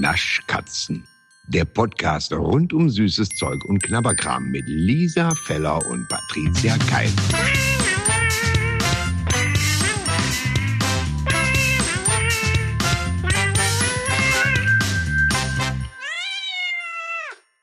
Naschkatzen. 0.00 1.06
Der 1.48 1.64
Podcast 1.64 2.32
rund 2.32 2.72
um 2.72 2.90
süßes 2.90 3.30
Zeug 3.30 3.64
und 3.64 3.82
Knabberkram 3.82 4.50
mit 4.50 4.64
Lisa 4.66 5.34
Feller 5.46 5.84
und 5.86 6.06
Patricia 6.08 6.76
Keil. 6.90 7.10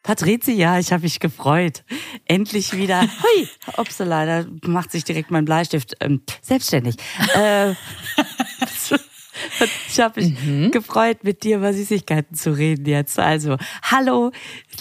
Patricia, 0.01 0.79
ich 0.79 0.91
habe 0.91 1.03
mich 1.03 1.19
gefreut. 1.19 1.83
Endlich 2.25 2.75
wieder. 2.75 3.01
Hui, 3.01 3.47
upsala, 3.77 4.25
da 4.25 4.45
macht 4.65 4.91
sich 4.91 5.03
direkt 5.03 5.31
mein 5.31 5.45
Bleistift 5.45 5.95
ähm, 6.01 6.21
selbstständig. 6.41 6.95
Äh, 7.35 7.73
ich 9.93 9.99
habe 9.99 10.21
mich 10.21 10.43
mhm. 10.43 10.71
gefreut, 10.71 11.23
mit 11.23 11.43
dir 11.43 11.57
über 11.57 11.73
Süßigkeiten 11.73 12.35
zu 12.35 12.51
reden 12.57 12.85
jetzt. 12.85 13.19
Also, 13.19 13.57
hallo, 13.83 14.31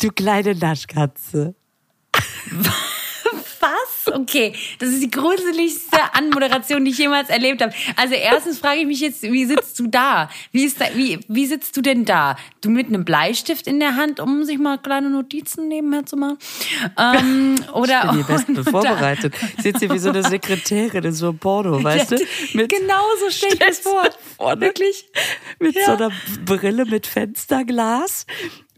du 0.00 0.10
kleine 0.10 0.54
Naschkatze. 0.54 1.54
Okay, 4.06 4.52
das 4.78 4.90
ist 4.90 5.02
die 5.02 5.10
gruseligste 5.10 5.98
Anmoderation, 6.12 6.84
die 6.84 6.90
ich 6.90 6.98
jemals 6.98 7.28
erlebt 7.28 7.62
habe. 7.62 7.72
Also 7.96 8.14
erstens 8.14 8.58
frage 8.58 8.80
ich 8.80 8.86
mich 8.86 9.00
jetzt, 9.00 9.22
wie 9.22 9.44
sitzt 9.44 9.78
du 9.78 9.86
da? 9.86 10.28
Wie, 10.50 10.64
ist 10.64 10.80
da, 10.80 10.86
wie, 10.94 11.20
wie 11.28 11.46
sitzt 11.46 11.76
du 11.76 11.82
denn 11.82 12.04
da? 12.04 12.36
Du 12.60 12.70
mit 12.70 12.88
einem 12.88 13.04
Bleistift 13.04 13.66
in 13.66 13.80
der 13.80 13.96
Hand, 13.96 14.20
um 14.20 14.44
sich 14.44 14.58
mal 14.58 14.78
kleine 14.78 15.10
Notizen 15.10 15.68
nebenher 15.68 16.06
zu 16.06 16.16
machen? 16.16 16.38
Ähm, 16.98 17.56
oder, 17.72 18.02
ich 18.04 18.10
bin 18.10 18.14
hier 18.14 18.24
bestens 18.24 18.68
vorbereitet. 18.68 19.34
Ich 19.56 19.62
sitze 19.62 19.86
hier 19.86 19.90
wie 19.90 19.98
so 19.98 20.10
eine 20.10 20.22
Sekretärin 20.22 21.04
in 21.04 21.12
so 21.12 21.28
einem 21.28 21.38
Porno, 21.38 21.82
weißt 21.84 22.12
du? 22.12 22.16
Mit, 22.54 22.70
genau 22.70 23.04
so 23.20 23.30
stell 23.30 23.52
ich 23.52 23.58
das 23.58 23.78
vor. 23.80 24.08
Vorne, 24.36 24.60
Wirklich? 24.60 25.06
Mit 25.58 25.74
ja. 25.74 25.86
so 25.86 25.92
einer 25.92 26.10
Brille 26.44 26.84
mit 26.84 27.06
Fensterglas 27.06 28.26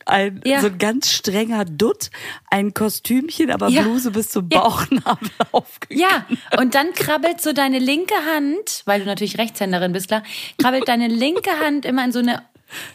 ein 0.06 0.40
ja. 0.44 0.60
so 0.60 0.68
ein 0.68 0.78
ganz 0.78 1.10
strenger 1.10 1.64
Dutt, 1.64 2.10
ein 2.50 2.74
Kostümchen, 2.74 3.50
aber 3.50 3.68
ja. 3.68 3.82
Bluse 3.82 4.10
bis 4.10 4.30
zum 4.30 4.48
Bauchnabel 4.48 5.30
ja. 5.38 5.46
aufgegangen. 5.52 6.00
Ja, 6.00 6.58
und 6.58 6.74
dann 6.74 6.92
krabbelt 6.92 7.40
so 7.40 7.52
deine 7.52 7.78
linke 7.78 8.14
Hand, 8.34 8.82
weil 8.84 9.00
du 9.00 9.06
natürlich 9.06 9.38
Rechtshänderin 9.38 9.92
bist, 9.92 10.08
klar, 10.08 10.22
krabbelt 10.58 10.88
deine 10.88 11.08
linke 11.08 11.50
Hand 11.60 11.84
immer 11.84 12.04
in 12.04 12.12
so 12.12 12.18
eine 12.20 12.42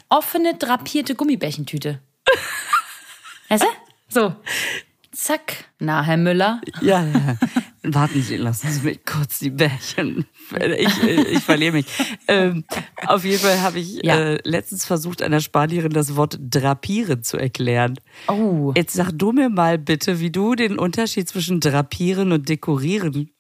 offene, 0.10 0.56
drapierte 0.56 1.16
Gummibärchentüte. 1.16 2.00
Weißt 3.50 3.64
du? 3.64 3.68
So. 4.10 4.36
Zack. 5.12 5.66
Na, 5.80 6.04
Herr 6.04 6.18
Müller. 6.18 6.62
Ja, 6.82 7.04
ja. 7.04 7.38
Warten 7.84 8.22
Sie, 8.22 8.36
lassen 8.36 8.70
Sie 8.70 8.82
mich 8.82 9.06
kurz 9.06 9.40
die 9.40 9.52
Bärchen. 9.52 10.26
Ich, 10.78 11.04
ich 11.04 11.40
verliere 11.40 11.74
mich. 11.74 11.86
Ähm, 12.28 12.66
auf 13.06 13.24
jeden 13.24 13.40
Fall 13.40 13.62
habe 13.62 13.80
ich 13.80 14.02
ja. 14.04 14.18
äh, 14.18 14.40
letztens 14.44 14.86
versucht, 14.86 15.22
einer 15.22 15.40
Spanierin 15.40 15.92
das 15.92 16.16
Wort 16.16 16.38
drapieren 16.42 17.24
zu 17.24 17.38
erklären. 17.38 17.98
Oh. 18.28 18.74
Jetzt 18.76 18.94
sag 18.94 19.12
du 19.14 19.32
mir 19.32 19.50
mal 19.50 19.78
bitte, 19.78 20.20
wie 20.20 20.30
du 20.30 20.56
den 20.56 20.78
Unterschied 20.78 21.30
zwischen 21.30 21.60
drapieren 21.60 22.32
und 22.32 22.50
dekorieren. 22.50 23.32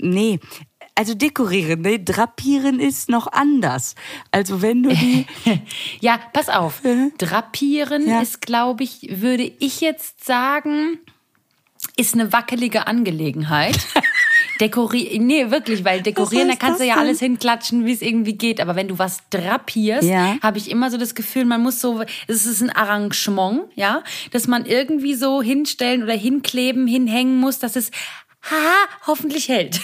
Nee, 0.00 0.38
also 0.94 1.14
dekorieren, 1.14 1.82
ne? 1.82 1.98
drapieren 1.98 2.80
ist 2.80 3.08
noch 3.08 3.26
anders. 3.26 3.94
Also 4.30 4.62
wenn 4.62 4.82
du 4.82 4.94
die. 4.94 5.26
ja, 6.00 6.18
pass 6.32 6.48
auf. 6.48 6.82
Drapieren 7.18 8.08
ja. 8.08 8.20
ist, 8.20 8.40
glaube 8.40 8.84
ich, 8.84 9.20
würde 9.20 9.50
ich 9.58 9.80
jetzt 9.80 10.24
sagen, 10.24 10.98
ist 11.96 12.14
eine 12.14 12.32
wackelige 12.32 12.86
Angelegenheit. 12.86 13.78
Dekorieren, 14.60 15.26
nee, 15.26 15.50
wirklich, 15.50 15.84
weil 15.84 16.00
dekorieren, 16.00 16.48
da 16.48 16.56
kannst 16.56 16.80
du 16.80 16.86
ja 16.86 16.96
alles 16.96 17.18
hinklatschen, 17.18 17.84
wie 17.84 17.92
es 17.92 18.00
irgendwie 18.00 18.38
geht. 18.38 18.58
Aber 18.58 18.74
wenn 18.74 18.88
du 18.88 18.98
was 18.98 19.18
drapierst, 19.28 20.08
ja. 20.08 20.38
habe 20.42 20.56
ich 20.56 20.70
immer 20.70 20.90
so 20.90 20.96
das 20.96 21.14
Gefühl, 21.14 21.44
man 21.44 21.62
muss 21.62 21.80
so, 21.80 22.02
es 22.26 22.46
ist 22.46 22.62
ein 22.62 22.70
Arrangement, 22.70 23.64
ja, 23.74 24.02
dass 24.30 24.46
man 24.46 24.64
irgendwie 24.64 25.14
so 25.14 25.42
hinstellen 25.42 26.02
oder 26.02 26.14
hinkleben, 26.14 26.86
hinhängen 26.86 27.38
muss, 27.38 27.58
dass 27.58 27.76
es, 27.76 27.90
haha, 28.42 28.88
hoffentlich 29.06 29.48
hält. 29.48 29.80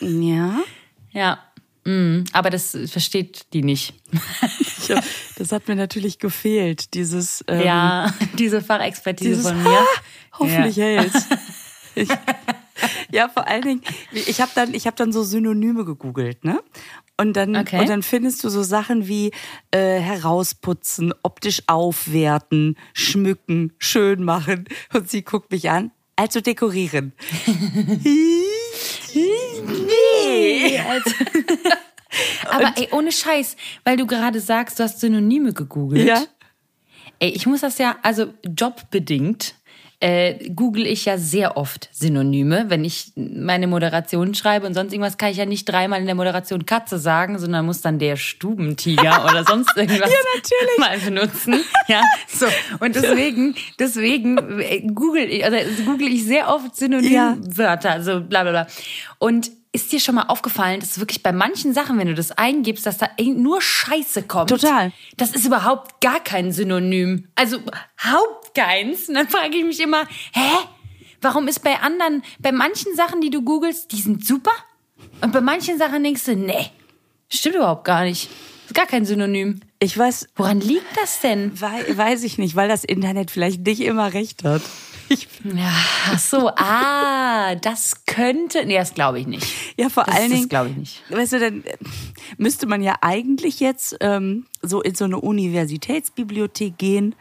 Ja. 0.00 0.60
Ja. 1.10 1.38
Mm, 1.84 2.24
aber 2.32 2.50
das 2.50 2.76
versteht 2.86 3.46
die 3.54 3.62
nicht. 3.62 3.94
Hab, 4.90 5.02
das 5.38 5.52
hat 5.52 5.68
mir 5.68 5.76
natürlich 5.76 6.18
gefehlt, 6.18 6.94
dieses. 6.94 7.44
Ähm, 7.46 7.64
ja, 7.64 8.12
diese 8.38 8.60
Fachexpertise 8.60 9.30
dieses, 9.30 9.48
von 9.48 9.62
mir. 9.62 9.70
Ha, 9.70 9.86
hoffentlich 10.38 10.76
ja. 10.76 10.84
hält. 10.84 11.12
Ich, 11.94 12.08
ja, 13.10 13.28
vor 13.28 13.48
allen 13.48 13.62
Dingen, 13.62 13.82
ich 14.12 14.40
habe 14.40 14.52
dann, 14.54 14.72
ich 14.72 14.86
habe 14.86 14.96
dann 14.96 15.10
so 15.10 15.24
Synonyme 15.24 15.84
gegoogelt, 15.84 16.44
ne? 16.44 16.62
Und 17.16 17.32
dann, 17.32 17.56
okay. 17.56 17.80
und 17.80 17.88
dann 17.88 18.04
findest 18.04 18.44
du 18.44 18.50
so 18.50 18.62
Sachen 18.62 19.08
wie 19.08 19.32
äh, 19.72 19.98
herausputzen, 19.98 21.12
optisch 21.24 21.62
aufwerten, 21.66 22.76
schmücken, 22.92 23.72
schön 23.78 24.22
machen. 24.22 24.68
Und 24.92 25.10
sie 25.10 25.22
guckt 25.22 25.50
mich 25.50 25.70
an. 25.70 25.90
Also 26.14 26.40
dekorieren. 26.40 27.14
nee. 28.04 28.38
Also, 30.88 31.10
aber 32.50 32.72
ey, 32.76 32.88
ohne 32.92 33.12
Scheiß, 33.12 33.56
weil 33.84 33.96
du 33.96 34.06
gerade 34.06 34.40
sagst, 34.40 34.78
du 34.78 34.84
hast 34.84 35.00
Synonyme 35.00 35.52
gegoogelt. 35.52 36.06
Ja. 36.06 36.22
Ey, 37.18 37.30
ich 37.30 37.46
muss 37.46 37.62
das 37.62 37.78
ja, 37.78 37.96
also 38.02 38.32
jobbedingt, 38.44 39.54
äh, 40.00 40.50
google 40.50 40.86
ich 40.86 41.06
ja 41.06 41.18
sehr 41.18 41.56
oft 41.56 41.88
Synonyme. 41.92 42.66
Wenn 42.68 42.84
ich 42.84 43.12
meine 43.16 43.66
Moderation 43.66 44.34
schreibe 44.34 44.66
und 44.66 44.74
sonst 44.74 44.92
irgendwas, 44.92 45.18
kann 45.18 45.32
ich 45.32 45.38
ja 45.38 45.46
nicht 45.46 45.64
dreimal 45.64 45.98
in 45.98 46.06
der 46.06 46.14
Moderation 46.14 46.66
Katze 46.66 46.98
sagen, 46.98 47.38
sondern 47.38 47.66
muss 47.66 47.80
dann 47.80 47.98
der 47.98 48.16
Stubentiger 48.16 49.24
oder 49.28 49.44
sonst 49.44 49.76
irgendwas 49.76 50.10
ja, 50.10 50.78
mal 50.78 50.98
benutzen. 50.98 51.64
Ja, 51.88 52.02
so. 52.28 52.46
Und 52.78 52.94
deswegen, 52.94 53.56
deswegen 53.78 54.60
äh, 54.60 54.82
google 54.82 55.24
ich, 55.24 55.44
also 55.44 55.56
google 55.84 56.08
ich 56.08 56.24
sehr 56.24 56.48
oft 56.48 56.76
Synonymwörter, 56.76 57.96
ja. 57.96 58.02
so 58.02 58.20
bla 58.20 58.42
bla 58.42 58.50
bla. 58.52 58.66
Und 59.18 59.50
ist 59.78 59.92
dir 59.92 60.00
schon 60.00 60.16
mal 60.16 60.24
aufgefallen, 60.24 60.80
dass 60.80 60.98
wirklich 60.98 61.22
bei 61.22 61.30
manchen 61.30 61.72
Sachen, 61.72 61.98
wenn 61.98 62.08
du 62.08 62.14
das 62.14 62.32
eingibst, 62.32 62.84
dass 62.84 62.98
da 62.98 63.08
nur 63.20 63.62
Scheiße 63.62 64.24
kommt? 64.24 64.50
Total. 64.50 64.92
Das 65.16 65.30
ist 65.30 65.44
überhaupt 65.44 66.00
gar 66.00 66.18
kein 66.18 66.50
Synonym. 66.50 67.28
Also 67.36 67.58
überhaupt 67.58 68.54
keins. 68.56 69.08
Und 69.08 69.14
dann 69.14 69.28
frage 69.28 69.56
ich 69.56 69.64
mich 69.64 69.80
immer, 69.80 70.02
hä? 70.32 70.50
Warum 71.20 71.46
ist 71.46 71.62
bei 71.62 71.76
anderen, 71.80 72.22
bei 72.40 72.50
manchen 72.50 72.94
Sachen, 72.96 73.20
die 73.20 73.30
du 73.30 73.42
googelst, 73.42 73.92
die 73.92 74.00
sind 74.00 74.26
super? 74.26 74.52
Und 75.20 75.32
bei 75.32 75.40
manchen 75.40 75.78
Sachen 75.78 76.02
denkst 76.02 76.24
du, 76.24 76.34
nee, 76.34 76.70
stimmt 77.28 77.56
überhaupt 77.56 77.84
gar 77.84 78.02
nicht. 78.02 78.28
Ist 78.66 78.74
gar 78.74 78.86
kein 78.86 79.06
Synonym. 79.06 79.60
Ich 79.78 79.96
weiß. 79.96 80.28
Woran 80.34 80.60
liegt 80.60 80.96
das 81.00 81.20
denn? 81.20 81.60
Weiß, 81.60 81.96
weiß 81.96 82.24
ich 82.24 82.38
nicht, 82.38 82.56
weil 82.56 82.68
das 82.68 82.84
Internet 82.84 83.30
vielleicht 83.30 83.64
nicht 83.64 83.80
immer 83.80 84.12
recht 84.12 84.42
hat. 84.42 84.62
Ich 85.08 85.28
ja, 85.44 85.72
ach 86.12 86.18
so, 86.18 86.50
ah, 86.56 87.54
das 87.56 88.04
könnte, 88.06 88.64
nee, 88.66 88.76
das 88.76 88.94
glaube 88.94 89.20
ich 89.20 89.26
nicht. 89.26 89.46
Ja, 89.76 89.88
vor 89.88 90.04
das, 90.04 90.14
allen 90.14 90.30
Dingen, 90.30 90.42
das 90.42 90.48
glaube 90.48 90.70
ich 90.70 90.76
nicht. 90.76 91.02
Weißt 91.10 91.32
du, 91.32 91.40
dann 91.40 91.64
äh, 91.64 91.76
müsste 92.36 92.66
man 92.66 92.82
ja 92.82 92.96
eigentlich 93.00 93.60
jetzt 93.60 93.96
ähm, 94.00 94.46
so 94.62 94.82
in 94.82 94.94
so 94.94 95.04
eine 95.04 95.18
Universitätsbibliothek 95.18 96.76
gehen 96.76 97.14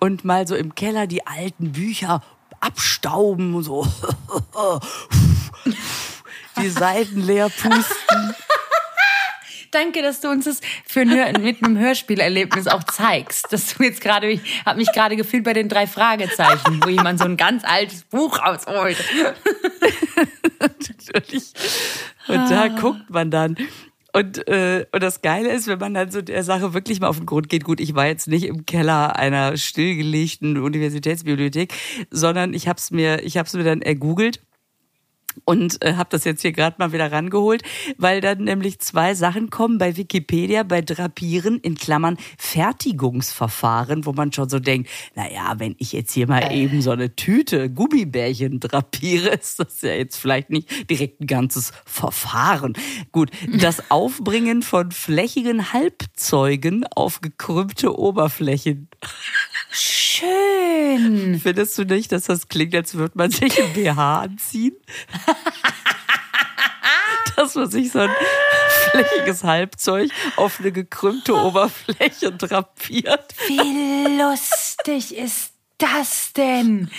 und 0.00 0.24
mal 0.24 0.46
so 0.46 0.54
im 0.54 0.74
Keller 0.74 1.06
die 1.06 1.26
alten 1.26 1.72
Bücher 1.72 2.22
abstauben 2.60 3.54
und 3.54 3.62
so 3.62 3.86
die 6.60 6.68
Seiten 6.68 7.20
leer 7.20 7.48
pusten. 7.48 8.34
Danke, 9.70 10.02
dass 10.02 10.20
du 10.20 10.28
uns 10.28 10.46
das 10.46 10.60
für 10.84 11.00
ein, 11.00 11.42
mit 11.42 11.64
einem 11.64 11.78
Hörspielerlebnis 11.78 12.66
auch 12.66 12.84
zeigst. 12.84 13.52
Dass 13.52 13.74
du 13.74 13.84
jetzt 13.84 14.00
gerade, 14.00 14.28
ich 14.28 14.40
habe 14.66 14.78
mich 14.78 14.90
gerade 14.92 15.16
gefühlt 15.16 15.44
bei 15.44 15.52
den 15.52 15.68
drei 15.68 15.86
Fragezeichen, 15.86 16.80
wo 16.82 16.88
jemand 16.88 17.20
so 17.20 17.26
ein 17.26 17.36
ganz 17.36 17.64
altes 17.64 18.02
Buch 18.02 18.38
rausholt. 18.38 18.96
Natürlich. 20.60 21.52
Und 22.28 22.50
da 22.50 22.68
guckt 22.68 23.08
man 23.10 23.30
dann. 23.30 23.56
Und, 24.12 24.48
äh, 24.48 24.86
und 24.90 25.02
das 25.02 25.22
Geile 25.22 25.50
ist, 25.52 25.68
wenn 25.68 25.78
man 25.78 25.94
dann 25.94 26.10
so 26.10 26.20
der 26.20 26.42
Sache 26.42 26.74
wirklich 26.74 27.00
mal 27.00 27.06
auf 27.06 27.18
den 27.18 27.26
Grund 27.26 27.48
geht, 27.48 27.62
gut, 27.62 27.78
ich 27.78 27.94
war 27.94 28.06
jetzt 28.06 28.26
nicht 28.26 28.44
im 28.44 28.66
Keller 28.66 29.16
einer 29.16 29.56
stillgelegten 29.56 30.58
Universitätsbibliothek, 30.58 31.72
sondern 32.10 32.52
ich 32.52 32.66
habe 32.66 32.78
es 32.78 32.90
mir, 32.90 33.22
ich 33.22 33.36
habe 33.36 33.46
es 33.46 33.54
mir 33.54 33.62
dann 33.62 33.82
ergoogelt 33.82 34.40
und 35.44 35.84
äh, 35.84 35.94
habe 35.94 36.08
das 36.10 36.24
jetzt 36.24 36.42
hier 36.42 36.52
gerade 36.52 36.76
mal 36.78 36.92
wieder 36.92 37.10
rangeholt, 37.10 37.62
weil 37.98 38.20
dann 38.20 38.44
nämlich 38.44 38.78
zwei 38.80 39.14
Sachen 39.14 39.50
kommen 39.50 39.78
bei 39.78 39.96
Wikipedia, 39.96 40.62
bei 40.62 40.82
Drapieren 40.82 41.58
in 41.60 41.76
Klammern 41.76 42.16
Fertigungsverfahren, 42.38 44.06
wo 44.06 44.12
man 44.12 44.32
schon 44.32 44.48
so 44.48 44.58
denkt, 44.58 44.88
na 45.14 45.30
ja, 45.30 45.54
wenn 45.58 45.74
ich 45.78 45.92
jetzt 45.92 46.12
hier 46.12 46.26
mal 46.26 46.52
eben 46.52 46.82
so 46.82 46.90
eine 46.90 47.14
Tüte 47.16 47.70
Gummibärchen 47.70 48.60
drapiere, 48.60 49.28
ist 49.40 49.60
das 49.60 49.82
ja 49.82 49.92
jetzt 49.92 50.16
vielleicht 50.16 50.50
nicht 50.50 50.90
direkt 50.90 51.20
ein 51.20 51.26
ganzes 51.26 51.72
Verfahren. 51.84 52.74
Gut, 53.12 53.30
das 53.52 53.90
Aufbringen 53.90 54.62
von 54.62 54.90
flächigen 54.90 55.72
Halbzeugen 55.72 56.84
auf 56.94 57.20
gekrümmte 57.20 57.98
Oberflächen. 57.98 58.88
Schön. 60.20 61.40
Findest 61.42 61.78
du 61.78 61.84
nicht, 61.84 62.12
dass 62.12 62.24
das 62.24 62.48
klingt, 62.48 62.74
als 62.74 62.94
würde 62.94 63.16
man 63.16 63.30
sich 63.30 63.60
ein 63.60 63.72
BH 63.72 64.20
anziehen? 64.20 64.76
dass 67.36 67.54
man 67.54 67.70
sich 67.70 67.90
so 67.90 68.00
ein 68.00 68.10
oberflächiges 68.10 69.44
Halbzeug 69.44 70.10
auf 70.36 70.60
eine 70.60 70.72
gekrümmte 70.72 71.34
Oberfläche 71.34 72.32
drapiert. 72.32 73.34
Wie 73.48 74.20
lustig 74.20 75.16
ist 75.16 75.54
das 75.78 76.34
denn? 76.34 76.90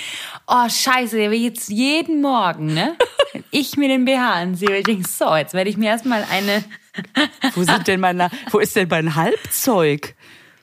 Oh, 0.48 0.68
scheiße, 0.68 1.20
jetzt 1.20 1.70
jeden 1.70 2.22
Morgen, 2.22 2.74
ne? 2.74 2.98
Wenn 3.34 3.44
ich 3.52 3.78
mir 3.78 3.88
den 3.88 4.06
BH 4.06 4.34
ansehe, 4.34 4.78
ich 4.78 4.86
denke, 4.86 5.08
so, 5.08 5.36
jetzt 5.36 5.54
werde 5.54 5.70
ich 5.70 5.78
mir 5.78 5.90
erstmal 5.90 6.26
eine. 6.32 6.64
Wo 7.54 7.64
sind 7.64 7.88
denn 7.88 8.00
meine, 8.00 8.32
wo 8.50 8.58
ist 8.58 8.76
denn 8.76 8.88
mein 8.90 9.16
Halbzeug? 9.16 10.16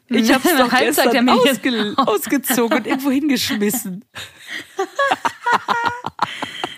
Ich 0.08 0.32
hab's 0.32 0.44
doch 0.44 0.72
Halbzeug, 0.72 0.84
gestern 0.84 1.12
der 1.12 1.22
mir 1.22 1.36
jetzt- 1.44 1.58
ausge, 1.66 1.94
ausgezogen 2.10 2.78
und 2.78 2.86
irgendwo 2.86 3.10
hingeschmissen. 3.10 4.04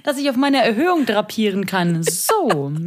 dass 0.02 0.16
ich 0.18 0.28
auf 0.30 0.36
meine 0.36 0.62
Erhöhung 0.64 1.06
drapieren 1.06 1.66
kann. 1.66 2.02
So. 2.02 2.72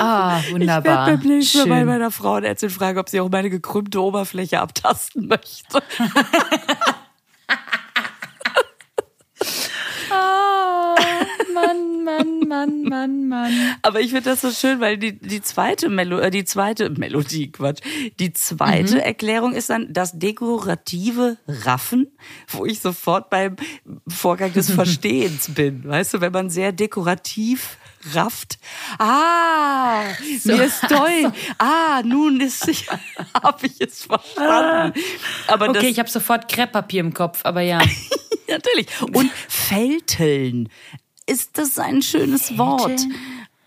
Ah, 0.00 0.38
Ich 0.46 0.52
wunderbar. 0.52 1.08
werde 1.08 1.18
beim 1.18 1.26
nächsten 1.28 1.58
Mal 1.58 1.66
bei 1.80 1.84
meiner 1.84 2.12
Frauenärztin 2.12 2.70
fragen, 2.70 3.00
ob 3.00 3.08
sie 3.08 3.18
auch 3.18 3.30
meine 3.30 3.50
gekrümmte 3.50 4.00
Oberfläche 4.00 4.60
abtasten 4.60 5.26
möchte. 5.26 5.82
Ah, 10.08 10.94
Mann, 12.48 12.82
Mann, 12.82 13.28
Mann. 13.28 13.52
Aber 13.82 14.00
ich 14.00 14.10
finde 14.10 14.30
das 14.30 14.40
so 14.40 14.50
schön, 14.50 14.80
weil 14.80 14.96
die, 14.98 15.18
die 15.18 15.40
zweite 15.42 15.88
Melo 15.88 16.18
äh, 16.18 16.30
die 16.30 16.44
zweite 16.44 16.90
Melodie, 16.98 17.52
Quatsch, 17.52 17.80
die 18.18 18.32
zweite 18.32 18.94
Mhm. 18.94 19.00
Erklärung 19.00 19.52
ist 19.54 19.70
dann 19.70 19.92
das 19.92 20.18
dekorative 20.18 21.36
Raffen, 21.46 22.08
wo 22.48 22.64
ich 22.64 22.80
sofort 22.80 23.30
beim 23.30 23.56
Vorgang 24.08 24.52
des 24.52 24.70
Verstehens 24.72 25.52
bin. 25.54 25.86
Weißt 25.86 26.14
du, 26.14 26.20
wenn 26.20 26.32
man 26.32 26.50
sehr 26.50 26.72
dekorativ 26.72 27.76
rafft. 28.14 28.58
Ah, 28.98 30.02
mir 30.44 30.62
ist 30.62 30.82
toll. 30.88 31.32
Ah, 31.58 32.02
nun 32.04 32.40
ist 32.40 32.66
ich, 32.68 32.86
habe 33.34 33.66
ich 33.66 33.80
es 33.80 34.04
verstanden. 34.04 34.98
Aber 35.48 35.68
Okay, 35.70 35.88
ich 35.88 35.98
habe 35.98 36.08
sofort 36.08 36.48
Krepppapier 36.48 37.00
im 37.00 37.12
Kopf, 37.12 37.40
aber 37.44 37.60
ja. 37.62 37.80
Natürlich. 38.48 38.86
Und 39.12 39.30
Fälteln. 39.48 40.68
Ist 41.28 41.58
das 41.58 41.78
ein 41.78 42.00
schönes 42.02 42.56
Wort? 42.56 43.00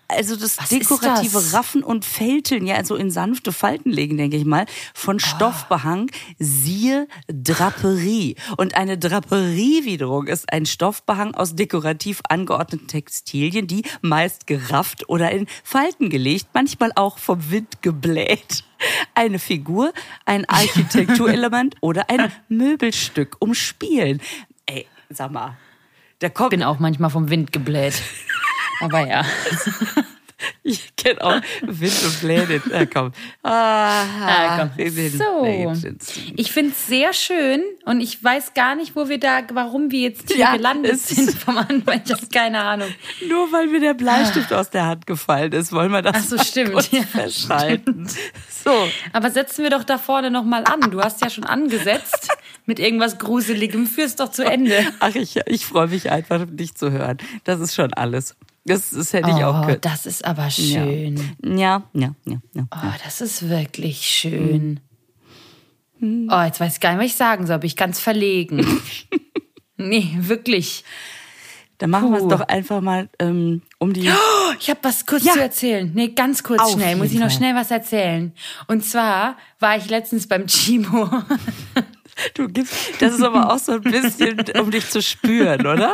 Also 0.08 0.36
das 0.36 0.58
Was 0.58 0.68
dekorative 0.68 1.32
das? 1.34 1.54
Raffen 1.54 1.82
und 1.82 2.04
Fälteln, 2.04 2.66
ja, 2.66 2.74
also 2.74 2.96
in 2.96 3.10
sanfte 3.10 3.50
Falten 3.50 3.90
legen, 3.90 4.18
denke 4.18 4.36
ich 4.36 4.44
mal, 4.44 4.66
von 4.92 5.16
Ah. 5.16 5.20
Stoffbehang, 5.20 6.10
siehe 6.38 7.08
Draperie. 7.28 8.36
Und 8.58 8.74
eine 8.76 8.98
Draperie 8.98 9.84
wiederum 9.84 10.26
ist 10.26 10.52
ein 10.52 10.66
Stoffbehang 10.66 11.34
aus 11.34 11.54
dekorativ 11.54 12.20
angeordneten 12.28 12.88
Textilien, 12.88 13.66
die 13.66 13.84
meist 14.02 14.46
gerafft 14.46 15.08
oder 15.08 15.30
in 15.30 15.46
Falten 15.64 16.10
gelegt, 16.10 16.48
manchmal 16.52 16.92
auch 16.94 17.16
vom 17.16 17.50
Wind 17.50 17.80
gebläht. 17.80 18.64
Eine 19.14 19.38
Figur, 19.38 19.92
ein 20.26 20.44
Architekturelement 20.48 21.76
oder 21.80 22.10
ein 22.10 22.30
Möbelstück 22.48 23.36
umspielen. 23.38 24.20
Ey, 24.66 24.86
sag 25.08 25.30
mal, 25.32 25.56
da 26.22 26.28
kommt 26.28 26.50
Bin 26.50 26.62
auch 26.62 26.78
manchmal 26.78 27.10
vom 27.10 27.30
Wind 27.30 27.52
gebläht. 27.52 27.94
Aber 28.80 29.06
ja. 29.06 29.24
Ich 30.64 30.94
kenne 30.96 31.20
auch 31.22 31.40
Wind 31.62 32.02
und 32.04 32.20
Bläden. 32.20 32.62
Ja, 32.72 32.86
komm. 32.86 33.12
Ah, 33.42 34.02
Ah, 34.26 34.68
komm. 34.76 34.88
So. 35.10 35.72
Ich 36.36 36.52
finde 36.52 36.72
es 36.72 36.86
sehr 36.86 37.12
schön 37.12 37.62
und 37.84 38.00
ich 38.00 38.22
weiß 38.22 38.54
gar 38.54 38.74
nicht, 38.74 38.94
wo 38.96 39.08
wir 39.08 39.18
da, 39.18 39.42
warum 39.52 39.90
wir 39.90 40.00
jetzt 40.10 40.28
hier 40.28 40.38
Ja, 40.38 40.56
gelandet 40.56 40.98
sind 40.98 41.30
vom 41.32 41.58
Anfang. 41.58 42.02
Ich 42.04 42.12
habe 42.12 42.26
keine 42.32 42.60
Ahnung. 42.60 42.88
Nur 43.28 43.52
weil 43.52 43.68
mir 43.68 43.80
der 43.80 43.94
Bleistift 43.94 44.52
aus 44.52 44.70
der 44.70 44.86
Hand 44.86 45.06
gefallen 45.06 45.52
ist, 45.52 45.72
wollen 45.72 45.92
wir 45.92 46.02
das 46.02 46.16
Ach 46.16 46.22
so, 46.24 46.38
stimmt. 46.38 46.90
Ja, 46.92 47.02
festhalten. 47.02 48.08
So, 48.64 48.88
Aber 49.12 49.30
setzen 49.30 49.62
wir 49.62 49.70
doch 49.70 49.84
da 49.84 49.98
vorne 49.98 50.30
nochmal 50.30 50.64
an. 50.64 50.90
Du 50.90 51.00
hast 51.00 51.20
ja 51.20 51.30
schon 51.30 51.44
angesetzt 51.44 52.28
mit 52.66 52.78
irgendwas 52.78 53.18
Gruseligem. 53.18 53.86
Führ's 53.86 54.16
doch 54.16 54.30
zu 54.30 54.44
Ende. 54.44 54.74
ach, 55.00 55.14
ich, 55.14 55.36
ich 55.46 55.66
freue 55.66 55.88
mich 55.88 56.10
einfach, 56.10 56.46
dich 56.48 56.74
zu 56.74 56.90
hören. 56.90 57.18
Das 57.44 57.60
ist 57.60 57.74
schon 57.74 57.92
alles. 57.94 58.36
Das, 58.64 58.90
das 58.90 59.12
hätte 59.12 59.30
ich 59.30 59.42
auch 59.44 59.62
Oh, 59.62 59.66
können. 59.66 59.80
das 59.80 60.06
ist 60.06 60.24
aber 60.24 60.48
schön. 60.50 61.16
Ja, 61.44 61.82
ja, 61.94 62.14
ja, 62.24 62.36
ja. 62.54 62.66
Oh, 62.72 62.92
das 63.04 63.20
ist 63.20 63.48
wirklich 63.48 64.02
schön. 64.06 64.78
Oh, 66.00 66.42
jetzt 66.44 66.60
weiß 66.60 66.74
ich 66.74 66.80
gar 66.80 66.90
nicht, 66.92 66.98
was 67.00 67.06
ich 67.06 67.16
sagen 67.16 67.46
soll. 67.46 67.58
Bin 67.58 67.66
ich 67.66 67.76
ganz 67.76 67.98
verlegen. 68.00 68.64
nee, 69.76 70.16
wirklich. 70.18 70.84
Dann 71.78 71.90
machen 71.90 72.12
wir 72.12 72.18
es 72.18 72.28
doch 72.28 72.42
einfach 72.42 72.80
mal 72.80 73.08
um 73.20 73.92
die. 73.92 74.08
Oh, 74.08 74.52
ich 74.60 74.70
habe 74.70 74.78
was 74.82 75.04
kurz 75.06 75.24
Ja. 75.24 75.32
zu 75.32 75.40
erzählen. 75.40 75.90
Nee, 75.92 76.08
ganz 76.10 76.44
kurz 76.44 76.60
Auf 76.62 76.72
schnell. 76.72 76.94
Muss 76.94 77.10
ich 77.12 77.18
noch 77.18 77.30
schnell 77.30 77.56
was 77.56 77.72
erzählen. 77.72 78.32
Und 78.68 78.84
zwar 78.84 79.36
war 79.58 79.76
ich 79.76 79.90
letztens 79.90 80.28
beim 80.28 80.46
Chimo. 80.46 81.10
Du 82.34 82.48
gibst, 82.48 82.74
das 83.00 83.14
ist 83.14 83.22
aber 83.22 83.52
auch 83.52 83.58
so 83.58 83.72
ein 83.72 83.82
bisschen, 83.82 84.42
um 84.60 84.70
dich 84.70 84.88
zu 84.88 85.02
spüren, 85.02 85.60
oder? 85.66 85.92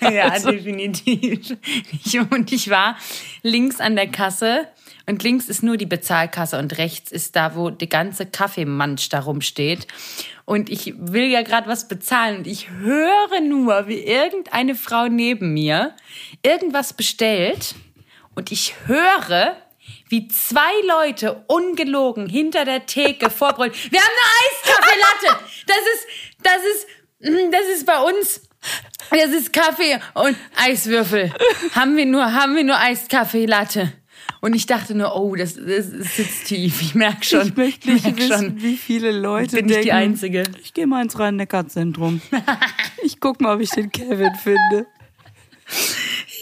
ja, 0.00 0.28
Also- 0.28 0.50
definitiv. 0.50 1.56
Ich, 2.04 2.18
und 2.18 2.52
ich 2.52 2.70
war 2.70 2.96
links 3.42 3.80
an 3.80 3.96
der 3.96 4.08
Kasse 4.08 4.66
und 5.06 5.22
links 5.22 5.48
ist 5.48 5.62
nur 5.62 5.76
die 5.76 5.86
Bezahlkasse 5.86 6.58
und 6.58 6.78
rechts 6.78 7.12
ist 7.12 7.36
da, 7.36 7.54
wo 7.54 7.70
die 7.70 7.88
ganze 7.88 8.26
Kaffeemansch 8.26 9.08
da 9.08 9.20
rumsteht. 9.20 9.86
Und 10.44 10.68
ich 10.70 10.94
will 10.98 11.24
ja 11.26 11.42
gerade 11.42 11.68
was 11.68 11.88
bezahlen 11.88 12.38
und 12.38 12.46
ich 12.46 12.70
höre 12.70 13.40
nur, 13.42 13.86
wie 13.88 13.98
irgendeine 14.00 14.74
Frau 14.74 15.08
neben 15.08 15.52
mir 15.54 15.94
irgendwas 16.42 16.92
bestellt 16.92 17.74
und 18.34 18.52
ich 18.52 18.74
höre, 18.86 19.56
wie 20.08 20.28
zwei 20.28 20.72
Leute 20.86 21.44
ungelogen 21.46 22.28
hinter 22.28 22.64
der 22.64 22.86
Theke 22.86 23.30
vorbrüllen. 23.30 23.72
Wir 23.90 24.00
haben 24.00 24.08
eine 24.08 24.78
Eiskaffeelatte. 24.78 25.44
Das 25.66 25.76
ist, 25.94 26.06
das 26.42 26.58
ist, 26.74 26.86
mm, 27.20 27.50
das 27.50 27.76
ist 27.76 27.86
bei 27.86 28.00
uns. 28.00 28.42
Das 29.10 29.30
ist 29.30 29.52
Kaffee 29.52 30.00
und 30.14 30.36
Eiswürfel. 30.56 31.32
Haben 31.74 31.96
wir 31.96 32.06
nur, 32.06 32.32
haben 32.32 32.56
wir 32.56 32.64
nur 32.64 32.78
Eiskaffeelatte. 32.78 33.92
Und 34.40 34.54
ich 34.54 34.66
dachte 34.66 34.94
nur, 34.94 35.16
oh, 35.16 35.34
das, 35.34 35.54
das 35.54 35.86
sitzt 35.86 36.46
tief. 36.46 36.80
Ich 36.82 36.94
merke 36.94 37.24
schon. 37.24 37.48
Ich 37.48 37.56
möchte 37.56 37.90
nicht 37.90 38.04
merk 38.04 38.18
wissen, 38.18 38.62
wie 38.62 38.76
viele 38.76 39.12
Leute 39.12 39.56
Bin 39.56 39.66
ich 39.66 39.72
denken, 39.72 39.84
die 39.84 39.92
Einzige? 39.92 40.44
Ich 40.62 40.74
gehe 40.74 40.86
mal 40.86 41.02
ins 41.02 41.18
Rhein-Neckar-Zentrum. 41.18 42.20
Ich 43.02 43.20
guck 43.20 43.40
mal, 43.40 43.54
ob 43.54 43.60
ich 43.60 43.70
den 43.70 43.90
Kevin 43.90 44.34
finde. 44.34 44.86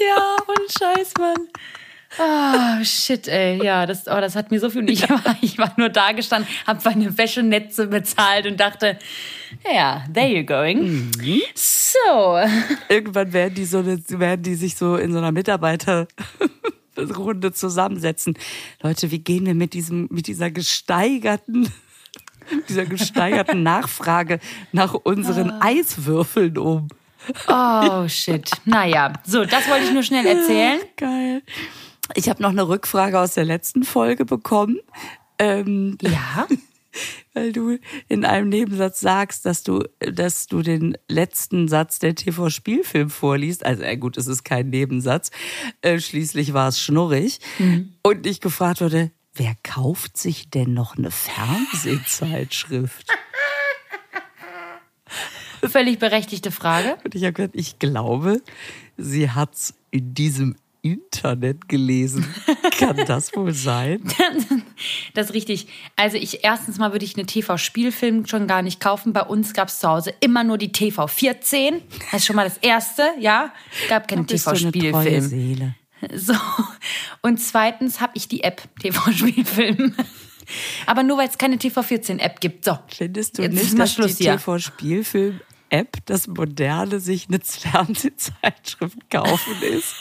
Ja, 0.00 0.36
und 0.46 0.72
Scheiß, 0.72 1.12
Mann. 1.18 1.48
Ah, 2.18 2.84
shit, 2.84 3.26
ey. 3.28 3.64
Ja, 3.64 3.86
das, 3.86 4.06
oh, 4.06 4.20
das 4.20 4.36
hat 4.36 4.50
mir 4.50 4.60
so 4.60 4.68
viel. 4.70 4.88
Ich 4.88 5.08
war, 5.08 5.22
ich 5.40 5.58
war 5.58 5.72
nur 5.76 5.88
da 5.88 6.12
gestanden, 6.12 6.48
hab 6.66 6.84
meine 6.84 7.16
Wäschenetze 7.16 7.86
bezahlt 7.88 8.46
und 8.46 8.60
dachte, 8.60 8.98
ja, 9.72 10.04
there 10.12 10.28
you 10.28 10.44
going. 10.44 11.10
So. 11.54 12.38
Irgendwann 12.88 13.32
werden 13.32 13.54
die 13.54 13.64
so 13.64 13.78
eine, 13.78 13.98
werden 14.08 14.42
die 14.42 14.54
sich 14.54 14.76
so 14.76 14.96
in 14.96 15.12
so 15.12 15.18
einer 15.18 15.32
Mitarbeiterrunde 15.32 17.52
zusammensetzen. 17.52 18.36
Leute, 18.82 19.10
wie 19.10 19.20
gehen 19.20 19.46
wir 19.46 19.54
mit 19.54 19.72
diesem, 19.74 20.08
mit 20.10 20.26
dieser 20.26 20.50
gesteigerten, 20.50 21.72
dieser 22.68 22.86
gesteigerten 22.86 23.62
Nachfrage 23.62 24.40
nach 24.72 24.94
unseren 24.94 25.50
Eiswürfeln 25.50 26.58
um? 26.58 26.88
Oh, 27.48 28.06
shit. 28.06 28.50
Naja, 28.66 29.14
so, 29.24 29.44
das 29.44 29.68
wollte 29.68 29.86
ich 29.86 29.92
nur 29.92 30.02
schnell 30.02 30.26
erzählen. 30.26 30.80
Geil. 30.96 31.42
Ich 32.14 32.28
habe 32.28 32.42
noch 32.42 32.50
eine 32.50 32.68
Rückfrage 32.68 33.18
aus 33.18 33.34
der 33.34 33.44
letzten 33.44 33.84
Folge 33.84 34.24
bekommen. 34.24 34.78
Ähm, 35.38 35.98
Ja. 36.02 36.46
weil 37.32 37.52
du 37.52 37.78
in 38.08 38.24
einem 38.24 38.48
Nebensatz 38.48 39.00
sagst, 39.00 39.44
dass 39.46 39.64
du, 39.64 39.82
dass 39.98 40.46
du 40.46 40.62
den 40.62 40.96
letzten 41.08 41.66
Satz 41.66 41.98
der 41.98 42.14
TV-Spielfilm 42.14 43.10
vorliest. 43.10 43.66
Also, 43.66 43.82
äh, 43.82 43.96
gut, 43.96 44.16
es 44.16 44.28
ist 44.28 44.44
kein 44.44 44.70
Nebensatz. 44.70 45.32
Äh, 45.82 45.98
schließlich 45.98 46.52
war 46.52 46.68
es 46.68 46.80
schnurrig. 46.80 47.40
Und 48.02 48.26
ich 48.26 48.40
gefragt 48.40 48.80
wurde, 48.80 49.10
wer 49.34 49.56
kauft 49.64 50.16
sich 50.16 50.50
denn 50.50 50.72
noch 50.72 50.96
eine 50.96 51.10
Fernsehzeitschrift? 51.10 53.08
Völlig 55.68 55.98
berechtigte 55.98 56.50
Frage. 56.50 56.96
Und 57.04 57.14
ich 57.14 57.24
habe 57.24 57.32
gesagt, 57.32 57.56
ich 57.56 57.78
glaube, 57.78 58.42
sie 58.96 59.30
hat's 59.30 59.74
in 59.90 60.14
diesem 60.14 60.56
Internet 60.84 61.68
gelesen. 61.68 62.26
Kann 62.78 63.04
das 63.06 63.34
wohl 63.34 63.52
sein? 63.52 64.02
Das 65.14 65.26
ist 65.26 65.34
richtig. 65.34 65.68
Also 65.96 66.16
ich 66.16 66.44
erstens 66.44 66.78
mal 66.78 66.92
würde 66.92 67.04
ich 67.04 67.16
eine 67.16 67.26
TV-Spielfilm 67.26 68.26
schon 68.26 68.46
gar 68.46 68.60
nicht 68.60 68.80
kaufen. 68.80 69.12
Bei 69.12 69.22
uns 69.22 69.54
gab 69.54 69.68
es 69.68 69.78
zu 69.78 69.88
Hause 69.88 70.12
immer 70.20 70.42
nur 70.44 70.58
die 70.58 70.70
TV14. 70.70 71.80
Das 72.10 72.20
ist 72.20 72.26
schon 72.26 72.36
mal 72.36 72.44
das 72.44 72.58
Erste, 72.58 73.04
ja. 73.20 73.52
Gab 73.88 74.08
keinen 74.08 74.26
Bist 74.26 74.46
du 74.46 74.50
eine 74.50 74.72
treue 74.72 75.20
TV-Spielfilm. 75.20 75.74
So. 76.14 76.34
Und 77.22 77.38
zweitens 77.38 78.00
habe 78.00 78.12
ich 78.14 78.28
die 78.28 78.42
App 78.42 78.62
TV-Spielfilm. 78.78 79.94
Aber 80.84 81.02
nur 81.02 81.16
weil 81.16 81.28
es 81.28 81.38
keine 81.38 81.56
TV14-App 81.56 82.40
gibt. 82.40 82.66
So. 82.66 82.78
Findest 82.88 83.38
du 83.38 83.42
Jetzt 83.42 83.54
nicht, 83.54 83.78
dass 83.78 83.94
Schluss 83.94 84.16
die 84.16 84.24
hier. 84.24 84.38
TV-Spielfilm-App 85.74 85.98
das 86.06 86.26
moderne 86.26 87.00
sich 87.00 87.28
eine 87.28 87.40
Fernsehzeitschrift 87.40 89.10
kaufen 89.10 89.62
ist? 89.62 89.94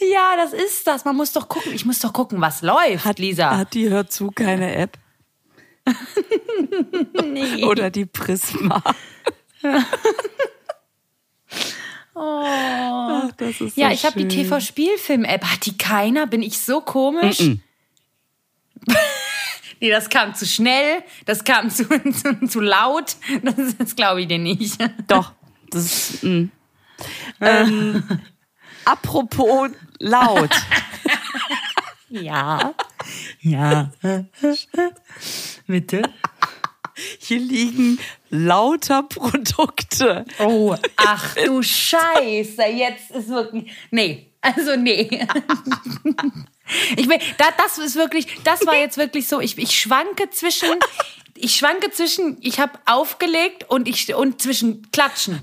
Ja, 0.00 0.36
das 0.36 0.52
ist 0.52 0.86
das. 0.86 1.04
Man 1.04 1.16
muss 1.16 1.32
doch 1.32 1.48
gucken. 1.48 1.72
Ich 1.74 1.84
muss 1.84 1.98
doch 2.00 2.12
gucken, 2.12 2.40
was 2.40 2.62
läuft, 2.62 3.04
Hat 3.04 3.18
Lisa. 3.18 3.56
Hat 3.56 3.74
die 3.74 3.88
Hör 3.90 4.08
zu 4.08 4.30
keine 4.30 4.74
App? 4.76 4.96
nee. 7.24 7.64
Oder 7.64 7.90
die 7.90 8.06
Prisma? 8.06 8.82
Oh. 12.20 12.42
Ach, 12.42 13.30
das 13.36 13.60
ist 13.60 13.76
Ja, 13.76 13.88
so 13.90 13.94
ich 13.94 14.04
habe 14.04 14.18
die. 14.24 14.26
TV-Spielfilm-App. 14.26 15.44
Hat 15.44 15.66
die 15.66 15.78
keiner? 15.78 16.26
Bin 16.26 16.42
ich 16.42 16.58
so 16.58 16.80
komisch? 16.80 17.38
Nee, 19.80 19.90
das 19.90 20.08
kam 20.08 20.34
zu 20.34 20.46
schnell. 20.46 21.02
Das 21.26 21.44
kam 21.44 21.70
zu, 21.70 21.84
zu, 22.12 22.46
zu 22.46 22.60
laut. 22.60 23.16
Das, 23.42 23.76
das 23.76 23.96
glaube 23.96 24.22
ich 24.22 24.28
dir 24.28 24.38
nicht. 24.38 24.78
Doch. 25.06 25.32
Das 25.70 25.84
ist, 25.84 26.22
mm. 26.22 26.50
ähm, 27.40 28.02
apropos 28.84 29.70
laut. 29.98 30.50
Ja. 32.08 32.74
Ja. 33.40 33.92
Bitte? 35.66 36.02
Hier 37.20 37.38
liegen 37.38 37.98
lauter 38.30 39.04
Produkte. 39.04 40.24
Oh, 40.38 40.74
ach 40.96 41.36
du 41.36 41.62
Scheiße, 41.62 42.64
jetzt 42.64 43.10
ist 43.12 43.28
wirklich. 43.28 43.70
Nee, 43.90 44.27
also 44.40 44.76
nee. 44.76 45.26
Ich 46.96 47.08
bin, 47.08 47.18
da, 47.38 47.46
das 47.56 47.78
ist 47.78 47.96
wirklich, 47.96 48.26
das 48.44 48.66
war 48.66 48.76
jetzt 48.76 48.98
wirklich 48.98 49.26
so, 49.26 49.40
ich, 49.40 49.56
ich 49.56 49.78
schwanke 49.78 50.28
zwischen, 50.30 50.68
ich 51.34 51.56
schwanke 51.56 51.90
zwischen, 51.90 52.36
ich 52.42 52.60
habe 52.60 52.78
aufgelegt 52.84 53.64
und 53.68 53.88
ich 53.88 54.14
und 54.14 54.42
zwischen 54.42 54.90
Klatschen, 54.92 55.40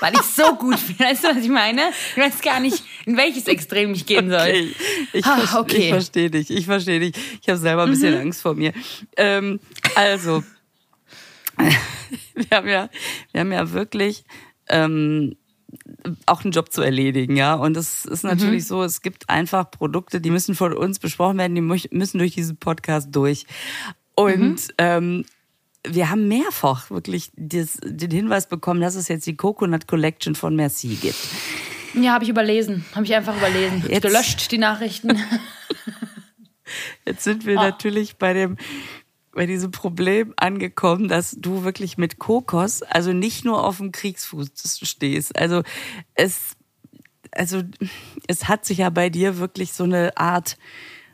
weil 0.00 0.14
ich 0.14 0.22
so 0.22 0.54
gut 0.54 0.78
bin. 0.86 0.98
Weißt 0.98 1.24
du, 1.24 1.28
was 1.28 1.36
ich 1.36 1.48
meine? 1.50 1.82
Ich 2.16 2.22
weiß 2.22 2.40
gar 2.40 2.60
nicht, 2.60 2.82
in 3.04 3.16
welches 3.18 3.46
Extrem 3.46 3.92
ich 3.92 4.06
gehen 4.06 4.30
soll. 4.30 4.38
Okay. 4.40 4.74
Ich, 5.12 5.26
Ah, 5.26 5.38
ver- 5.40 5.60
okay. 5.60 5.76
Mhm. 5.76 5.82
ich 5.82 5.88
verstehe 5.90 6.30
dich. 6.30 6.50
Ich 6.50 6.64
verstehe 6.64 7.00
dich. 7.00 7.14
Ich 7.42 7.48
habe 7.48 7.58
selber 7.58 7.82
ein 7.82 7.90
bisschen 7.90 8.16
Angst 8.18 8.40
vor 8.40 8.54
mir. 8.54 8.72
Ähm, 9.18 9.60
also, 9.96 10.42
wir 12.34 12.46
haben 12.56 12.68
ja, 12.68 12.88
wir 13.32 13.40
haben 13.42 13.52
ja 13.52 13.70
wirklich 13.72 14.24
ähm, 14.68 15.36
auch 16.26 16.42
einen 16.44 16.52
Job 16.52 16.72
zu 16.72 16.82
erledigen, 16.82 17.36
ja. 17.36 17.54
Und 17.54 17.76
es 17.76 18.04
ist 18.04 18.24
natürlich 18.24 18.62
Mhm. 18.64 18.66
so, 18.68 18.82
es 18.82 19.02
gibt 19.02 19.28
einfach 19.30 19.70
Produkte, 19.70 20.20
die 20.20 20.30
müssen 20.30 20.54
von 20.54 20.72
uns 20.72 20.98
besprochen 20.98 21.38
werden, 21.38 21.54
die 21.54 21.60
müssen 21.60 22.18
durch 22.18 22.34
diesen 22.34 22.56
Podcast 22.56 23.08
durch. 23.12 23.46
Und 24.14 24.40
Mhm. 24.40 24.58
ähm, 24.78 25.24
wir 25.86 26.08
haben 26.10 26.28
mehrfach 26.28 26.90
wirklich 26.90 27.30
das, 27.36 27.78
den 27.82 28.10
Hinweis 28.10 28.48
bekommen, 28.48 28.80
dass 28.80 28.94
es 28.94 29.08
jetzt 29.08 29.26
die 29.26 29.36
Coconut 29.36 29.86
Collection 29.86 30.34
von 30.34 30.56
Merci 30.56 30.94
gibt. 31.00 31.16
Ja, 31.94 32.12
habe 32.14 32.24
ich 32.24 32.30
überlesen, 32.30 32.84
habe 32.94 33.04
ich 33.04 33.14
einfach 33.14 33.36
überlesen. 33.36 33.84
Jetzt- 33.88 34.02
gelöscht 34.02 34.50
die 34.50 34.58
Nachrichten. 34.58 35.18
Jetzt 37.06 37.24
sind 37.24 37.44
wir 37.46 37.58
Ah. 37.60 37.64
natürlich 37.64 38.16
bei 38.16 38.32
dem 38.32 38.56
bei 39.34 39.46
diesem 39.46 39.70
Problem 39.70 40.32
angekommen, 40.36 41.08
dass 41.08 41.32
du 41.38 41.64
wirklich 41.64 41.98
mit 41.98 42.18
Kokos, 42.18 42.82
also 42.82 43.12
nicht 43.12 43.44
nur 43.44 43.64
auf 43.64 43.78
dem 43.78 43.92
Kriegsfuß 43.92 44.50
stehst. 44.82 45.38
Also 45.38 45.62
es, 46.14 46.56
also 47.32 47.62
es 48.26 48.48
hat 48.48 48.64
sich 48.64 48.78
ja 48.78 48.90
bei 48.90 49.10
dir 49.10 49.38
wirklich 49.38 49.72
so 49.72 49.84
eine 49.84 50.16
Art, 50.16 50.56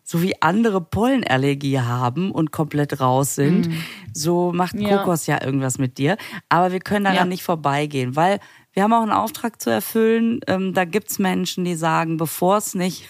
so 0.04 0.22
wie 0.22 0.40
andere 0.42 0.80
Pollenallergie 0.80 1.80
haben 1.80 2.32
und 2.32 2.50
komplett 2.50 3.00
raus 3.00 3.34
sind, 3.36 3.68
so 4.12 4.52
macht 4.52 4.74
Mhm. 4.74 4.82
Ja. 4.82 4.98
Kokos 4.98 5.26
ja 5.26 5.42
irgendwas 5.44 5.78
mit 5.78 5.98
dir. 5.98 6.16
Aber 6.48 6.72
wir 6.72 6.80
können 6.80 7.04
daran 7.04 7.16
Ja. 7.16 7.24
nicht 7.24 7.42
vorbeigehen, 7.44 8.16
weil 8.16 8.40
wir 8.72 8.82
haben 8.82 8.92
auch 8.92 9.02
einen 9.02 9.12
Auftrag 9.12 9.60
zu 9.60 9.70
erfüllen. 9.70 10.40
Ähm, 10.46 10.74
da 10.74 10.84
gibt's 10.84 11.18
Menschen, 11.18 11.64
die 11.64 11.74
sagen, 11.74 12.16
bevor 12.16 12.56
es 12.58 12.74
nicht 12.74 13.08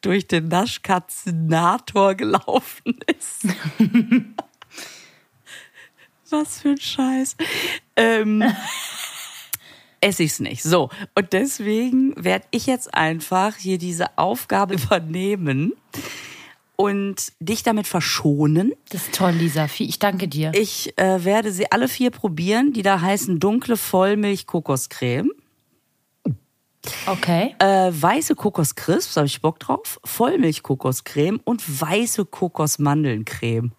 durch 0.00 0.26
den 0.26 0.48
Naschkatzinator 0.48 2.14
gelaufen 2.14 2.98
ist. 3.06 3.46
Was 6.30 6.60
für 6.60 6.70
ein 6.70 6.80
Scheiß. 6.80 7.36
Ähm, 7.96 8.42
esse 10.00 10.22
ich's 10.22 10.40
nicht. 10.40 10.62
So. 10.62 10.90
Und 11.14 11.32
deswegen 11.32 12.14
werde 12.22 12.46
ich 12.50 12.66
jetzt 12.66 12.94
einfach 12.94 13.56
hier 13.56 13.78
diese 13.78 14.18
Aufgabe 14.18 14.74
übernehmen 14.74 15.74
und 16.76 17.32
dich 17.38 17.62
damit 17.62 17.86
verschonen. 17.86 18.72
Das 18.88 19.02
ist 19.02 19.14
toll, 19.14 19.32
Lisa. 19.32 19.68
Ich 19.78 19.98
danke 19.98 20.26
dir. 20.26 20.52
Ich 20.54 20.98
äh, 20.98 21.24
werde 21.24 21.52
sie 21.52 21.70
alle 21.70 21.86
vier 21.86 22.10
probieren. 22.10 22.72
Die 22.72 22.82
da 22.82 23.00
heißen 23.00 23.38
dunkle 23.38 23.76
Vollmilch-Kokoscreme. 23.76 25.30
Okay. 27.06 27.54
Äh, 27.58 27.92
weiße 27.92 28.34
Kokoscrisps, 28.34 29.16
habe 29.16 29.26
ich 29.26 29.40
Bock 29.40 29.60
drauf. 29.60 30.00
Vollmilch-Kokoscreme 30.04 31.40
und 31.44 31.80
weiße 31.80 32.24
Kokosmandelncreme. 32.24 33.72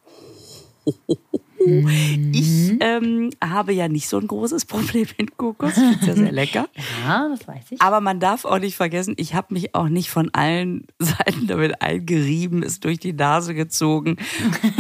Ich 1.66 2.74
ähm, 2.82 3.30
habe 3.42 3.74
ja 3.74 3.88
nicht 3.88 4.10
so 4.10 4.18
ein 4.18 4.28
großes 4.28 4.66
Problem 4.66 5.08
mit 5.18 5.38
Kokos. 5.38 5.72
Ich 5.72 5.84
finde 5.84 6.06
ja 6.06 6.16
sehr 6.16 6.32
lecker. 6.32 6.68
Ja, 7.06 7.28
das 7.30 7.48
weiß 7.48 7.64
ich. 7.72 7.82
Aber 7.82 8.02
man 8.02 8.20
darf 8.20 8.46
auch 8.46 8.60
nicht 8.60 8.76
vergessen, 8.76 9.16
ich 9.18 9.34
habe 9.34 9.54
mich 9.54 9.76
auch 9.76 9.90
nicht 9.90 10.10
von 10.10 10.30
allen 10.34 10.86
Seiten 11.00 11.48
damit 11.48 11.82
eingerieben, 11.82 12.64
es 12.64 12.80
durch 12.80 13.00
die 13.00 13.14
Nase 13.14 13.54
gezogen. 13.54 14.18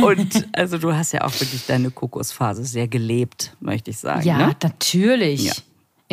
Und 0.02 0.48
also 0.54 0.78
du 0.78 0.94
hast 0.94 1.12
ja 1.12 1.22
auch 1.24 1.34
wirklich 1.40 1.66
deine 1.66 1.92
Kokosphase 1.92 2.64
sehr 2.64 2.88
gelebt, 2.88 3.56
möchte 3.60 3.92
ich 3.92 3.98
sagen. 3.98 4.26
Ja, 4.26 4.38
ne? 4.38 4.56
natürlich. 4.62 5.46
Ja. 5.46 5.54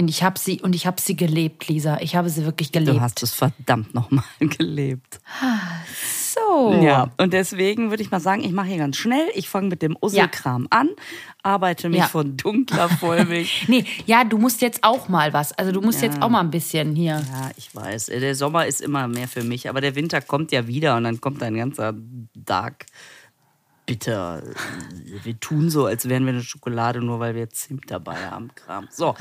Und 0.01 0.09
ich 0.09 0.23
habe 0.23 0.39
sie 0.39 0.61
und 0.63 0.75
ich 0.75 0.87
habe 0.87 0.99
sie 1.01 1.15
gelebt, 1.15 1.69
Lisa. 1.69 1.99
Ich 2.01 2.17
habe 2.17 2.31
sie 2.31 2.45
wirklich 2.47 2.73
gelebt. 2.73 2.97
Du 2.97 3.01
hast 3.03 3.23
es 3.23 3.35
verdammt 3.35 3.93
nochmal 3.95 4.25
gelebt. 4.41 5.21
so. 6.35 6.73
Ja, 6.83 7.11
und 7.19 7.33
deswegen 7.35 7.91
würde 7.91 8.03
ich 8.03 8.11
mal 8.11 8.19
sagen, 8.21 8.43
ich 8.43 8.53
mache 8.53 8.69
hier 8.69 8.79
ganz 8.79 8.97
schnell. 8.97 9.27
Ich 9.35 9.49
fange 9.49 9.69
mit 9.69 9.83
dem 9.83 9.97
Usselkram 10.01 10.67
an, 10.71 10.89
arbeite 11.43 11.89
mich 11.91 11.99
Ja. 11.99 12.07
von 12.09 12.37
dunkler 12.37 12.89
Vollmilch. 12.89 13.65
Nee, 13.69 13.85
ja, 14.07 14.25
du 14.25 14.39
musst 14.39 14.63
jetzt 14.63 14.83
auch 14.83 15.09
mal 15.09 15.33
was. 15.33 15.53
Also 15.53 15.71
du 15.73 15.81
musst 15.83 16.01
Ja. 16.01 16.09
jetzt 16.09 16.23
auch 16.23 16.29
mal 16.31 16.41
ein 16.41 16.51
bisschen 16.51 16.95
hier. 16.97 17.17
ja, 17.33 17.51
ich 17.57 17.75
weiß, 17.75 18.07
der 18.07 18.35
Sommer 18.35 18.67
ist 18.67 18.81
immer 18.81 19.07
mehr 19.07 19.29
für 19.29 19.45
mich, 19.45 19.69
aber 19.69 19.81
der 19.81 19.95
Winter 19.97 20.21
kommt 20.23 20.51
ja 20.53 20.67
wieder 20.67 20.97
und 20.97 21.05
dann 21.05 21.21
kommt 21.21 21.43
ein 21.43 21.57
ganzer 21.57 21.95
Dark 22.35 22.87
bitter. 23.91 24.41
Wir 25.25 25.41
tun 25.41 25.69
so, 25.69 25.87
als 25.87 26.09
wären 26.09 26.25
wir 26.25 26.33
eine 26.33 26.45
Schokolade, 26.45 27.01
nur 27.01 27.19
weil 27.19 27.35
wir 27.35 27.51
Zimt 27.51 27.91
dabei 27.91 28.15
haben. 28.31 28.55
Kram. 28.55 28.87
So. 28.89 29.17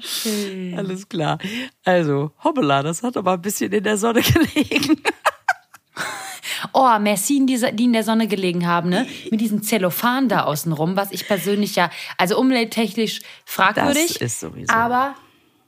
Schön. 0.00 0.76
Alles 0.76 1.08
klar. 1.08 1.38
Also, 1.84 2.32
hoppala, 2.42 2.82
das 2.82 3.04
hat 3.04 3.16
aber 3.16 3.34
ein 3.34 3.42
bisschen 3.42 3.70
in 3.72 3.84
der 3.84 3.96
Sonne 3.96 4.22
gelegen. 4.54 5.00
Oh, 6.72 6.88
die, 6.98 7.46
die 7.46 7.84
in 7.84 7.92
der 7.92 8.02
Sonne 8.02 8.26
gelegen 8.26 8.66
haben, 8.66 8.88
ne? 8.88 9.06
Mit 9.30 9.40
diesem 9.40 9.62
Zellophan 9.62 10.28
da 10.28 10.42
außenrum, 10.44 10.96
was 10.96 11.12
ich 11.12 11.28
persönlich 11.28 11.76
ja, 11.76 11.90
also 12.18 12.40
umwelttechnisch 12.40 13.20
fragwürdig. 13.44 14.14
Das 14.14 14.22
ist 14.22 14.40
sowieso. 14.40 14.72
Aber 14.74 15.14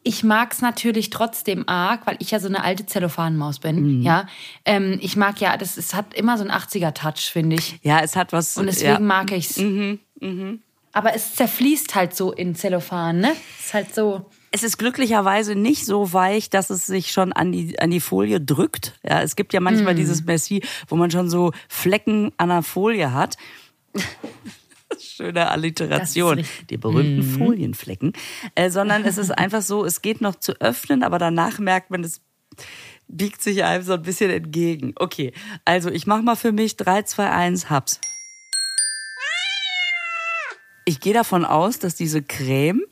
ich 0.04 0.24
mag's 0.24 0.60
natürlich 0.60 1.10
trotzdem 1.10 1.68
arg, 1.68 2.06
weil 2.06 2.16
ich 2.18 2.30
ja 2.30 2.40
so 2.40 2.48
eine 2.48 2.64
alte 2.64 2.86
Zellophanmaus 2.86 3.60
bin. 3.60 3.98
Mhm. 3.98 4.02
Ja, 4.02 4.26
ähm, 4.64 4.98
ich 5.00 5.16
mag 5.16 5.40
ja, 5.40 5.56
das 5.56 5.76
es 5.76 5.94
hat 5.94 6.14
immer 6.14 6.36
so 6.38 6.44
einen 6.44 6.52
80er-Touch, 6.52 7.30
finde 7.30 7.56
ich. 7.56 7.78
Ja, 7.82 8.00
es 8.00 8.16
hat 8.16 8.32
was. 8.32 8.56
Und 8.56 8.66
deswegen 8.66 8.92
ja. 8.92 8.98
mag 8.98 9.30
ich's. 9.30 9.56
Mhm, 9.58 10.00
Aber 10.92 11.14
es 11.14 11.34
zerfließt 11.34 11.94
halt 11.94 12.16
so 12.16 12.32
in 12.32 12.54
Zellophan, 12.54 13.20
ne? 13.20 13.32
Ist 13.58 13.74
halt 13.74 13.94
so. 13.94 14.26
Es 14.50 14.62
ist 14.62 14.76
glücklicherweise 14.76 15.54
nicht 15.54 15.86
so 15.86 16.12
weich, 16.12 16.50
dass 16.50 16.68
es 16.68 16.84
sich 16.84 17.10
schon 17.12 17.32
an 17.32 17.52
die, 17.52 17.78
an 17.78 17.90
die 17.90 18.00
Folie 18.00 18.40
drückt. 18.40 18.98
Ja, 19.02 19.22
es 19.22 19.34
gibt 19.34 19.54
ja 19.54 19.60
manchmal 19.60 19.94
dieses 19.94 20.24
Messi, 20.24 20.62
wo 20.88 20.96
man 20.96 21.10
schon 21.10 21.30
so 21.30 21.52
Flecken 21.68 22.32
an 22.36 22.50
der 22.50 22.62
Folie 22.62 23.14
hat. 23.14 23.36
Schöne 25.14 25.50
Alliteration. 25.50 26.42
Die 26.70 26.76
berühmten 26.78 27.22
Folienflecken. 27.22 28.12
Äh, 28.54 28.70
sondern 28.70 29.04
es 29.04 29.18
ist 29.18 29.30
einfach 29.30 29.62
so, 29.62 29.84
es 29.84 30.00
geht 30.02 30.20
noch 30.20 30.36
zu 30.36 30.52
öffnen, 30.60 31.02
aber 31.02 31.18
danach 31.18 31.58
merkt 31.58 31.90
man, 31.90 32.02
es 32.04 32.20
biegt 33.08 33.42
sich 33.42 33.62
einem 33.64 33.84
so 33.84 33.92
ein 33.94 34.02
bisschen 34.02 34.30
entgegen. 34.30 34.92
Okay, 34.96 35.32
also 35.64 35.90
ich 35.90 36.06
mach 36.06 36.22
mal 36.22 36.36
für 36.36 36.52
mich 36.52 36.76
3, 36.76 37.02
2, 37.02 37.30
1, 37.30 37.68
hab's. 37.70 38.00
Ich 40.84 40.98
gehe 41.00 41.14
davon 41.14 41.44
aus, 41.44 41.78
dass 41.78 41.94
diese 41.94 42.22
Creme 42.22 42.82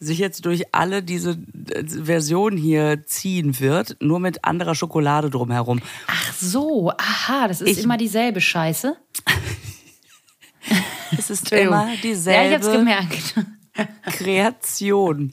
sich 0.00 0.18
jetzt 0.18 0.44
durch 0.46 0.74
alle 0.74 1.02
diese 1.02 1.38
äh, 1.70 1.84
Versionen 1.86 2.56
hier 2.56 3.04
ziehen 3.06 3.58
wird, 3.60 3.96
nur 4.00 4.20
mit 4.20 4.44
anderer 4.44 4.74
Schokolade 4.74 5.30
drumherum. 5.30 5.80
Ach 6.06 6.32
so, 6.34 6.90
aha, 6.98 7.48
das 7.48 7.60
ist 7.60 7.78
Ich- 7.78 7.84
immer 7.84 7.96
dieselbe 7.96 8.40
Scheiße. 8.40 8.96
Es 11.16 11.30
ist 11.30 11.52
immer 11.52 11.86
Ja, 11.88 11.94
ich 11.94 12.00
dieselbe 12.00 12.54
hab's 12.54 12.72
gemerkt. 12.72 13.34
Kreation. 14.12 15.32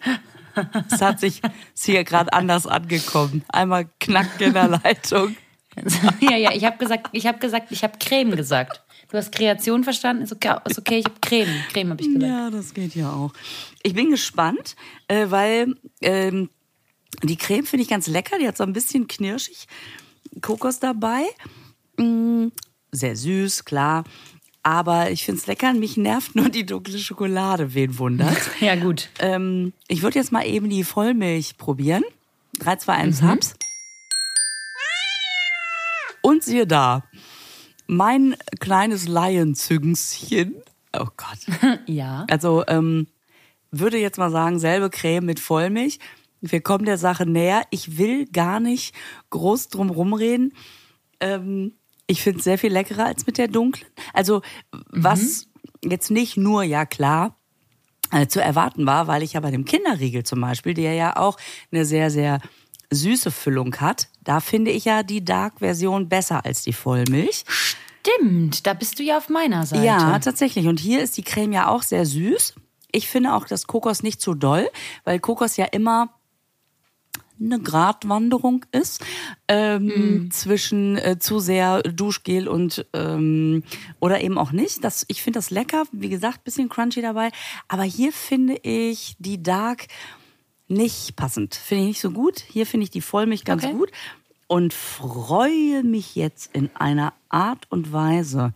Es 0.92 1.02
hat 1.02 1.20
sich 1.20 1.42
ist 1.74 1.86
hier 1.86 2.04
gerade 2.04 2.32
anders 2.32 2.66
angekommen. 2.68 3.44
Einmal 3.50 3.90
knackt 4.00 4.40
in 4.42 4.54
der 4.54 4.68
Leitung. 4.70 5.36
ja, 6.22 6.38
ja, 6.38 6.52
ich 6.54 6.64
habe 6.64 6.78
gesagt, 6.78 7.10
ich 7.12 7.28
habe 7.28 7.40
gesagt, 7.40 7.72
ich 7.72 7.84
habe 7.84 7.98
Creme 8.00 8.36
gesagt. 8.38 8.82
Du 9.12 9.18
hast 9.18 9.32
Kreation 9.34 9.84
verstanden? 9.84 10.24
Ist 10.24 10.32
okay, 10.32 10.56
ist 10.66 10.80
okay 10.80 11.00
ich 11.00 11.06
habe 11.06 11.16
Creme. 11.22 11.64
Creme 11.72 11.90
habe 11.92 12.02
ich 12.02 12.08
gesagt. 12.08 12.24
Ja, 12.32 12.50
das 12.50 12.74
geht 12.74 12.96
ja 12.96 13.12
auch. 13.12 13.34
Ich 13.84 13.94
bin 13.94 14.10
gespannt, 14.10 14.76
äh, 15.08 15.26
weil 15.30 15.76
ähm, 16.02 16.50
Die 17.24 17.38
Creme 17.38 17.66
finde 17.66 17.84
ich 17.84 17.90
ganz 17.90 18.08
lecker, 18.08 18.38
die 18.40 18.48
hat 18.48 18.58
so 18.58 18.64
ein 18.64 18.74
bisschen 18.74 19.08
knirschig 19.08 19.68
Kokos 20.42 20.80
dabei. 20.80 21.24
Mm, 21.98 22.48
sehr 22.92 23.16
süß, 23.16 23.66
klar. 23.66 24.04
Aber 24.68 25.12
ich 25.12 25.24
finde 25.26 25.40
es 25.40 25.46
lecker. 25.46 25.72
Mich 25.74 25.96
nervt 25.96 26.36
nur 26.36 26.50
die 26.50 26.66
dunkle 26.66 26.98
Schokolade, 26.98 27.76
wen 27.76 28.00
wundert. 28.00 28.36
Ja, 28.60 28.76
gut. 28.76 29.10
Ähm, 29.20 29.74
ich 29.88 30.02
würde 30.02 30.18
jetzt 30.18 30.32
mal 30.32 30.44
eben 30.44 30.72
die 30.72 30.84
Vollmilch 30.84 31.58
probieren. 31.58 32.04
3, 32.58 32.78
2, 32.78 32.94
1, 32.94 33.22
Mhm. 33.22 33.28
Haps. 33.28 33.54
Und 36.24 36.44
siehe 36.44 36.66
da, 36.66 37.04
mein 37.86 38.36
kleines 38.60 39.08
Laienzüngschen. 39.08 40.56
Oh 40.98 41.06
Gott. 41.16 41.80
Ja. 41.86 42.26
Also 42.32 42.64
ähm, 42.68 43.06
würde 43.70 44.00
jetzt 44.00 44.18
mal 44.18 44.32
sagen, 44.32 44.58
selbe 44.58 44.90
Creme 44.90 45.26
mit 45.28 45.40
Vollmilch. 45.40 46.00
Wir 46.42 46.62
kommen 46.62 46.86
der 46.86 46.98
Sache 46.98 47.28
näher. 47.28 47.62
Ich 47.70 48.00
will 48.00 48.26
gar 48.26 48.60
nicht 48.60 48.96
groß 49.30 49.68
drum 49.70 49.92
rumreden. 49.92 50.54
Ähm, 51.20 51.74
ich 52.08 52.22
finde 52.22 52.40
es 52.40 52.44
sehr 52.44 52.58
viel 52.58 52.72
leckerer 52.72 53.06
als 53.06 53.26
mit 53.26 53.38
der 53.38 53.48
dunklen. 53.48 53.90
Also 54.14 54.42
was 54.90 55.48
jetzt 55.84 56.12
nicht 56.12 56.38
nur, 56.38 56.64
ja 56.64 56.86
klar, 56.86 57.38
äh, 58.12 58.28
zu 58.28 58.42
erwarten 58.42 58.86
war, 58.86 59.08
weil 59.08 59.24
ich 59.24 59.34
ja 59.34 59.40
bei 59.40 59.52
dem 59.52 59.66
Kinderriegel 59.66 60.24
zum 60.24 60.42
Beispiel, 60.42 60.74
der 60.74 60.94
ja 60.94 61.18
auch 61.18 61.38
eine 61.72 61.86
sehr, 61.86 62.12
sehr 62.12 62.40
süße 62.92 63.32
Füllung 63.32 63.76
hat, 63.78 64.10
da 64.24 64.40
finde 64.40 64.72
ich 64.72 64.86
ja 64.86 65.04
die 65.04 65.26
Dark-Version 65.26 66.08
besser 66.08 66.46
als 66.46 66.64
die 66.64 66.74
Vollmilch. 66.74 67.44
Stimmt, 67.48 68.68
da 68.68 68.74
bist 68.74 69.00
du 69.00 69.04
ja 69.04 69.18
auf 69.18 69.30
meiner 69.30 69.66
Seite. 69.66 69.84
Ja, 69.84 70.20
tatsächlich. 70.20 70.68
Und 70.68 70.80
hier 70.80 71.02
ist 71.02 71.18
die 71.18 71.24
Creme 71.24 71.54
ja 71.54 71.68
auch 71.68 71.82
sehr 71.82 72.06
süß. 72.06 72.56
Ich 72.92 73.10
finde 73.10 73.34
auch, 73.34 73.46
dass 73.46 73.68
Kokos 73.68 74.04
nicht 74.04 74.22
zu 74.22 74.36
doll, 74.36 74.70
weil 75.04 75.20
Kokos 75.20 75.58
ja 75.58 75.66
immer 75.66 76.14
eine 77.40 77.60
Gratwanderung 77.60 78.66
ist 78.72 79.04
ähm, 79.48 80.30
zwischen 80.32 80.98
äh, 80.98 81.18
zu 81.20 81.40
sehr 81.40 81.82
Duschgel 81.84 82.48
und 82.48 82.86
ähm, 82.94 83.64
oder 84.00 84.22
eben 84.22 84.38
auch 84.38 84.52
nicht. 84.52 84.84
Das, 84.84 85.06
ich 85.08 85.22
finde 85.22 85.38
das 85.40 85.50
lecker, 85.50 85.84
wie 85.92 86.10
gesagt, 86.10 86.44
bisschen 86.44 86.70
crunchy 86.70 87.02
dabei. 87.02 87.32
Aber 87.68 87.84
hier 87.84 88.12
finde 88.12 88.58
ich 88.64 89.16
die 89.20 89.42
Dark 89.44 89.88
nicht 90.68 91.16
passend. 91.16 91.56
Finde 91.56 91.84
ich 91.84 91.88
nicht 91.90 92.02
so 92.02 92.12
gut. 92.12 92.40
Hier 92.40 92.66
finde 92.66 92.86
ich 92.86 92.92
die 92.92 93.02
Vollmilch 93.02 93.44
ganz 93.46 93.64
Okay. 93.64 93.74
gut 93.74 93.92
und 94.48 94.74
freue 94.74 95.84
mich 95.84 96.16
jetzt 96.16 96.50
in 96.54 96.70
einer 96.76 97.14
Art 97.30 97.66
und 97.70 97.92
Weise 97.92 98.54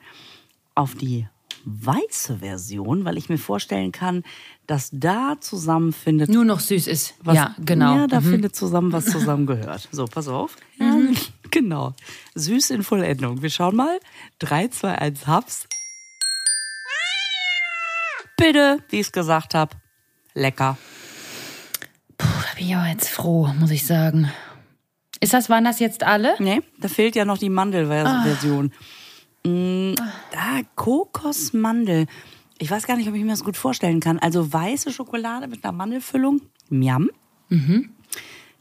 auf 0.76 0.96
die 0.96 1.28
weiße 1.70 2.40
Version, 2.40 3.06
weil 3.06 3.18
ich 3.18 3.30
mir 3.30 3.38
vorstellen 3.38 3.92
kann, 3.92 4.24
dass 4.68 4.90
da 4.92 5.36
zusammenfindet, 5.40 6.30
Nur 6.30 6.46
noch 6.46 6.60
süß 6.60 6.88
ist. 6.88 7.16
was, 7.24 7.36
ja, 7.36 7.56
genau. 7.60 7.96
Ja, 7.96 8.08
da 8.08 8.22
findet 8.22 8.56
zusammen, 8.56 8.92
was 8.92 9.06
zusammengehört. 9.06 9.88
So, 9.92 10.06
pass 10.06 10.28
auf. 10.28 10.56
Ja, 10.80 10.96
genau. 11.52 11.94
Süß 12.36 12.72
in 12.72 12.84
Vollendung. 12.84 13.42
Wir 13.42 13.50
schauen 13.50 13.76
mal. 13.76 14.00
3, 14.40 14.68
2, 14.70 14.96
1, 14.98 15.28
Haps. 15.28 15.68
Bitte, 18.38 18.80
wie 18.90 18.98
ich 18.98 19.08
es 19.08 19.12
gesagt 19.12 19.54
habe. 19.54 19.76
Lecker. 20.34 20.78
Da 22.18 22.26
bin 22.56 22.68
ich 22.68 22.76
aber 22.76 22.88
jetzt 22.88 23.10
froh, 23.10 23.48
muss 23.60 23.72
ich 23.72 23.86
sagen. 23.86 24.32
Ist 25.20 25.34
das, 25.34 25.50
waren 25.50 25.66
das 25.66 25.80
jetzt 25.80 26.04
alle? 26.04 26.36
Nee, 26.40 26.62
da 26.80 26.88
fehlt 26.88 27.16
ja 27.16 27.26
noch 27.26 27.38
die 27.38 27.50
Mandelversion. 27.50 28.72
Mm, 29.46 29.94
Da 30.32 30.62
Kokosmandel. 30.76 32.08
Ich 32.58 32.70
weiß 32.70 32.86
gar 32.88 32.98
nicht, 32.98 33.08
ob 33.08 33.16
ich 33.16 33.24
mir 33.24 33.32
das 33.32 33.44
gut 33.44 33.58
vorstellen 33.58 34.00
kann. 34.00 34.20
Also 34.20 34.52
weiße 34.52 34.92
Schokolade 34.92 35.48
mit 35.48 35.64
einer 35.64 35.72
Mandelfüllung. 35.72 36.42
Miam. 36.70 37.10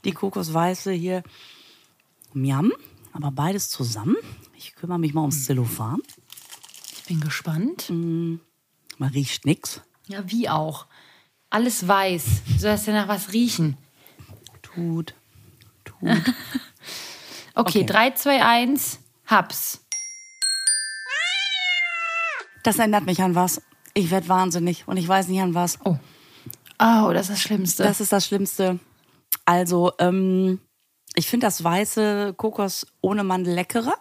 Die 0.04 0.12
Kokosweiße 0.12 0.92
hier. 0.92 1.23
Miam. 2.32 2.73
Aber 3.12 3.30
beides 3.32 3.68
zusammen. 3.70 4.16
Ich 4.56 4.75
kümmere 4.76 4.99
mich 4.99 5.14
mal 5.14 5.23
ums 5.23 5.45
Zellophan. 5.47 6.00
Ich 6.97 7.04
bin 7.04 7.21
gespannt. 7.21 7.91
Man 7.91 9.10
riecht 9.12 9.45
nix. 9.47 9.82
Ja, 10.06 10.23
wie 10.30 10.49
auch. 10.49 10.86
Alles 11.50 11.88
weiß. 11.88 12.25
Du 12.52 12.58
sollst 12.58 12.86
ja 12.86 12.93
nach 12.93 13.08
was 13.08 13.32
riechen. 13.32 13.76
Tut. 14.62 15.14
Tut. 15.84 16.08
Okay, 17.54 17.80
Okay. 17.80 17.84
3, 17.86 18.10
2, 18.12 18.45
1, 18.45 19.00
Haps. 19.26 19.84
Das 22.62 22.78
erinnert 22.78 23.06
mich 23.06 23.23
an 23.23 23.34
was. 23.34 23.62
Ich 23.94 24.10
werde 24.10 24.28
wahnsinnig 24.28 24.86
und 24.86 24.97
ich 24.97 25.08
weiß 25.08 25.28
nicht 25.28 25.40
an 25.40 25.54
was. 25.54 25.78
Oh. 25.84 25.97
Oh, 26.80 27.10
das 27.12 27.23
ist 27.23 27.30
das 27.30 27.40
Schlimmste. 27.40 27.82
Das 27.82 28.00
ist 28.00 28.12
das 28.12 28.26
Schlimmste. 28.26 28.78
Also, 29.44 29.92
ähm, 29.99 30.60
ich 31.14 31.26
finde 31.26 31.47
das 31.47 31.64
weiße 31.64 32.34
Kokos 32.36 32.86
ohne 33.00 33.25
Mandel 33.25 33.54
leckerer. 33.54 33.94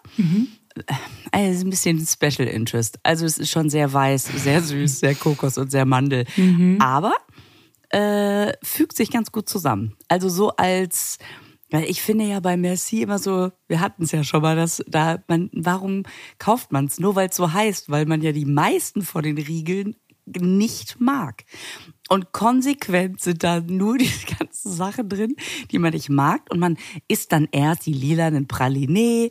Also, 1.31 1.49
es 1.49 1.57
ist 1.57 1.63
ein 1.63 1.69
bisschen 1.71 2.05
Special 2.05 2.47
Interest. 2.47 2.99
Also, 3.01 3.25
es 3.25 3.39
ist 3.39 3.49
schon 3.49 3.69
sehr 3.69 3.91
weiß, 3.91 4.25
sehr 4.35 4.61
süß, 4.61 4.99
sehr 4.99 5.15
Kokos 5.15 5.57
und 5.57 5.71
sehr 5.71 5.85
Mandel. 5.85 6.25
Aber 6.79 7.13
äh, 7.89 8.53
fügt 8.61 8.95
sich 8.95 9.09
ganz 9.09 9.31
gut 9.31 9.49
zusammen. 9.49 9.95
Also, 10.07 10.29
so 10.29 10.51
als. 10.51 11.17
Weil 11.69 11.83
ich 11.89 12.01
finde 12.01 12.25
ja 12.25 12.39
bei 12.39 12.55
Merci 12.55 13.01
immer 13.01 13.19
so, 13.19 13.51
wir 13.67 13.81
hatten 13.81 14.03
es 14.03 14.11
ja 14.11 14.23
schon 14.23 14.41
mal, 14.41 14.55
dass 14.55 14.83
da 14.87 15.21
man, 15.27 15.49
warum 15.53 16.03
kauft 16.37 16.71
man 16.71 16.85
es? 16.85 16.99
Nur 16.99 17.15
weil 17.15 17.29
es 17.29 17.35
so 17.35 17.51
heißt, 17.51 17.89
weil 17.89 18.05
man 18.05 18.21
ja 18.21 18.31
die 18.31 18.45
meisten 18.45 19.01
von 19.01 19.23
den 19.23 19.37
Riegeln 19.37 19.95
nicht 20.25 20.99
mag. 20.99 21.43
Und 22.09 22.31
konsequent 22.31 23.21
sind 23.21 23.43
da 23.43 23.59
nur 23.59 23.97
die 23.97 24.11
ganzen 24.39 24.71
Sachen 24.71 25.09
drin, 25.09 25.35
die 25.71 25.79
man 25.79 25.93
nicht 25.93 26.09
mag. 26.09 26.41
Und 26.49 26.59
man 26.59 26.77
isst 27.07 27.31
dann 27.31 27.47
erst 27.51 27.85
die 27.85 27.93
lilanen 27.93 28.47
Pralinee. 28.47 29.29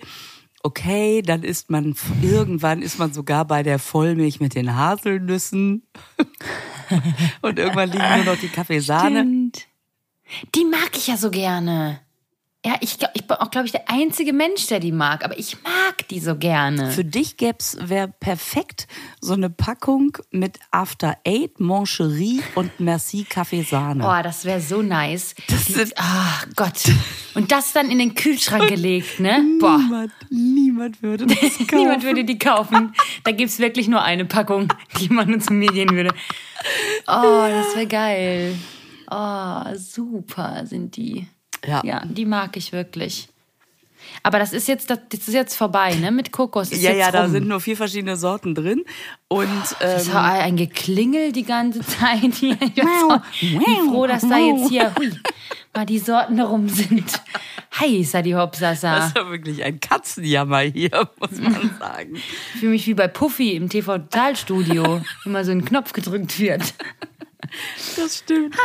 Okay, 0.63 1.23
dann 1.23 1.43
isst 1.43 1.71
man, 1.71 1.95
irgendwann 2.23 2.83
ist 2.83 2.99
man 2.99 3.13
sogar 3.13 3.45
bei 3.45 3.63
der 3.63 3.79
Vollmilch 3.79 4.41
mit 4.41 4.55
den 4.55 4.75
Haselnüssen. 4.75 5.87
Und 7.43 7.59
irgendwann 7.59 7.91
liegen 7.91 8.17
nur 8.17 8.35
noch 8.35 8.41
die 8.41 8.49
Kaffeesahne. 8.49 9.21
Stimmt. 9.21 9.69
Die 10.55 10.65
mag 10.65 10.91
ich 10.97 11.07
ja 11.07 11.17
so 11.17 11.31
gerne. 11.31 12.01
Ja, 12.67 12.75
ich, 12.81 12.99
glaub, 12.99 13.13
ich 13.15 13.25
bin 13.29 13.37
auch, 13.37 13.51
glaube 13.53 13.67
ich, 13.67 13.73
der 13.73 13.89
einzige 13.89 14.33
Mensch, 14.33 14.67
der 14.67 14.81
die 14.81 14.91
mag. 14.91 15.25
Aber 15.25 15.39
ich 15.39 15.57
mag 15.63 16.09
die 16.09 16.19
so 16.19 16.35
gerne. 16.37 16.91
Für 16.91 17.05
dich 17.05 17.37
gäb's, 17.37 17.77
wäre 17.81 18.09
perfekt 18.09 18.89
so 19.21 19.35
eine 19.35 19.51
Packung 19.51 20.19
mit 20.33 20.59
After 20.73 21.17
Eight, 21.25 21.61
Moncherie 21.61 22.43
und 22.57 22.81
Merci 22.81 23.23
Kaffeesahne. 23.23 24.05
Oh, 24.05 24.23
das 24.23 24.45
wäre 24.45 24.61
so 24.61 24.83
nice. 24.83 25.37
Das 25.49 25.67
sind- 25.67 25.93
Ach 25.97 26.45
Gott. 26.57 26.83
Und 27.35 27.53
das 27.53 27.73
dann 27.73 27.89
in 27.91 27.99
den 28.01 28.15
Kühlschrank 28.17 28.67
gelegt, 28.69 29.21
ne? 29.21 29.45
Boah. 29.61 29.79
Niemand, 29.79 30.13
niemand 30.31 31.03
würde 31.05 31.27
das 31.27 31.39
kaufen. 31.39 31.67
Niemand 31.79 32.03
würde 32.03 32.25
die 32.25 32.39
kaufen. 32.39 32.93
Da 33.23 33.31
gibt's 33.31 33.61
wirklich 33.61 33.87
nur 33.87 34.03
eine 34.03 34.25
Packung, 34.25 34.73
die 34.99 35.09
man 35.09 35.33
uns 35.33 35.47
gehen 35.47 35.91
würde. 35.95 36.11
Oh, 37.07 37.47
das 37.49 37.77
wäre 37.77 37.87
geil. 37.87 38.57
Oh, 39.09 39.63
super 39.77 40.67
sind 40.67 40.97
die. 40.97 41.29
Ja. 41.67 41.83
Ja, 41.85 42.03
die 42.07 42.25
mag 42.25 42.57
ich 42.57 42.73
wirklich. 42.73 43.29
Aber 44.23 44.39
das 44.39 44.53
ist 44.53 44.69
jetzt, 44.69 44.89
das 44.91 44.99
ist 45.11 45.29
jetzt 45.33 45.57
vorbei, 45.57 45.95
ne? 45.95 46.13
Mit 46.13 46.31
Kokos 46.31 46.71
ist 46.71 46.81
Ja, 46.81 46.91
jetzt 46.91 47.01
ja, 47.01 47.11
da 47.11 47.23
rum. 47.25 47.33
sind 47.33 47.49
nur 47.49 47.61
vier 47.61 47.77
verschiedene 47.77 48.17
Sorten 48.17 48.55
drin. 48.55 48.85
Und 49.29 49.49
Das 49.81 50.07
ähm, 50.07 50.15
war 50.15 50.31
ein 50.33 50.57
Geklingel 50.57 51.33
die 51.33 51.43
ganze 51.43 51.81
Zeit 51.87 52.35
hier. 52.35 52.57
Ich 52.63 52.75
bin 52.75 53.91
froh, 53.91 54.07
dass 54.07 54.23
da 54.23 54.39
jetzt 54.39 54.69
hier 54.69 54.95
hui, 54.97 55.11
mal 55.75 55.87
die 55.87 55.99
Sorten 55.99 56.41
rum 56.41 56.69
sind. 56.69 57.21
Hi, 57.73 58.09
da 58.11 58.23
die 58.23 58.31
das 58.31 58.41
Hopsasa. 58.43 59.07
ist 59.09 59.17
ja 59.17 59.29
wirklich 59.29 59.63
ein 59.65 59.81
Katzenjammer 59.81 60.61
hier, 60.61 61.11
muss 61.21 61.33
man 61.41 61.75
sagen. 61.79 62.15
Ich 62.15 62.61
fühle 62.61 62.73
mich 62.73 62.87
wie 62.87 62.95
bei 62.95 63.09
Puffy 63.09 63.53
im 63.57 63.69
TV-Totalstudio, 63.69 65.03
wenn 65.25 65.33
mal 65.33 65.45
so 65.45 65.51
ein 65.53 65.65
Knopf 65.65 65.93
gedrückt 65.93 66.39
wird. 66.39 66.75
Das 67.97 68.19
stimmt. 68.19 68.57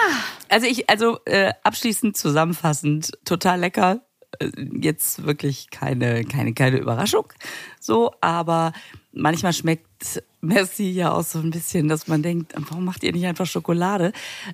Also 0.49 0.67
ich, 0.67 0.89
also 0.89 1.19
äh, 1.25 1.53
abschließend 1.63 2.17
zusammenfassend, 2.17 3.11
total 3.25 3.59
lecker. 3.59 4.01
Äh, 4.39 4.49
Jetzt 4.79 5.25
wirklich 5.25 5.69
keine, 5.69 6.23
keine, 6.23 6.53
keine 6.53 6.77
Überraschung. 6.77 7.25
So, 7.79 8.11
aber 8.21 8.73
manchmal 9.11 9.53
schmeckt 9.53 10.23
Messi 10.41 10.89
ja 10.89 11.11
auch 11.11 11.23
so 11.23 11.39
ein 11.39 11.51
bisschen, 11.51 11.87
dass 11.87 12.07
man 12.07 12.23
denkt, 12.23 12.53
warum 12.55 12.85
macht 12.85 13.03
ihr 13.03 13.11
nicht 13.11 13.25
einfach 13.25 13.45
Schokolade? 13.45 14.11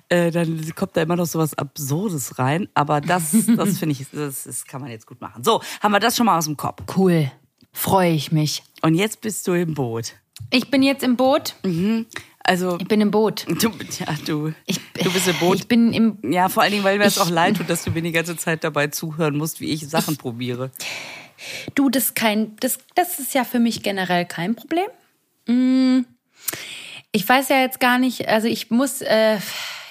Äh, 0.08 0.30
dann 0.30 0.74
kommt 0.74 0.96
da 0.96 1.02
immer 1.02 1.16
noch 1.16 1.26
so 1.26 1.38
was 1.38 1.56
Absurdes 1.56 2.38
rein. 2.38 2.68
Aber 2.74 3.00
das, 3.00 3.30
das 3.56 3.78
finde 3.78 3.92
ich, 3.92 4.06
das, 4.12 4.44
das 4.44 4.66
kann 4.66 4.80
man 4.80 4.90
jetzt 4.90 5.06
gut 5.06 5.20
machen. 5.20 5.44
So, 5.44 5.62
haben 5.80 5.92
wir 5.92 6.00
das 6.00 6.16
schon 6.16 6.26
mal 6.26 6.38
aus 6.38 6.44
dem 6.44 6.56
Kopf. 6.56 6.82
Cool. 6.96 7.30
Freue 7.72 8.12
ich 8.12 8.32
mich. 8.32 8.62
Und 8.82 8.94
jetzt 8.94 9.20
bist 9.20 9.46
du 9.46 9.52
im 9.52 9.74
Boot. 9.74 10.14
Ich 10.50 10.70
bin 10.70 10.82
jetzt 10.82 11.02
im 11.02 11.16
Boot. 11.16 11.54
Also, 12.48 12.78
Ich 12.80 12.88
bin 12.88 13.00
im 13.02 13.10
Boot. 13.10 13.44
du, 13.46 13.70
ja, 13.98 14.14
du, 14.24 14.54
Ich, 14.64 14.80
du 14.94 15.12
bist 15.12 15.28
im 15.28 15.36
Boot. 15.36 15.56
Ich 15.56 15.68
bin 15.68 15.92
im. 15.92 16.18
Ja, 16.32 16.48
vor 16.48 16.62
allen 16.62 16.72
Dingen, 16.72 16.82
weil 16.84 16.96
mir 16.98 17.04
es 17.04 17.16
Ich- 17.16 17.22
auch 17.22 17.28
leid 17.28 17.58
tut, 17.58 17.68
dass 17.68 17.84
du 17.84 17.90
mir 17.90 18.00
die 18.00 18.10
ganze 18.12 18.38
Zeit 18.38 18.64
dabei 18.64 18.86
zuhören 18.86 19.36
musst, 19.36 19.60
wie 19.60 19.70
ich 19.70 19.86
Sachen 19.88 20.16
probiere. 20.16 20.70
Du, 21.74 21.90
das 21.90 22.04
ist 22.04 22.14
kein. 22.14 22.56
Das, 22.60 22.78
das 22.94 23.18
ist 23.20 23.34
ja 23.34 23.44
für 23.44 23.58
mich 23.58 23.82
generell 23.82 24.24
kein 24.24 24.54
Problem. 24.54 24.86
Mm. 25.46 26.06
Ich 27.12 27.28
weiß 27.28 27.50
ja 27.50 27.60
jetzt 27.60 27.80
gar 27.80 27.98
nicht, 27.98 28.28
also 28.28 28.48
ich 28.48 28.70
muss, 28.70 29.02
äh, 29.02 29.38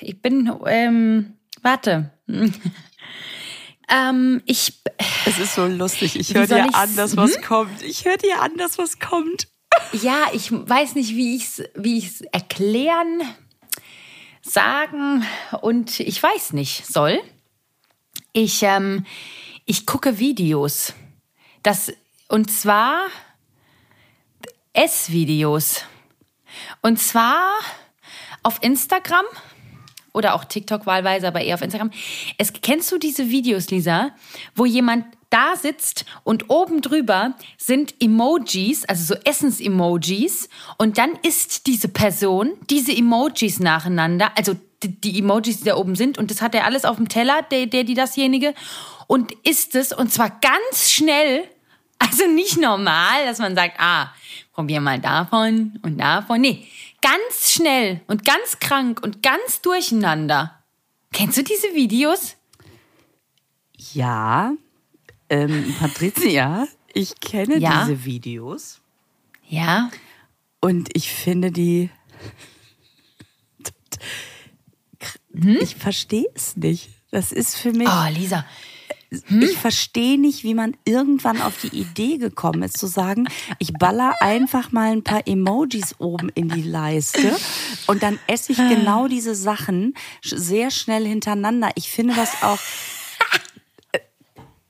ich 0.01 0.19
bin, 0.21 0.51
ähm, 0.65 1.33
warte. 1.61 2.11
Ähm, 3.89 4.41
ich. 4.45 4.73
Es 5.25 5.39
ist 5.39 5.55
so 5.55 5.65
lustig. 5.65 6.19
Ich 6.19 6.33
höre 6.35 6.45
dir 6.45 6.75
an, 6.75 6.93
dass 6.97 7.15
was 7.15 7.41
kommt. 7.41 7.81
Ich 7.83 8.03
höre 8.03 8.17
dir 8.17 8.41
an, 8.41 8.57
dass 8.57 8.77
was 8.77 8.99
kommt. 8.99 9.47
Ja, 9.93 10.27
ich 10.33 10.51
weiß 10.51 10.95
nicht, 10.95 11.15
wie 11.15 11.35
ich 11.35 11.43
es 11.43 11.63
wie 11.75 11.97
ich's 11.97 12.21
erklären, 12.21 13.21
sagen 14.41 15.25
und 15.61 15.99
ich 15.99 16.21
weiß 16.21 16.53
nicht 16.53 16.85
soll. 16.85 17.19
Ich, 18.33 18.63
ähm, 18.63 19.05
ich 19.65 19.85
gucke 19.85 20.19
Videos. 20.19 20.93
Das, 21.63 21.91
und 22.27 22.51
zwar 22.51 23.07
Essvideos. 24.73 25.83
Und 26.81 26.99
zwar 26.99 27.49
auf 28.43 28.59
Instagram 28.61 29.25
oder 30.13 30.35
auch 30.35 30.45
TikTok 30.45 30.85
wahlweise, 30.85 31.27
aber 31.27 31.41
eher 31.41 31.55
auf 31.55 31.61
Instagram. 31.61 31.91
Es, 32.37 32.53
kennst 32.53 32.91
du 32.91 32.97
diese 32.97 33.29
Videos, 33.29 33.69
Lisa, 33.69 34.11
wo 34.55 34.65
jemand 34.65 35.05
da 35.29 35.55
sitzt 35.55 36.05
und 36.23 36.49
oben 36.49 36.81
drüber 36.81 37.33
sind 37.57 37.95
Emojis, 38.01 38.85
also 38.85 39.15
so 39.15 39.21
Essens-Emojis 39.23 40.49
und 40.77 40.97
dann 40.97 41.11
isst 41.23 41.67
diese 41.67 41.89
Person 41.89 42.53
diese 42.69 42.95
Emojis 42.95 43.59
nacheinander, 43.59 44.31
also 44.37 44.55
die, 44.83 45.19
Emojis, 45.19 45.59
die 45.59 45.65
da 45.65 45.75
oben 45.75 45.95
sind 45.95 46.17
und 46.17 46.31
das 46.31 46.41
hat 46.41 46.55
er 46.55 46.65
alles 46.65 46.85
auf 46.85 46.97
dem 46.97 47.09
Teller, 47.09 47.41
der, 47.41 47.65
der, 47.65 47.83
die 47.83 47.95
dasjenige 47.95 48.53
und 49.07 49.31
isst 49.43 49.75
es 49.75 49.91
und 49.91 50.11
zwar 50.11 50.29
ganz 50.29 50.91
schnell, 50.91 51.43
also 51.99 52.27
nicht 52.27 52.57
normal, 52.57 53.25
dass 53.25 53.39
man 53.39 53.55
sagt, 53.55 53.79
ah, 53.79 54.13
probier 54.53 54.81
mal 54.81 54.99
davon 54.99 55.79
und 55.83 55.97
davon. 55.97 56.41
Nee, 56.41 56.67
ganz 57.01 57.51
schnell 57.51 58.01
und 58.07 58.23
ganz 58.23 58.59
krank 58.59 59.01
und 59.03 59.23
ganz 59.23 59.61
durcheinander. 59.61 60.63
Kennst 61.11 61.37
du 61.37 61.43
diese 61.43 61.73
Videos? 61.73 62.35
Ja, 63.93 64.53
ähm, 65.29 65.75
Patricia, 65.79 66.67
ich 66.93 67.19
kenne 67.19 67.57
Ja? 67.57 67.83
diese 67.85 68.05
Videos 68.05 68.79
Ja. 69.47 69.89
und 70.61 70.89
ich 70.93 71.11
finde 71.11 71.51
die. 71.51 71.89
Ich 75.61 75.75
verstehe 75.75 76.25
es 76.33 76.57
nicht. 76.57 76.89
Das 77.11 77.31
ist 77.31 77.55
für 77.57 77.71
mich. 77.71 77.87
Oh, 77.87 78.09
Lisa. 78.11 78.45
Ich 79.39 79.57
verstehe 79.57 80.19
nicht, 80.19 80.43
wie 80.43 80.53
man 80.53 80.75
irgendwann 80.83 81.41
auf 81.41 81.61
die 81.61 81.69
Idee 81.79 82.17
gekommen 82.17 82.63
ist, 82.63 82.77
zu 82.77 82.87
sagen, 82.87 83.29
ich 83.57 83.71
baller 83.71 84.13
einfach 84.19 84.73
mal 84.73 84.91
ein 84.91 85.03
paar 85.03 85.25
Emojis 85.25 85.95
oben 85.99 86.27
in 86.35 86.49
die 86.49 86.63
Leiste 86.63 87.33
und 87.87 88.03
dann 88.03 88.19
esse 88.27 88.51
ich 88.51 88.57
genau 88.57 89.07
diese 89.07 89.33
Sachen 89.33 89.93
sehr 90.21 90.71
schnell 90.71 91.07
hintereinander. 91.07 91.69
Ich 91.75 91.89
finde 91.89 92.15
das 92.15 92.43
auch. 92.43 92.59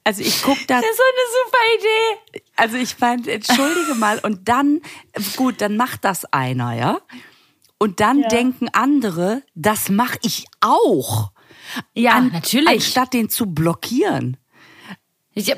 Also 0.07 0.21
ich 0.21 0.41
gucke 0.41 0.65
da. 0.67 0.79
Das 0.79 0.89
ist 0.89 0.95
so 0.95 1.03
eine 1.03 1.43
super 1.43 2.31
Idee. 2.31 2.41
Also 2.55 2.77
ich 2.77 2.97
meine, 2.97 3.29
entschuldige 3.29 3.93
mal, 3.95 4.19
und 4.19 4.47
dann, 4.47 4.79
gut, 5.35 5.59
dann 5.59 5.75
macht 5.75 6.05
das 6.05 6.23
einer, 6.31 6.71
ja? 6.75 7.01
Und 7.77 7.99
dann 7.99 8.21
denken 8.21 8.69
andere, 8.71 9.43
das 9.53 9.89
mache 9.89 10.17
ich 10.23 10.45
auch. 10.61 11.33
Ja, 11.93 12.13
An- 12.13 12.31
natürlich. 12.31 12.69
Anstatt 12.69 13.11
den 13.11 13.29
zu 13.29 13.47
blockieren. 13.47 14.37
Hab, 15.35 15.57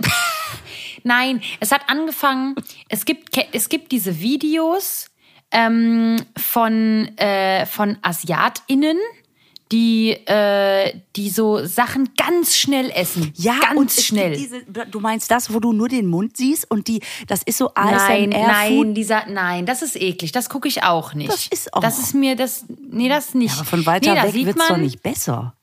nein, 1.04 1.44
es 1.60 1.72
hat 1.72 1.84
angefangen, 1.88 2.56
es 2.88 3.06
gibt, 3.06 3.38
es 3.52 3.70
gibt 3.70 3.92
diese 3.92 4.20
Videos 4.20 5.12
ähm, 5.52 6.26
von, 6.36 7.16
äh, 7.20 7.68
von 7.68 8.00
AsiatInnen, 8.02 8.98
die, 9.72 10.12
äh, 10.26 10.94
die 11.16 11.30
so 11.30 11.64
Sachen 11.66 12.10
ganz 12.18 12.56
schnell 12.56 12.90
essen. 12.90 13.32
Ja, 13.36 13.60
ganz 13.74 14.04
schnell. 14.04 14.36
Diese, 14.36 14.64
du 14.66 15.00
meinst 15.00 15.30
das, 15.30 15.54
wo 15.54 15.60
du 15.60 15.74
nur 15.74 15.88
den 15.90 16.08
Mund 16.08 16.38
siehst 16.38 16.70
und 16.72 16.88
die, 16.88 17.02
das 17.28 17.44
ist 17.44 17.58
so 17.60 17.70
Nein, 17.76 18.34
ASMR 18.34 18.48
nein, 18.48 18.94
dieser, 18.96 19.28
nein, 19.28 19.66
das 19.68 19.82
ist 19.84 19.96
eklig. 19.96 20.32
Das 20.32 20.50
gucke 20.50 20.68
ich 20.68 20.84
auch 20.84 21.14
nicht. 21.14 21.32
Das 21.32 21.46
ist 21.48 21.74
auch- 21.74 21.82
Das 21.82 22.00
ist 22.00 22.16
mir 22.16 22.36
das, 22.36 22.66
nee, 22.68 23.10
das 23.10 23.36
nicht. 23.36 23.54
Aber 23.54 23.66
von 23.66 23.86
weiter 23.86 24.14
nee, 24.16 24.34
weg 24.34 24.46
wird's 24.48 24.60
doch 24.66 24.70
man- 24.72 24.82
nicht 24.82 25.04
besser. 25.04 25.54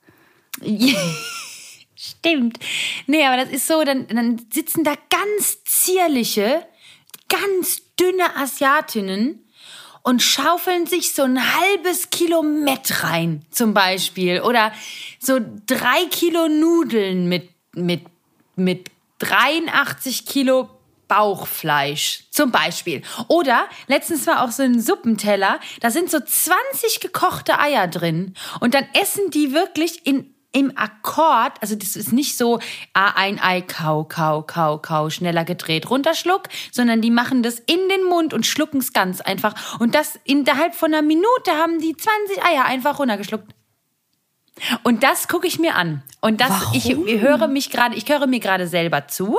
Stimmt. 1.95 2.59
Nee, 3.07 3.25
aber 3.25 3.37
das 3.43 3.49
ist 3.49 3.67
so, 3.67 3.83
dann, 3.83 4.07
dann 4.07 4.39
sitzen 4.53 4.83
da 4.83 4.93
ganz 5.09 5.63
zierliche, 5.65 6.65
ganz 7.27 7.81
dünne 7.99 8.35
Asiatinnen 8.37 9.43
und 10.07 10.21
schaufeln 10.21 10.85
sich 10.85 11.13
so 11.13 11.23
ein 11.23 11.37
halbes 11.37 12.09
Kilo 12.09 12.41
Mett 12.41 13.03
rein, 13.03 13.41
zum 13.51 13.73
Beispiel. 13.73 14.39
Oder 14.39 14.71
so 15.19 15.37
drei 15.65 16.05
Kilo 16.09 16.47
Nudeln 16.47 17.27
mit, 17.27 17.49
mit, 17.73 18.05
mit 18.55 18.89
83 19.19 20.25
Kilo 20.25 20.69
Bauchfleisch 21.09 22.23
zum 22.31 22.51
Beispiel. 22.51 23.01
Oder 23.27 23.67
letztens 23.87 24.25
war 24.27 24.45
auch 24.45 24.51
so 24.51 24.63
ein 24.63 24.79
Suppenteller, 24.79 25.59
da 25.81 25.91
sind 25.91 26.09
so 26.09 26.21
20 26.21 27.01
gekochte 27.01 27.59
Eier 27.59 27.89
drin 27.89 28.33
und 28.61 28.75
dann 28.75 28.85
essen 28.93 29.29
die 29.31 29.51
wirklich 29.51 30.07
in 30.07 30.33
im 30.53 30.75
Akkord, 30.75 31.53
also 31.61 31.75
das 31.75 31.95
ist 31.95 32.13
nicht 32.13 32.37
so 32.37 32.59
ah, 32.93 33.13
ein 33.15 33.39
Ei, 33.39 33.61
kau, 33.61 34.05
kau, 34.05 34.41
kau, 34.41 34.77
kau, 34.77 35.09
schneller 35.09 35.45
gedreht, 35.45 35.89
runterschluck, 35.89 36.43
sondern 36.71 37.01
die 37.01 37.11
machen 37.11 37.43
das 37.43 37.59
in 37.59 37.89
den 37.89 38.03
Mund 38.05 38.33
und 38.33 38.45
schlucken 38.45 38.79
es 38.79 38.93
ganz 38.93 39.21
einfach. 39.21 39.79
Und 39.79 39.93
das 39.93 40.19
innerhalb 40.23 40.73
von 40.73 40.93
einer 40.93 41.01
Minute 41.01 41.51
haben 41.51 41.79
die 41.79 41.95
20 41.95 42.43
Eier 42.43 42.65
einfach 42.65 42.99
runtergeschluckt. 42.99 43.53
Und 44.83 45.03
das 45.03 45.27
gucke 45.27 45.47
ich 45.47 45.59
mir 45.59 45.75
an. 45.75 46.01
Und 46.21 46.41
das, 46.41 46.73
ich 46.73 46.95
höre 46.95 47.47
mich 47.47 47.69
gerade, 47.69 47.95
ich 47.95 48.09
höre 48.09 48.25
mir 48.25 48.39
gerade 48.39 48.67
selber 48.67 49.07
zu 49.07 49.37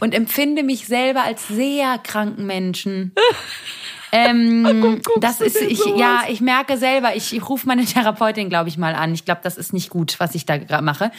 und 0.00 0.14
empfinde 0.14 0.62
mich 0.62 0.86
selber 0.86 1.22
als 1.22 1.48
sehr 1.48 1.98
kranken 1.98 2.46
Menschen. 2.46 3.12
Ähm, 4.12 5.00
das 5.20 5.40
ist, 5.40 5.60
ich, 5.60 5.84
ja, 5.96 6.22
ich 6.28 6.40
merke 6.40 6.76
selber, 6.76 7.14
ich, 7.14 7.34
ich 7.34 7.48
rufe 7.48 7.66
meine 7.66 7.84
Therapeutin, 7.86 8.48
glaube 8.48 8.68
ich, 8.68 8.78
mal 8.78 8.94
an. 8.94 9.14
Ich 9.14 9.24
glaube, 9.24 9.40
das 9.42 9.56
ist 9.56 9.72
nicht 9.72 9.90
gut, 9.90 10.18
was 10.18 10.34
ich 10.34 10.46
da 10.46 10.56
gerade 10.58 10.84
mache. 10.84 11.10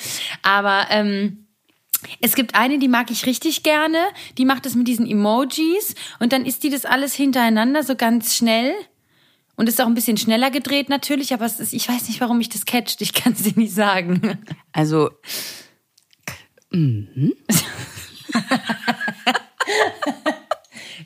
Aber 0.41 0.87
ähm, 0.89 1.45
es 2.21 2.35
gibt 2.35 2.55
eine, 2.55 2.79
die 2.79 2.87
mag 2.87 3.11
ich 3.11 3.25
richtig 3.25 3.63
gerne. 3.63 3.97
Die 4.37 4.45
macht 4.45 4.65
es 4.65 4.75
mit 4.75 4.87
diesen 4.87 5.05
Emojis 5.05 5.95
und 6.19 6.31
dann 6.33 6.45
ist 6.45 6.63
die 6.63 6.69
das 6.69 6.85
alles 6.85 7.13
hintereinander 7.13 7.83
so 7.83 7.95
ganz 7.95 8.35
schnell. 8.35 8.73
Und 9.55 9.67
ist 9.67 9.81
auch 9.81 9.87
ein 9.87 9.93
bisschen 9.93 10.15
schneller 10.15 10.51
gedreht 10.51 10.87
natürlich, 10.87 11.33
aber 11.33 11.45
es 11.45 11.59
ist, 11.59 11.73
ich 11.73 11.89
weiß 11.89 12.07
nicht, 12.07 12.21
warum 12.21 12.37
mich 12.37 12.47
das 12.47 12.65
catcht. 12.65 13.01
Ich 13.01 13.13
kann 13.13 13.33
es 13.33 13.43
dir 13.43 13.59
nicht 13.59 13.73
sagen. 13.73 14.39
Also, 14.71 15.09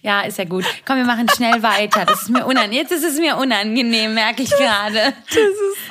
Ja, 0.03 0.19
ist 0.21 0.37
ja 0.37 0.43
gut. 0.43 0.65
Komm, 0.85 0.97
wir 0.97 1.05
machen 1.05 1.29
schnell 1.29 1.63
weiter. 1.63 2.03
Das 2.05 2.23
ist 2.23 2.29
mir 2.29 2.45
unangenehm. 2.45 2.77
Jetzt 2.77 2.91
ist 2.91 3.05
es 3.05 3.19
mir 3.19 3.37
unangenehm, 3.37 4.13
merke 4.13 4.43
ich 4.43 4.49
gerade. 4.49 5.13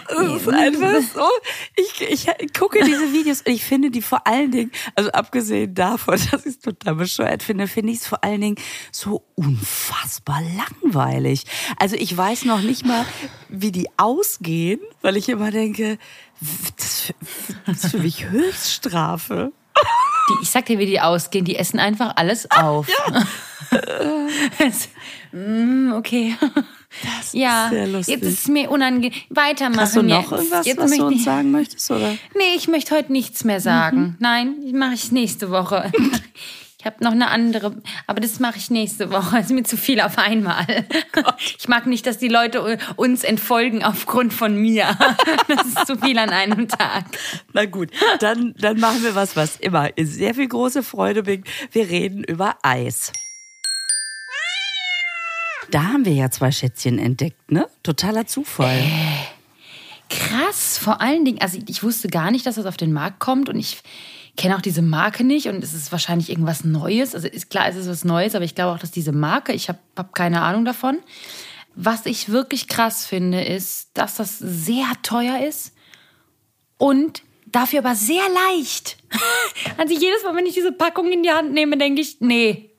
das 0.07 0.37
ist 0.37 0.49
einfach 0.49 1.01
so. 1.15 1.27
Ich, 1.77 2.27
ich 2.29 2.53
gucke 2.53 2.85
diese 2.85 3.11
Videos 3.15 3.41
und 3.41 3.55
ich 3.55 3.65
finde 3.65 3.91
die 3.91 4.03
vor 4.03 4.27
allen 4.27 4.51
Dingen, 4.51 4.71
also 4.97 5.11
abgesehen 5.13 5.75
davon, 5.75 6.21
dass 6.31 6.45
ich 6.45 6.57
es 6.57 6.59
total 6.59 6.97
bescheuert 6.97 7.43
finde, 7.43 7.67
finde 7.67 7.95
ich 7.95 8.01
es 8.01 8.07
vor 8.07 8.23
allen 8.23 8.43
Dingen 8.43 8.57
so 8.91 9.25
unfassbar 9.35 10.43
langweilig. 10.83 11.45
Also 11.79 11.97
ich 11.97 12.15
weiß 12.15 12.45
noch 12.45 12.61
nicht 12.61 12.85
mal, 12.85 13.07
wie 13.49 13.73
die 13.73 13.89
ausgehen, 13.97 14.81
weil 15.01 15.17
ich 15.17 15.31
immer 15.31 15.51
denke, 15.51 15.97
das, 16.77 17.15
das 17.65 17.85
ist 17.85 17.91
für 17.93 17.99
mich 17.99 18.29
Höchststrafe. 18.29 19.53
Die, 20.39 20.43
ich 20.43 20.51
sag 20.51 20.67
dir, 20.67 20.79
wie 20.79 20.87
die 20.87 21.01
ausgehen. 21.01 21.45
Die 21.45 21.57
essen 21.57 21.79
einfach 21.79 22.15
alles 22.17 22.51
auf. 22.51 22.89
Mm, 25.33 25.93
okay. 25.95 26.35
Das 27.19 27.33
Ja, 27.33 27.65
ist 27.65 27.71
sehr 27.71 27.87
lustig. 27.87 28.15
jetzt 28.17 28.25
ist 28.27 28.39
es 28.41 28.49
mir 28.49 28.71
unangenehm. 28.71 29.13
Weitermachen 29.31 29.81
Hast 29.81 29.97
du 29.97 30.03
noch 30.03 30.21
jetzt. 30.21 30.33
irgendwas, 30.33 30.67
jetzt 30.67 30.79
was 30.79 30.91
du 30.91 31.07
uns 31.07 31.25
sagen 31.25 31.51
möchtest? 31.51 31.91
Oder? 31.91 32.11
Nee, 32.37 32.55
ich 32.57 32.69
möchte 32.69 32.95
heute 32.95 33.11
nichts 33.13 33.45
mehr 33.45 33.61
sagen. 33.61 34.17
Nein, 34.21 34.57
mache 34.75 34.93
ich 34.95 35.11
nächste 35.11 35.51
Woche. 35.51 35.91
Ich 36.83 36.87
habe 36.87 37.05
noch 37.05 37.13
eine 37.13 37.31
andere, 37.31 37.81
aber 38.09 38.19
das 38.19 38.41
mache 38.41 38.59
ich 38.59 38.69
nächste 38.69 39.13
Woche. 39.13 39.37
Das 39.37 39.47
ist 39.51 39.53
mir 39.53 39.63
zu 39.63 39.77
viel 39.77 40.01
auf 40.01 40.19
einmal. 40.19 40.67
Ich 41.57 41.69
mag 41.69 41.87
nicht, 41.87 42.05
dass 42.09 42.19
die 42.19 42.27
Leute 42.27 42.77
uns 42.97 43.23
entfolgen 43.23 43.85
aufgrund 43.85 44.33
von 44.33 44.57
mir. 44.57 44.99
Das 45.47 45.67
ist 45.67 45.87
zu 45.87 45.97
viel 45.97 46.19
an 46.19 46.31
einem 46.31 46.67
Tag. 46.67 47.05
Na 47.53 47.67
gut, 47.67 47.91
dann, 48.21 48.55
dann 48.59 48.81
machen 48.81 49.03
wir 49.03 49.15
was, 49.15 49.37
was 49.37 49.57
immer 49.57 49.91
sehr 49.97 50.35
viel 50.35 50.49
große 50.49 50.83
Freude 50.83 51.23
bringt. 51.23 51.47
Wir 51.71 51.89
reden 51.89 52.25
über 52.25 52.57
Eis. 52.63 53.13
Da 55.71 55.85
haben 55.85 56.05
wir 56.05 56.13
ja 56.13 56.31
zwei 56.31 56.51
Schätzchen 56.51 56.99
entdeckt, 56.99 57.53
ne? 57.53 57.69
Totaler 57.83 58.27
Zufall. 58.27 58.83
Krass, 60.09 60.79
vor 60.79 61.01
allen 61.01 61.25
Dingen, 61.25 61.41
also 61.41 61.59
ich 61.67 61.83
wusste 61.83 62.09
gar 62.09 62.31
nicht, 62.31 62.47
dass 62.47 62.57
das 62.57 62.67
auf 62.67 62.77
den 62.77 62.93
Markt 62.93 63.21
kommt 63.21 63.49
und 63.49 63.59
ich 63.59 63.83
kenne 64.37 64.57
auch 64.57 64.63
diese 64.63 64.83
Marke 64.83 65.25
nicht 65.25 65.49
und 65.49 65.63
es 65.63 65.75
ist 65.75 65.93
wahrscheinlich 65.93 66.31
irgendwas 66.31 66.65
Neues. 66.65 67.15
Also 67.15 67.29
ist 67.29 67.51
klar, 67.51 67.69
es 67.69 67.77
ist 67.77 67.89
was 67.89 68.05
Neues, 68.05 68.35
aber 68.35 68.45
ich 68.45 68.55
glaube 68.55 68.75
auch, 68.75 68.79
dass 68.79 68.91
diese 68.91 69.13
Marke, 69.13 69.53
ich 69.53 69.69
habe 69.69 69.79
hab 69.97 70.15
keine 70.15 70.43
Ahnung 70.43 70.65
davon. 70.65 70.99
Was 71.75 72.07
ich 72.07 72.31
wirklich 72.31 72.69
krass 72.69 73.07
finde, 73.07 73.43
ist, 73.43 73.91
dass 73.95 74.17
das 74.17 74.39
sehr 74.39 74.87
teuer 75.03 75.47
ist 75.47 75.75
und 76.77 77.23
dafür 77.47 77.81
aber 77.81 77.95
sehr 77.95 78.25
leicht. 78.51 78.99
Also 79.77 79.95
jedes 79.95 80.23
Mal, 80.25 80.35
wenn 80.35 80.47
ich 80.47 80.55
diese 80.55 80.73
Packung 80.73 81.11
in 81.13 81.23
die 81.23 81.31
Hand 81.31 81.53
nehme, 81.53 81.77
denke 81.77 82.01
ich, 82.01 82.21
nee, 82.21 82.71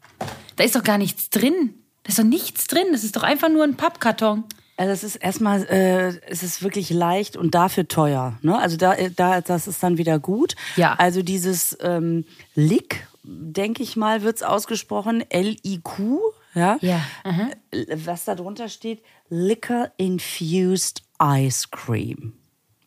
da 0.56 0.64
ist 0.64 0.76
doch 0.76 0.84
gar 0.84 0.98
nichts 0.98 1.30
drin. 1.30 1.74
Da 2.04 2.10
ist 2.10 2.20
doch 2.20 2.24
nichts 2.24 2.68
drin. 2.68 2.88
Das 2.92 3.04
ist 3.04 3.16
doch 3.16 3.24
einfach 3.24 3.50
nur 3.50 3.64
ein 3.64 3.76
Pappkarton. 3.76 4.44
Also 4.84 4.92
es 4.92 5.04
ist 5.04 5.16
erstmal, 5.16 5.64
äh, 5.68 6.20
es 6.28 6.44
ist 6.44 6.62
wirklich 6.62 6.90
leicht 6.90 7.38
und 7.38 7.56
dafür 7.56 7.88
teuer. 7.88 8.38
Ne? 8.42 8.60
Also 8.60 8.76
da, 8.76 8.96
da, 9.16 9.40
das 9.40 9.66
ist 9.66 9.82
dann 9.82 9.98
wieder 9.98 10.20
gut. 10.20 10.56
Ja. 10.76 10.96
Also 10.96 11.22
dieses 11.22 11.78
ähm, 11.80 12.26
Lick, 12.54 13.08
denke 13.24 13.82
ich 13.82 13.96
mal, 13.96 14.24
wird's 14.24 14.44
ausgesprochen, 14.44 15.24
L-I-Q, 15.30 16.20
ja. 16.54 16.78
Ja. 16.82 17.02
Äh, 17.24 17.96
Was 18.04 18.26
da 18.26 18.36
drunter 18.36 18.68
steht, 18.68 19.02
Liquor 19.30 19.90
Infused 19.96 21.02
Ice 21.22 21.70
Cream. 21.72 22.34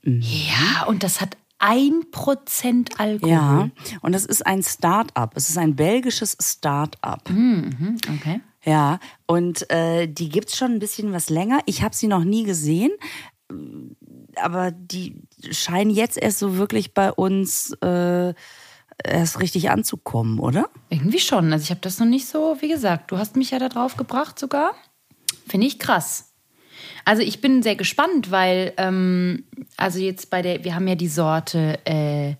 Ja, 0.02 0.84
und 0.86 1.02
das 1.02 1.22
hat 1.22 1.38
ein 1.58 2.10
Prozent 2.10 3.00
Alkohol. 3.00 3.30
Ja, 3.30 3.70
und 4.02 4.12
das 4.12 4.26
ist 4.26 4.46
ein 4.46 4.62
Start-up. 4.62 5.32
Es 5.34 5.48
ist 5.48 5.56
ein 5.56 5.74
belgisches 5.74 6.36
Start-up. 6.42 7.30
Mhm, 7.30 7.96
okay. 8.14 8.42
Ja, 8.66 8.98
und 9.26 9.70
äh, 9.70 10.08
die 10.08 10.28
gibt's 10.28 10.56
schon 10.56 10.72
ein 10.72 10.78
bisschen 10.80 11.12
was 11.12 11.30
länger. 11.30 11.60
Ich 11.66 11.82
habe 11.82 11.94
sie 11.94 12.08
noch 12.08 12.24
nie 12.24 12.42
gesehen, 12.42 12.90
aber 14.34 14.72
die 14.72 15.22
scheinen 15.52 15.90
jetzt 15.90 16.18
erst 16.18 16.40
so 16.40 16.56
wirklich 16.56 16.92
bei 16.92 17.12
uns 17.12 17.72
äh, 17.80 18.34
erst 19.04 19.40
richtig 19.40 19.70
anzukommen, 19.70 20.40
oder? 20.40 20.68
Irgendwie 20.90 21.20
schon. 21.20 21.52
Also 21.52 21.62
ich 21.62 21.70
habe 21.70 21.80
das 21.80 22.00
noch 22.00 22.06
nicht 22.06 22.26
so, 22.26 22.56
wie 22.60 22.68
gesagt, 22.68 23.10
du 23.10 23.18
hast 23.18 23.36
mich 23.36 23.52
ja 23.52 23.58
da 23.58 23.68
drauf 23.68 23.96
gebracht 23.96 24.38
sogar. 24.38 24.72
Finde 25.46 25.68
ich 25.68 25.78
krass. 25.78 26.32
Also 27.04 27.22
ich 27.22 27.40
bin 27.40 27.62
sehr 27.62 27.76
gespannt, 27.76 28.32
weil, 28.32 28.72
ähm, 28.78 29.44
also 29.76 30.00
jetzt 30.00 30.28
bei 30.28 30.42
der, 30.42 30.64
wir 30.64 30.74
haben 30.74 30.88
ja 30.88 30.96
die 30.96 31.08
Sorte 31.08 31.78
äh, 31.84 32.34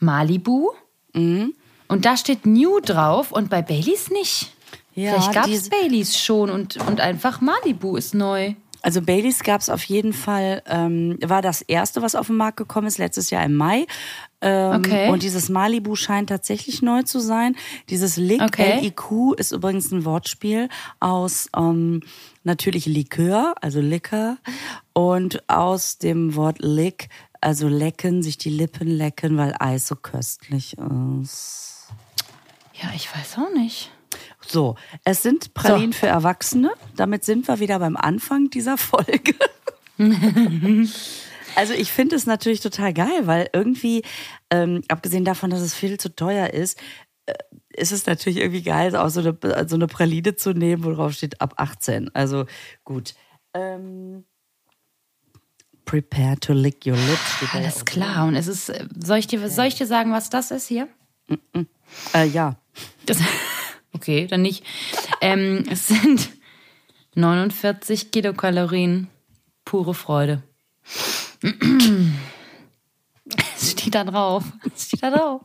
Malibu. 0.00 0.70
Mhm. 1.14 1.54
Und 1.86 2.04
da 2.04 2.16
steht 2.16 2.46
New 2.46 2.80
drauf 2.80 3.32
und 3.32 3.48
bei 3.48 3.62
Baileys 3.62 4.10
nicht. 4.10 4.52
Ja, 4.98 5.12
Vielleicht 5.12 5.32
gab 5.32 5.46
es 5.46 5.68
Baileys 5.70 6.18
schon 6.18 6.50
und, 6.50 6.76
und 6.88 7.00
einfach 7.00 7.40
Malibu 7.40 7.96
ist 7.96 8.14
neu. 8.14 8.54
Also 8.82 9.00
Baileys 9.00 9.44
gab's 9.44 9.68
auf 9.70 9.84
jeden 9.84 10.12
Fall, 10.12 10.62
ähm, 10.66 11.18
war 11.24 11.40
das 11.40 11.62
erste, 11.62 12.02
was 12.02 12.14
auf 12.16 12.28
den 12.28 12.36
Markt 12.36 12.56
gekommen 12.56 12.86
ist, 12.88 12.98
letztes 12.98 13.30
Jahr 13.30 13.44
im 13.44 13.54
Mai. 13.54 13.86
Ähm, 14.40 14.76
Okay. 14.80 15.10
Und 15.10 15.22
dieses 15.22 15.48
Malibu 15.48 15.94
scheint 15.94 16.28
tatsächlich 16.30 16.82
neu 16.82 17.02
zu 17.02 17.20
sein. 17.20 17.54
Dieses 17.90 18.16
Lick, 18.16 18.42
Okay. 18.42 18.78
L-I-Q, 18.78 19.34
ist 19.34 19.52
übrigens 19.52 19.92
ein 19.92 20.04
Wortspiel 20.04 20.68
aus 20.98 21.48
ähm, 21.56 22.02
natürlich 22.42 22.86
Likör, 22.86 23.54
also 23.60 23.80
Liquor, 23.80 24.36
und 24.94 25.48
aus 25.48 25.98
dem 25.98 26.34
Wort 26.34 26.58
Lick, 26.60 27.08
also 27.40 27.68
lecken, 27.68 28.22
sich 28.24 28.36
die 28.38 28.50
Lippen 28.50 28.88
lecken, 28.88 29.36
weil 29.36 29.54
Eis 29.60 29.86
so 29.86 29.94
köstlich 29.96 30.76
ist. 31.22 31.86
Ja, 32.74 32.88
ich 32.96 33.08
weiß 33.14 33.38
auch 33.38 33.52
nicht. 33.54 33.90
So, 34.50 34.76
es 35.04 35.22
sind 35.22 35.54
Pralinen 35.54 35.92
So. 35.92 35.98
für 35.98 36.06
Erwachsene. 36.06 36.72
Damit 36.96 37.24
sind 37.24 37.48
wir 37.48 37.60
wieder 37.60 37.78
beim 37.78 37.96
Anfang 37.96 38.50
dieser 38.50 38.78
Folge. 38.78 39.34
also 41.56 41.74
ich 41.74 41.92
finde 41.92 42.16
es 42.16 42.26
natürlich 42.26 42.60
total 42.60 42.92
geil, 42.94 43.26
weil 43.26 43.50
irgendwie, 43.52 44.02
ähm, 44.50 44.82
abgesehen 44.88 45.24
davon, 45.24 45.50
dass 45.50 45.60
es 45.60 45.74
viel 45.74 45.98
zu 45.98 46.14
teuer 46.14 46.50
ist, 46.50 46.80
äh, 47.26 47.34
ist 47.74 47.92
es 47.92 48.06
natürlich 48.06 48.38
irgendwie 48.38 48.62
geil, 48.62 48.96
auch 48.96 49.10
so 49.10 49.20
eine, 49.20 49.68
so 49.68 49.76
eine 49.76 49.86
Praline 49.86 50.34
zu 50.36 50.52
nehmen, 50.52 50.84
wo 50.84 50.92
drauf 50.92 51.12
steht 51.12 51.40
ab 51.40 51.54
18. 51.56 52.14
Also 52.14 52.46
gut. 52.84 53.14
Ähm, 53.54 54.24
prepare 55.84 56.38
to 56.40 56.52
lick 56.52 56.86
your 56.86 56.96
lips. 56.96 57.52
Alles 57.52 57.84
klar. 57.84 58.26
Und 58.26 58.34
es 58.34 58.46
ist, 58.46 58.68
äh, 58.70 58.86
soll 58.98 59.18
ich 59.18 59.26
dir, 59.26 59.48
soll 59.48 59.66
ich 59.66 59.74
dir 59.74 59.86
sagen, 59.86 60.12
was 60.12 60.30
das 60.30 60.50
ist 60.50 60.68
hier? 60.68 60.88
drin. 61.28 61.68
Äh, 62.14 62.26
ja. 62.26 62.56
Das, 63.06 63.18
okay, 63.98 64.26
dann 64.26 64.42
nicht. 64.42 64.64
Ähm, 65.20 65.64
es 65.70 65.86
sind 65.88 66.30
49 67.14 68.10
Kilokalorien. 68.10 69.08
Pure 69.64 69.92
Freude. 69.94 70.42
Es 73.56 73.72
steht 73.72 73.94
da 73.94 74.04
drauf. 74.04 74.44
Es 74.74 74.86
steht 74.86 75.02
da 75.02 75.10
drauf. 75.10 75.42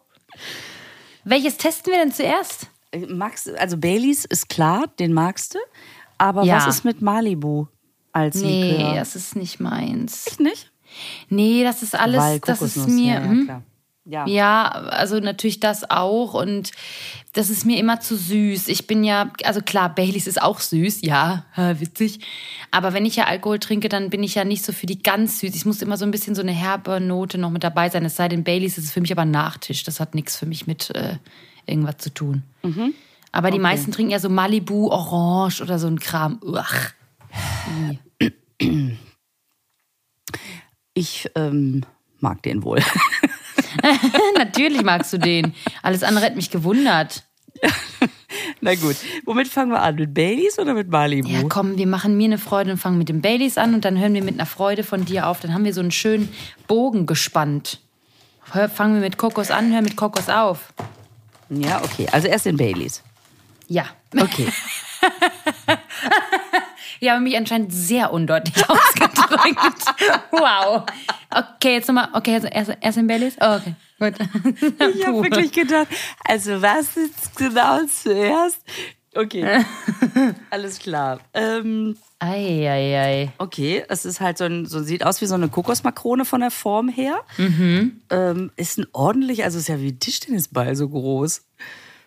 Welches 1.25 1.57
testen 1.57 1.91
wir 1.93 1.99
denn 1.99 2.11
zuerst? 2.13 2.67
Magst, 3.09 3.49
also 3.57 3.77
Baileys 3.77 4.25
ist 4.25 4.49
klar, 4.49 4.85
den 4.99 5.13
magst 5.13 5.55
du. 5.55 5.59
Aber 6.17 6.43
Ja. 6.43 6.57
was 6.57 6.67
ist 6.77 6.85
mit 6.85 7.01
Malibu 7.01 7.65
als 8.11 8.35
Nee, 8.35 8.71
Likör? 8.77 8.95
das 8.95 9.15
ist 9.15 9.35
nicht 9.35 9.59
meins. 9.59 10.27
Echt 10.27 10.39
nicht? 10.39 10.71
Nee, 11.29 11.63
das 11.63 11.81
ist 11.81 11.95
alles, 11.95 12.21
Weil 12.21 12.39
das 12.39 12.61
ist 12.61 12.87
mir. 12.87 13.13
ja, 13.15 13.19
ja, 13.21 13.25
hm? 13.27 13.45
klar. 13.45 13.63
Ja. 14.05 14.27
Ja, 14.27 14.67
also 14.67 15.19
natürlich 15.19 15.61
das 15.61 15.89
auch 15.89 16.33
und 16.33 16.71
das 17.31 17.49
ist 17.49 17.65
mir 17.65 17.77
immer 17.77 18.01
zu 18.01 18.17
süß. 18.17 18.67
Ich 18.67 18.85
bin 18.85 19.03
ja, 19.05 19.31
also 19.45 19.61
klar, 19.61 19.93
Baileys 19.95 20.27
ist 20.27 20.41
auch 20.41 20.59
süß, 20.59 21.03
ja, 21.03 21.45
witzig. 21.55 22.19
Aber 22.69 22.93
wenn 22.93 23.05
ich 23.05 23.15
ja 23.15 23.25
Alkohol 23.25 23.59
trinke, 23.59 23.87
dann 23.87 24.09
bin 24.09 24.21
ich 24.21 24.35
ja 24.35 24.43
nicht 24.43 24.65
so 24.65 24.73
für 24.73 24.87
die 24.87 25.01
ganz 25.01 25.39
süß. 25.39 25.55
Ich 25.55 25.65
muss 25.65 25.81
immer 25.81 25.95
so 25.95 26.03
ein 26.03 26.11
bisschen 26.11 26.35
so 26.35 26.41
eine 26.41 26.51
herbe 26.51 26.99
Note 26.99 27.37
noch 27.37 27.49
mit 27.49 27.63
dabei 27.63 27.89
sein. 27.89 28.03
Es 28.03 28.17
sei 28.17 28.27
denn, 28.27 28.43
Baileys 28.43 28.77
ist 28.77 28.91
für 28.91 28.99
mich 28.99 29.11
aber 29.11 29.21
ein 29.21 29.31
Nachtisch. 29.31 29.83
Das 29.83 30.01
hat 30.01 30.15
nichts 30.15 30.35
für 30.35 30.45
mich 30.45 30.67
mit 30.67 30.89
äh, 30.89 31.17
irgendwas 31.65 31.97
zu 31.99 32.13
tun. 32.13 32.43
Aber 33.31 33.51
die 33.51 33.59
meisten 33.59 33.91
trinken 33.91 34.11
ja 34.11 34.19
so 34.19 34.29
Malibu, 34.29 34.89
Orange 34.89 35.61
oder 35.61 35.79
so 35.79 35.87
ein 35.87 35.99
Kram. 35.99 36.39
Uach. 36.43 36.91
Ich 40.93 41.31
ähm, 41.35 41.85
mag 42.19 42.43
den 42.43 42.63
wohl. 42.63 42.79
Natürlich 44.37 44.83
magst 44.83 45.13
du 45.13 45.17
den. 45.17 45.53
Alles 45.81 46.03
andere 46.03 46.25
hat 46.25 46.35
mich 46.35 46.49
gewundert. 46.49 47.23
Na 48.61 48.75
gut. 48.75 48.95
Womit 49.25 49.47
fangen 49.47 49.71
wir 49.71 49.81
an? 49.81 49.95
Mit 49.95 50.13
Baileys 50.13 50.57
oder 50.57 50.73
mit 50.73 50.89
Malibu? 50.89 51.29
Ja, 51.29 51.43
komm, 51.47 51.77
wir 51.77 51.87
machen 51.87 52.17
mir 52.17 52.25
eine 52.25 52.37
Freude 52.37 52.71
und 52.71 52.77
fangen 52.77 52.97
mit 52.97 53.09
dem 53.09 53.21
Baileys 53.21 53.57
an 53.57 53.73
und 53.73 53.85
dann 53.85 53.99
hören 53.99 54.13
wir 54.13 54.23
mit 54.23 54.35
einer 54.35 54.45
Freude 54.45 54.83
von 54.83 55.05
dir 55.05 55.27
auf. 55.27 55.39
Dann 55.39 55.53
haben 55.53 55.65
wir 55.65 55.73
so 55.73 55.81
einen 55.81 55.91
schönen 55.91 56.33
Bogen 56.67 57.05
gespannt. 57.05 57.79
Hör, 58.51 58.69
fangen 58.69 58.95
wir 58.95 59.01
mit 59.01 59.17
Kokos 59.17 59.51
an, 59.51 59.71
hören 59.71 59.83
mit 59.83 59.95
Kokos 59.95 60.29
auf. 60.29 60.73
Ja, 61.49 61.81
okay. 61.83 62.07
Also 62.11 62.27
erst 62.27 62.45
den 62.45 62.57
Baileys. 62.57 63.03
Ja. 63.67 63.85
Okay. 64.15 64.47
Ich 67.03 67.09
habe 67.09 67.19
mich 67.19 67.35
anscheinend 67.35 67.73
sehr 67.73 68.13
undeutlich 68.13 68.55
ausgedrückt. 68.69 69.59
wow. 70.31 70.83
Okay, 71.29 71.73
jetzt 71.73 71.87
nochmal. 71.89 72.07
Okay, 72.13 72.35
also 72.35 72.47
erst, 72.47 72.71
erst 72.79 72.97
den 72.97 73.07
Baileys? 73.07 73.35
Oh, 73.41 73.55
okay, 73.57 73.75
gut. 73.99 74.13
Ich 74.95 75.05
habe 75.05 75.21
wirklich 75.21 75.51
gedacht, 75.51 75.87
also 76.23 76.61
was 76.61 76.95
ist 76.95 77.35
genau 77.35 77.85
zuerst? 77.87 78.61
Okay. 79.13 79.65
Alles 80.49 80.79
klar. 80.79 81.19
Ähm, 81.33 81.97
Eieiei. 82.19 83.33
okay, 83.37 83.83
es 83.89 84.05
ist 84.05 84.21
halt 84.21 84.37
so 84.37 84.45
ein, 84.45 84.65
so 84.65 84.81
sieht 84.81 85.05
aus 85.05 85.19
wie 85.19 85.25
so 85.25 85.35
eine 85.35 85.49
Kokosmakrone 85.49 86.23
von 86.23 86.39
der 86.39 86.51
Form 86.51 86.87
her. 86.87 87.19
Ähm, 87.37 88.51
ist 88.55 88.77
ein 88.79 88.87
ordentlich, 88.93 89.43
also 89.43 89.59
ist 89.59 89.67
ja 89.67 89.81
wie 89.81 89.89
ein 89.91 89.99
Tischtennisball 89.99 90.73
so 90.77 90.87
groß. 90.87 91.43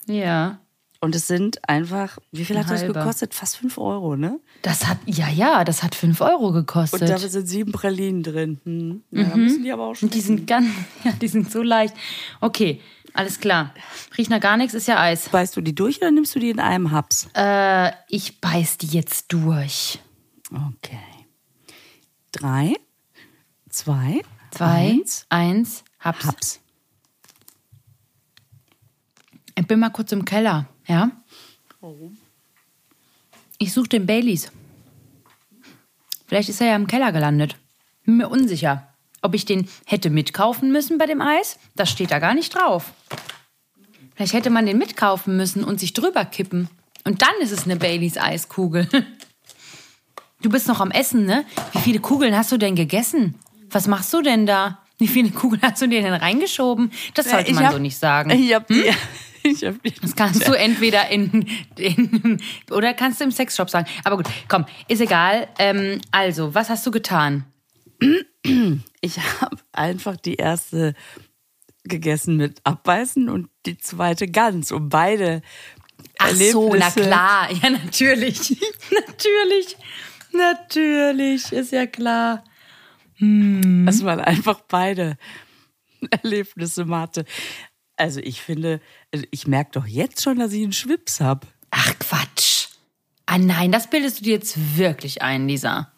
Ja. 0.07 0.59
Und 1.01 1.15
es 1.15 1.27
sind 1.27 1.69
einfach, 1.69 2.19
wie 2.33 2.45
viel 2.45 2.59
hat 2.59 2.71
das 2.71 2.87
gekostet? 2.87 3.35
Fast 3.35 3.57
5 3.59 3.79
Euro, 3.79 4.17
ne? 4.17 4.41
Das 4.63 4.87
hat, 4.87 4.99
ja, 5.07 5.29
ja, 5.29 5.65
das 5.65 5.83
hat 5.83 5.95
5 5.95 6.21
Euro 6.21 6.53
gekostet. 6.53 7.03
Und 7.03 7.11
da 7.11 7.19
sind 7.19 7.47
sieben 7.47 7.73
Pralinen 7.73 8.23
drin. 8.23 8.61
Hm. 8.65 9.03
Ja, 9.11 9.25
da 9.25 9.37
müssen 9.37 9.63
die 9.63 9.73
aber 9.73 9.89
auch 9.89 9.95
schon. 9.95 10.11
Die 10.11 10.21
sind 10.21 10.47
ganz, 10.47 10.69
ja, 11.05 11.13
die 11.13 11.29
sind 11.29 11.51
so 11.51 11.63
leicht. 11.63 11.95
Okay, 12.41 12.81
alles 13.13 13.41
klar. 13.41 13.75
Riecht 14.17 14.31
nach 14.31 14.41
gar 14.41 14.57
nichts, 14.57 14.75
ist 14.75 14.89
ja 14.89 15.01
Eis. 15.01 15.29
Beißt 15.29 15.57
du 15.57 15.61
die 15.61 15.75
durch 15.75 15.99
oder 15.99 16.11
nimmst 16.11 16.35
du 16.35 16.39
die 16.39 16.51
in 16.51 16.61
einem 16.61 16.91
Haps? 16.91 17.29
Äh, 17.35 17.93
ich 18.09 18.41
beiß 18.41 18.79
die 18.79 18.89
jetzt 18.89 19.33
durch. 19.33 19.99
Okay. 20.51 20.99
Drei, 22.33 22.75
zwei, 23.71 24.23
Zwei, 24.51 24.65
eins, 24.65 25.27
eins, 25.29 25.85
hab's. 26.01 26.27
Haps. 26.27 26.61
Ich 29.55 29.67
bin 29.67 29.81
mal 29.81 29.91
kurz 29.91 30.13
im 30.13 30.25
Keller, 30.25 30.67
ja? 30.87 31.11
Ich 33.59 33.73
suche 33.73 33.89
den 33.89 34.07
Baileys. 34.07 34.51
Vielleicht 36.27 36.49
ist 36.49 36.61
er 36.61 36.69
ja 36.69 36.77
im 36.77 36.87
Keller 36.87 37.13
gelandet. 37.13 37.57
Bin 38.05 38.17
mir 38.19 38.29
unsicher, 38.29 38.89
ob 39.23 39.35
ich 39.35 39.45
den 39.45 39.69
hätte 39.87 40.11
mitkaufen 40.11 40.73
müssen 40.73 40.99
bei 40.99 41.07
dem 41.07 41.21
Eis. 41.21 41.59
Das 41.75 41.91
steht 41.91 42.11
da 42.11 42.19
gar 42.19 42.35
nicht 42.35 42.55
drauf. 42.55 42.93
Vielleicht 44.15 44.33
hätte 44.33 44.51
man 44.51 44.67
den 44.67 44.79
mitkaufen 44.79 45.37
müssen 45.37 45.63
und 45.65 45.79
sich 45.81 45.93
drüber 45.93 46.25
kippen. 46.25 46.69
Und 47.05 47.23
dann 47.23 47.35
ist 47.41 47.53
es 47.53 47.65
eine 47.65 47.77
Baileys 47.77 48.17
Eiskugel. 48.19 48.89
Du 50.43 50.51
bist 50.51 50.69
noch 50.69 50.81
am 50.81 50.91
Essen, 50.91 51.25
ne? 51.25 51.45
Wie 51.73 51.79
viele 51.79 51.99
Kugeln 51.99 52.37
hast 52.37 52.53
du 52.53 52.59
denn 52.59 52.77
gegessen? 52.77 53.35
Was 53.71 53.89
machst 53.89 54.13
du 54.13 54.21
denn 54.21 54.45
da? 54.47 54.79
Wie 54.99 55.09
viele 55.09 55.31
Kugeln 55.31 55.63
hast 55.63 55.81
du 55.81 55.89
dir 55.89 56.03
denn 56.03 56.13
reingeschoben? 56.13 56.93
Das 57.15 57.31
sollte 57.31 57.49
Ich 57.51 57.55
man 57.57 57.65
hab- 57.65 57.73
so 57.73 57.79
nicht 57.79 57.97
sagen. 57.97 58.31
Ich 58.39 58.53
hab 58.55 58.67
die. 58.69 58.83
Hab 58.83 58.95
die. 58.95 58.97
Das 60.03 60.17
kannst 60.17 60.47
du 60.49 60.53
entweder 60.53 61.09
in, 61.11 61.47
in 61.77 62.41
oder 62.71 62.95
kannst 62.95 63.21
du 63.21 63.25
im 63.25 63.31
Sexshop 63.31 63.71
sagen. 63.71 63.87
Aber 64.05 64.17
gut, 64.17 64.27
komm, 64.49 64.65
ist 64.89 65.01
egal. 65.01 65.49
Ähm, 65.59 66.01
also, 66.11 66.55
was 66.55 66.69
hast 66.71 66.85
du 66.87 66.91
getan? 66.91 67.45
Ich 69.01 69.19
habe 69.41 69.57
einfach 69.73 70.17
die 70.17 70.35
erste 70.35 70.95
gegessen 71.85 72.37
mit 72.37 72.61
Abbeißen 72.65 73.29
und 73.29 73.49
die 73.65 73.79
zweite 73.79 74.27
ganz. 74.29 74.71
Und 74.73 74.89
beide 74.89 75.43
Ach 76.19 76.31
so, 76.31 76.75
na 76.75 76.89
Erlebnisse- 76.89 77.01
klar. 77.03 77.49
Ja, 77.63 77.71
natürlich. 77.71 78.57
natürlich. 78.93 79.77
Natürlich, 80.33 81.53
ist 81.53 81.73
ja 81.73 81.87
klar. 81.87 82.45
dass 83.19 84.03
man 84.03 84.21
einfach 84.21 84.61
beide 84.69 85.17
Erlebnisse 86.11 86.87
hatte. 86.89 87.25
Also 87.97 88.21
ich 88.21 88.43
finde, 88.43 88.81
also 89.13 89.25
ich 89.31 89.47
merke 89.47 89.71
doch 89.73 89.87
jetzt 89.87 90.23
schon, 90.23 90.39
dass 90.39 90.53
ich 90.53 90.63
einen 90.63 90.73
Schwips 90.73 91.21
habe. 91.21 91.47
Ach 91.71 91.99
Quatsch. 91.99 92.69
Ah 93.27 93.39
nein, 93.39 93.73
das 93.73 93.89
bildest 93.91 94.21
du 94.21 94.25
dir 94.25 94.35
jetzt 94.35 94.77
wirklich 94.77 95.23
ein, 95.23 95.49
Lisa. 95.49 95.91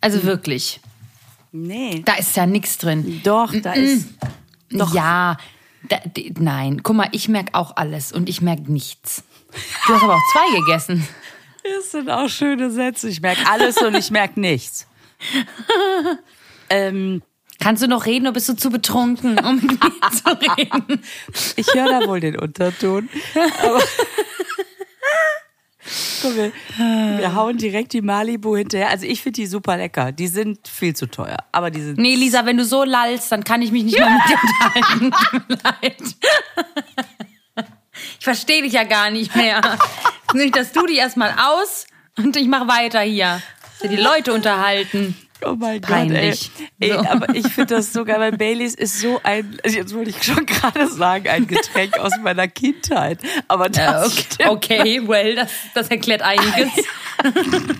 Also 0.00 0.22
wirklich. 0.24 0.80
Nee. 1.52 2.02
Da 2.04 2.14
ist 2.14 2.36
ja 2.36 2.46
nichts 2.46 2.78
drin. 2.78 3.20
Doch, 3.24 3.52
da 3.60 3.72
ist. 3.74 4.08
Doch. 4.70 4.94
Ja, 4.94 5.36
da, 5.88 5.98
d- 5.98 6.32
nein. 6.38 6.82
Guck 6.82 6.96
mal, 6.96 7.08
ich 7.12 7.28
merke 7.28 7.54
auch 7.54 7.76
alles 7.76 8.12
und 8.12 8.28
ich 8.28 8.40
merke 8.40 8.70
nichts. 8.72 9.24
Du 9.86 9.94
hast 9.94 10.02
aber 10.04 10.14
auch 10.14 10.32
zwei 10.32 10.60
gegessen. 10.60 11.06
Das 11.64 11.90
sind 11.90 12.08
auch 12.08 12.28
schöne 12.28 12.70
Sätze. 12.70 13.08
Ich 13.08 13.20
merke 13.20 13.46
alles 13.46 13.76
und 13.78 13.94
ich 13.94 14.10
merke 14.10 14.40
nichts. 14.40 14.86
ähm, 16.70 17.22
Kannst 17.60 17.82
du 17.82 17.86
noch 17.88 18.06
reden 18.06 18.26
oder 18.26 18.32
bist 18.32 18.48
du 18.48 18.54
zu 18.54 18.70
betrunken, 18.70 19.38
um 19.38 19.56
mit 19.56 19.82
mir 19.82 20.10
zu 20.10 20.30
reden? 20.58 21.02
ich 21.56 21.66
höre 21.74 22.00
da 22.00 22.06
wohl 22.06 22.20
den 22.20 22.38
Unterton. 22.38 23.08
Aber 23.62 23.80
Komm, 26.22 26.36
wir, 26.36 26.52
wir 26.76 27.34
hauen 27.34 27.56
direkt 27.56 27.92
die 27.92 28.02
Malibu 28.02 28.56
hinterher. 28.56 28.90
Also 28.90 29.06
ich 29.06 29.22
finde 29.22 29.40
die 29.40 29.46
super 29.46 29.76
lecker. 29.76 30.12
Die 30.12 30.28
sind 30.28 30.68
viel 30.68 30.94
zu 30.94 31.06
teuer. 31.06 31.38
Aber 31.52 31.70
die 31.70 31.80
sind. 31.80 31.98
Nee, 31.98 32.14
Lisa, 32.14 32.44
wenn 32.46 32.56
du 32.58 32.64
so 32.64 32.84
lallst, 32.84 33.32
dann 33.32 33.42
kann 33.44 33.62
ich 33.62 33.72
mich 33.72 33.84
nicht 33.84 33.98
mehr 33.98 34.10
mit 34.10 34.20
dir 34.28 34.38
unterhalten. 34.38 35.10
Tut 35.10 35.48
mir 35.48 35.58
leid. 35.64 36.02
Ich 38.18 38.24
verstehe 38.24 38.62
dich 38.62 38.74
ja 38.74 38.84
gar 38.84 39.10
nicht 39.10 39.34
mehr. 39.34 39.60
Nicht, 40.34 40.56
dass 40.56 40.72
du 40.72 40.86
dich 40.86 40.98
erstmal 40.98 41.32
aus 41.32 41.86
und 42.16 42.36
ich 42.36 42.46
mache 42.48 42.68
weiter 42.68 43.00
hier. 43.00 43.42
Die 43.82 43.96
Leute 43.96 44.32
unterhalten. 44.32 45.16
Oh 45.44 45.54
mein 45.56 45.80
Peinlich. 45.80 46.50
Gott, 46.56 46.68
ey. 46.80 46.90
ey 46.90 46.96
So. 46.96 47.08
Aber 47.08 47.34
ich 47.34 47.46
finde 47.48 47.74
das 47.76 47.92
so 47.92 48.04
geil, 48.04 48.18
weil 48.20 48.32
Baileys 48.32 48.74
ist 48.74 49.00
so 49.00 49.20
ein, 49.22 49.58
also 49.64 49.76
jetzt 49.76 49.94
wollte 49.94 50.10
ich 50.10 50.22
schon 50.22 50.44
gerade 50.46 50.88
sagen, 50.88 51.28
ein 51.28 51.46
Getränk 51.46 51.98
aus 51.98 52.12
meiner 52.22 52.48
Kindheit. 52.48 53.18
Aber 53.48 53.66
Äh, 53.66 53.70
das 53.70 54.06
okay, 54.12 54.24
stimmt. 54.34 54.50
okay, 54.50 55.00
well, 55.08 55.34
das, 55.36 55.50
das 55.74 55.88
erklärt 55.88 56.22
einiges. 56.22 56.68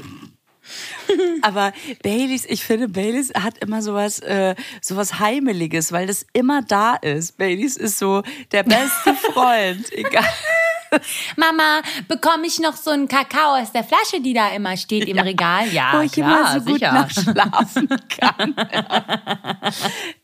Aber 1.43 1.73
Baileys, 2.05 2.45
ich 2.49 2.65
finde, 2.65 2.89
Baileys 2.89 3.33
hat 3.35 3.59
immer 3.59 3.83
sowas, 3.83 4.21
äh, 4.21 4.55
sowas 4.81 5.19
Heimeliges, 5.19 5.91
weil 5.91 6.07
das 6.07 6.25
immer 6.33 6.63
da 6.63 6.95
ist. 6.95 7.37
Baileys 7.37 7.77
ist 7.77 7.99
so 7.99 8.23
der 8.53 8.63
beste 8.63 9.15
Freund. 9.33 9.93
Egal. 9.93 10.25
Mama, 11.37 11.83
bekomme 12.09 12.47
ich 12.47 12.59
noch 12.59 12.77
so 12.77 12.91
einen 12.91 13.09
Kakao 13.09 13.57
aus 13.57 13.73
der 13.73 13.85
Flasche, 13.85 14.21
die 14.21 14.33
da 14.33 14.51
immer 14.51 14.77
steht 14.77 15.09
im 15.09 15.19
Regal? 15.19 15.69
Ja, 15.69 15.93
wo 15.95 16.01
ich 16.01 16.13
klar, 16.13 16.41
immer 16.41 16.53
so 16.53 16.61
gut 16.67 16.81
sicher. 16.81 16.93
nachschlafen 16.93 17.89
kann. 18.09 18.55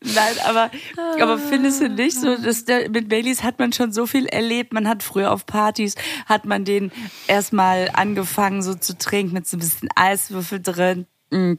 Nein, 0.01 0.35
aber, 0.45 0.71
aber 1.19 1.37
findest 1.37 1.81
du 1.81 1.89
nicht 1.89 2.19
so, 2.19 2.35
dass 2.37 2.65
der, 2.65 2.89
mit 2.89 3.09
Baileys 3.09 3.43
hat 3.43 3.59
man 3.59 3.73
schon 3.73 3.91
so 3.91 4.05
viel 4.05 4.25
erlebt. 4.25 4.73
Man 4.73 4.87
hat 4.87 5.03
früher 5.03 5.31
auf 5.31 5.45
Partys, 5.45 5.95
hat 6.25 6.45
man 6.45 6.65
den 6.65 6.91
erstmal 7.27 7.89
angefangen 7.93 8.61
so 8.61 8.73
zu 8.73 8.97
trinken 8.97 9.33
mit 9.33 9.47
so 9.47 9.57
ein 9.57 9.59
bisschen 9.59 9.89
Eiswürfel 9.95 10.61
drin. 10.61 11.05
Mm. 11.29 11.53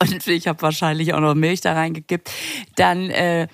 Und 0.00 0.26
ich 0.26 0.48
habe 0.48 0.60
wahrscheinlich 0.62 1.14
auch 1.14 1.20
noch 1.20 1.34
Milch 1.34 1.60
da 1.60 1.72
reingekippt. 1.72 2.30
Dann 2.76 3.10
äh, 3.10 3.48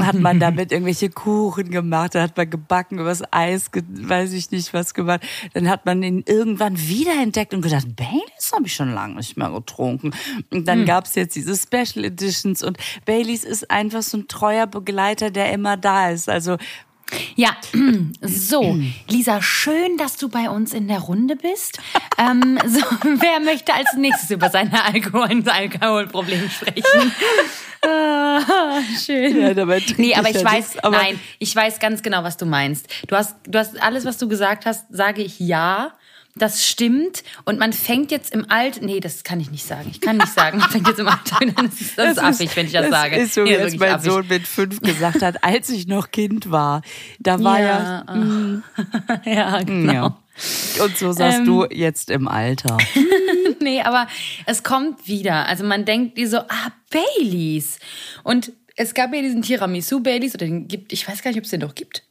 hat 0.00 0.16
man 0.16 0.40
damit 0.40 0.72
irgendwelche 0.72 1.10
Kuchen 1.10 1.70
gemacht, 1.70 2.14
da 2.14 2.22
hat 2.22 2.36
man 2.36 2.48
gebacken, 2.48 2.98
übers 2.98 3.22
Eis, 3.30 3.70
weiß 3.72 4.32
ich 4.32 4.50
nicht 4.50 4.72
was 4.74 4.94
gemacht. 4.94 5.20
Dann 5.54 5.68
hat 5.68 5.86
man 5.86 6.02
ihn 6.02 6.22
irgendwann 6.26 6.78
wiederentdeckt 6.78 7.54
und 7.54 7.62
gedacht, 7.62 7.86
Baileys 7.96 8.52
habe 8.54 8.66
ich 8.66 8.74
schon 8.74 8.92
lange 8.92 9.16
nicht 9.16 9.36
mehr 9.36 9.50
getrunken. 9.50 10.12
Und 10.50 10.66
dann 10.66 10.84
gab's 10.84 11.14
jetzt 11.14 11.36
diese 11.36 11.56
Special 11.56 12.04
Editions 12.04 12.62
und 12.62 12.78
Baileys 13.04 13.44
ist 13.44 13.70
einfach 13.70 14.02
so 14.02 14.18
ein 14.18 14.28
treuer 14.28 14.66
Begleiter, 14.66 15.30
der 15.30 15.52
immer 15.52 15.76
da 15.76 16.10
ist. 16.10 16.28
Also 16.28 16.56
Ja, 17.36 17.56
so, 18.22 18.78
Lisa, 19.08 19.40
schön, 19.42 19.96
dass 19.96 20.16
du 20.16 20.28
bei 20.28 20.50
uns 20.50 20.72
in 20.72 20.88
der 20.88 20.98
Runde 21.00 21.36
bist. 21.36 21.78
ähm, 22.18 22.58
so, 22.66 22.80
wer 23.02 23.40
möchte 23.40 23.72
als 23.74 23.94
nächstes 23.96 24.30
über 24.30 24.50
seine 24.50 24.84
Alkohol 24.84 25.28
sein 25.28 25.48
Alkoholproblem 25.48 26.50
sprechen? 26.50 27.12
Ah, 27.86 28.80
schön. 29.04 29.40
Ja, 29.40 29.54
dabei 29.54 29.82
nee, 29.96 30.14
aber 30.14 30.30
ich 30.30 30.36
ich 30.36 30.44
weiß, 30.44 30.78
aber- 30.78 30.96
nein, 30.96 31.20
ich 31.38 31.54
weiß 31.54 31.78
ganz 31.78 32.02
genau, 32.02 32.24
was 32.24 32.36
du 32.36 32.46
meinst. 32.46 32.86
Du 33.06 33.16
hast, 33.16 33.36
du 33.46 33.58
hast 33.58 33.80
alles, 33.82 34.04
was 34.04 34.18
du 34.18 34.28
gesagt 34.28 34.66
hast, 34.66 34.86
sage 34.90 35.22
ich 35.22 35.38
ja. 35.38 35.92
Das 36.38 36.66
stimmt. 36.66 37.24
Und 37.44 37.58
man 37.58 37.72
fängt 37.72 38.10
jetzt 38.10 38.32
im 38.32 38.50
Alter, 38.50 38.80
nee, 38.84 39.00
das 39.00 39.24
kann 39.24 39.40
ich 39.40 39.50
nicht 39.50 39.64
sagen. 39.66 39.88
Ich 39.90 40.00
kann 40.00 40.16
nicht 40.16 40.32
sagen, 40.32 40.58
man 40.58 40.70
fängt 40.70 40.86
jetzt 40.88 41.00
im 41.00 41.08
Alter, 41.08 41.38
das 41.56 41.80
ist, 41.80 41.92
das 41.98 42.12
ist 42.12 42.18
affig, 42.18 42.56
wenn 42.56 42.66
ich 42.66 42.72
das, 42.72 42.88
sage. 42.90 43.16
ist 43.16 43.34
so, 43.34 43.44
wie 43.44 43.50
Nee, 43.50 43.58
wirklich 43.58 43.78
mein 43.80 43.92
affig. 43.92 44.10
Sohn 44.12 44.26
mit 44.28 44.46
fünf 44.46 44.80
gesagt 44.80 45.22
hat, 45.22 45.42
als 45.44 45.68
ich 45.70 45.86
noch 45.86 46.10
Kind 46.10 46.50
war. 46.50 46.82
Da 47.18 47.42
war 47.42 47.60
ja, 47.60 48.04
ja, 48.06 48.62
ja, 49.32 49.62
genau. 49.62 49.92
ja. 49.92 50.18
Und 50.84 50.96
so 50.96 51.10
sagst 51.12 51.40
Ähm. 51.40 51.44
du 51.46 51.66
jetzt 51.70 52.10
im 52.10 52.28
Alter. 52.28 52.76
Nee, 53.60 53.82
aber 53.82 54.06
es 54.46 54.62
kommt 54.62 55.08
wieder. 55.08 55.46
Also 55.46 55.64
man 55.64 55.84
denkt 55.84 56.16
dir 56.16 56.28
so, 56.28 56.38
ah, 56.38 56.70
Baileys. 56.90 57.80
Und 58.22 58.52
es 58.76 58.94
gab 58.94 59.12
ja 59.12 59.20
diesen 59.20 59.42
Tiramisu 59.42 60.00
Baileys, 60.00 60.34
oder 60.36 60.46
den 60.46 60.68
gibt, 60.68 60.92
ich 60.92 61.08
weiß 61.08 61.22
gar 61.22 61.30
nicht, 61.32 61.38
ob 61.38 61.44
es 61.44 61.50
den 61.50 61.60
noch 61.60 61.74
gibt. 61.74 62.04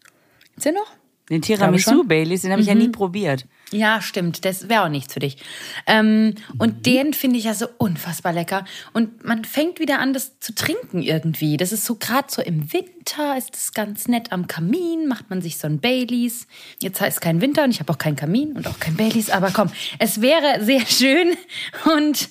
Gibt's 0.44 0.63
den 0.66 0.74
noch? 0.76 0.92
Den 1.30 1.42
Tiramisu. 1.42 2.06
Baileys, 2.06 2.44
den 2.44 2.52
habe 2.52 2.62
ich 2.62 2.68
ja 2.68 2.76
nie 2.76 2.88
probiert. 2.88 3.46
Ja, 3.72 4.02
stimmt. 4.02 4.46
Das 4.46 4.70
wäre 4.70 4.84
auch 4.84 4.90
nichts 4.90 5.13
für 5.13 5.20
dich. 5.20 5.38
Ähm, 5.86 6.36
und 6.58 6.86
den 6.86 7.13
finde 7.13 7.38
ich 7.38 7.44
ja 7.44 7.54
so 7.54 7.68
unfassbar 7.78 8.32
lecker. 8.32 8.63
Und 8.94 9.26
man 9.26 9.44
fängt 9.44 9.80
wieder 9.80 10.00
an, 10.00 10.13
das 10.13 10.40
zu 10.40 10.56
trinken 10.56 11.02
irgendwie. 11.02 11.58
Das 11.58 11.74
ist 11.74 11.84
so 11.84 11.96
gerade 11.96 12.28
so 12.30 12.42
im 12.42 12.72
Winter, 12.72 13.38
ist 13.38 13.56
es 13.56 13.74
ganz 13.74 14.08
nett 14.08 14.32
am 14.32 14.48
Kamin, 14.48 15.08
macht 15.08 15.30
man 15.30 15.42
sich 15.42 15.58
so 15.58 15.68
ein 15.68 15.80
Baileys. 15.80 16.48
Jetzt 16.82 17.02
heißt 17.02 17.18
es 17.18 17.22
kein 17.22 17.42
Winter 17.42 17.66
und 17.66 17.72
ich 17.72 17.82
habe 17.82 17.92
auch 17.92 17.98
keinen 17.98 18.16
Kamin 18.16 18.54
und 18.54 18.66
auch 18.68 18.80
kein 18.80 18.96
Baileys, 18.96 19.30
aber 19.30 19.52
komm, 19.52 19.70
es 20.00 20.22
wäre 20.22 20.63
sehr 20.63 20.86
schön. 20.86 21.36
Und 21.94 22.30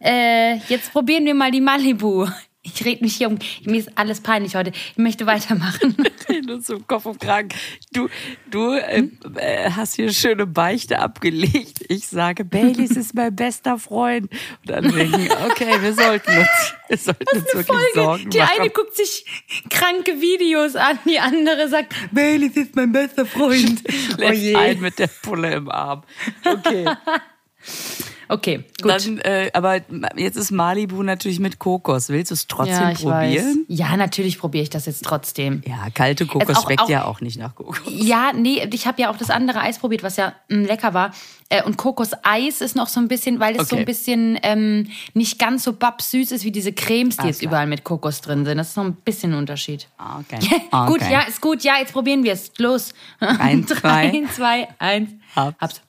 äh, 0.00 0.56
jetzt 0.68 0.92
probieren 0.92 1.24
wir 1.24 1.34
mal 1.34 1.50
die 1.50 1.62
Malibu. 1.62 2.26
Ich 2.66 2.82
rede 2.84 3.04
mich 3.04 3.16
hier 3.16 3.28
um. 3.28 3.38
Mir 3.64 3.78
ist 3.78 3.90
alles 3.96 4.22
peinlich 4.22 4.56
heute. 4.56 4.70
Ich 4.70 4.96
möchte 4.96 5.26
weitermachen. 5.26 5.94
Nur 6.46 6.60
zum 6.62 6.86
Kopf 6.86 7.04
und 7.04 7.20
Kragen. 7.20 7.50
Du, 7.92 8.08
du 8.50 8.72
äh, 8.72 9.06
äh, 9.36 9.70
hast 9.70 9.96
hier 9.96 10.10
schöne 10.12 10.46
Beichte 10.46 10.98
abgelegt. 10.98 11.84
Ich 11.88 12.08
sage, 12.08 12.44
Baileys 12.44 12.92
ist 12.92 13.14
mein 13.14 13.36
bester 13.36 13.78
Freund. 13.78 14.30
Und 14.32 14.70
dann 14.70 14.90
denken, 14.90 15.28
okay, 15.50 15.80
wir 15.82 15.92
sollten 15.92 16.38
uns, 16.38 16.74
wir 16.88 16.96
sollten 16.96 17.36
uns 17.36 17.54
wirklich 17.54 17.78
Sorgen 17.94 18.30
Die 18.30 18.38
machen. 18.38 18.60
eine 18.60 18.70
guckt 18.70 18.96
sich 18.96 19.26
kranke 19.68 20.20
Videos 20.22 20.74
an, 20.74 20.98
die 21.06 21.18
andere 21.18 21.68
sagt, 21.68 21.94
Baileys 22.12 22.56
ist 22.56 22.74
mein 22.74 22.92
bester 22.92 23.26
Freund. 23.26 23.82
Oh 24.14 24.32
Schläft 24.32 24.56
ein 24.56 24.80
mit 24.80 24.98
der 24.98 25.08
Pulle 25.08 25.54
im 25.54 25.70
Arm. 25.70 26.02
Okay. 26.44 26.86
Okay, 28.28 28.64
gut. 28.82 28.90
Dann, 28.90 29.18
äh, 29.18 29.50
aber 29.52 29.80
jetzt 30.16 30.36
ist 30.36 30.50
Malibu 30.50 31.02
natürlich 31.02 31.40
mit 31.40 31.58
Kokos. 31.58 32.08
Willst 32.08 32.30
du 32.30 32.34
es 32.34 32.46
trotzdem 32.46 32.74
ja, 32.74 32.90
ich 32.92 33.04
weiß. 33.04 33.34
probieren? 33.34 33.64
Ja, 33.68 33.96
natürlich 33.96 34.38
probiere 34.38 34.62
ich 34.62 34.70
das 34.70 34.86
jetzt 34.86 35.04
trotzdem. 35.04 35.62
Ja, 35.66 35.88
kalte 35.92 36.26
Kokos 36.26 36.48
Also 36.48 36.60
auch- 36.60 36.64
schmeckt 36.66 36.80
auch- 36.82 36.88
ja 36.88 37.04
auch 37.04 37.20
nicht 37.20 37.38
nach 37.38 37.54
Kokos. 37.54 37.80
Ja, 37.88 38.32
nee, 38.34 38.66
ich 38.72 38.86
habe 38.86 39.00
ja 39.02 39.10
auch 39.10 39.16
das 39.16 39.30
andere 39.30 39.60
Eis 39.60 39.78
probiert, 39.78 40.02
was 40.02 40.16
ja 40.16 40.32
mh, 40.48 40.66
lecker 40.66 40.94
war. 40.94 41.12
Äh, 41.50 41.62
und 41.62 41.76
Kokoseis 41.76 42.60
ist 42.62 42.74
noch 42.74 42.88
so 42.88 42.98
ein 43.00 43.08
bisschen, 43.08 43.38
weil 43.40 43.54
es 43.56 43.68
so 43.68 43.74
Okay. 43.76 43.82
ein 43.82 43.86
bisschen 43.86 44.38
ähm, 44.42 44.88
nicht 45.12 45.38
ganz 45.38 45.62
so 45.64 45.74
babsüß 45.74 46.32
ist 46.32 46.44
wie 46.44 46.50
diese 46.52 46.72
Cremes, 46.72 47.16
die 47.18 47.22
Ah, 47.22 47.26
jetzt 47.26 47.40
klar. 47.40 47.50
überall 47.50 47.66
mit 47.66 47.84
Kokos 47.84 48.20
drin 48.22 48.44
sind. 48.46 48.56
Das 48.56 48.70
ist 48.70 48.76
noch 48.76 48.84
ein 48.84 48.94
bisschen 48.94 49.32
ein 49.32 49.38
Unterschied. 49.38 49.88
Ah, 49.98 50.20
Okay. 50.20 50.38
Gut, 50.86 51.02
Okay. 51.02 51.12
ja, 51.12 51.20
ist 51.22 51.40
gut. 51.40 51.62
Ja, 51.62 51.74
jetzt 51.78 51.92
probieren 51.92 52.24
wir 52.24 52.32
es. 52.32 52.50
Los. 52.58 52.94
Eins, 53.20 53.66
Drei, 53.82 54.10
zwei. 54.10 54.26
zwei, 54.34 54.68
eins. 54.78 55.10
Hab's. 55.36 55.56
Hab's. 55.60 55.80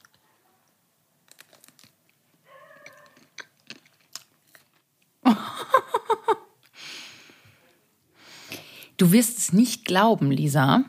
Du 8.98 9.12
wirst 9.12 9.38
es 9.38 9.54
nicht 9.54 9.86
glauben, 9.86 10.32
Lisa. 10.32 10.86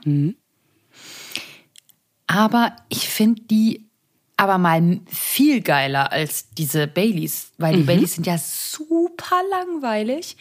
Aber 2.27 2.77
ich 2.89 3.09
finde 3.09 3.43
die 3.43 3.87
aber 4.37 4.59
mal 4.59 5.01
viel 5.07 5.63
geiler 5.63 6.13
als 6.13 6.51
diese 6.51 6.87
Baileys, 6.87 7.53
weil 7.57 7.77
die 7.77 7.83
Baileys 7.83 8.15
sind 8.15 8.27
ja 8.27 8.37
super 8.37 9.41
langweilig, 9.51 10.37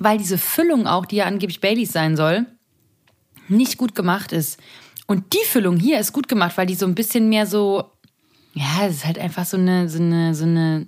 weil 0.00 0.18
diese 0.18 0.36
Füllung 0.36 0.86
auch, 0.88 1.06
die 1.06 1.16
ja 1.16 1.26
angeblich 1.26 1.60
Baileys 1.60 1.92
sein 1.92 2.16
soll, 2.16 2.46
nicht 3.48 3.78
gut 3.78 3.94
gemacht 3.94 4.32
ist. 4.32 4.58
Und 5.06 5.32
die 5.32 5.44
Füllung 5.46 5.78
hier 5.78 6.00
ist 6.00 6.12
gut 6.12 6.28
gemacht, 6.28 6.56
weil 6.56 6.66
die 6.66 6.74
so 6.74 6.86
ein 6.86 6.94
bisschen 6.94 7.28
mehr 7.28 7.46
so, 7.46 7.92
ja, 8.54 8.86
es 8.86 8.96
ist 8.96 9.06
halt 9.06 9.18
einfach 9.18 9.44
so 9.44 9.56
eine, 9.56 9.88
so 9.88 9.98
eine, 9.98 10.34
so 10.34 10.44
eine 10.44 10.86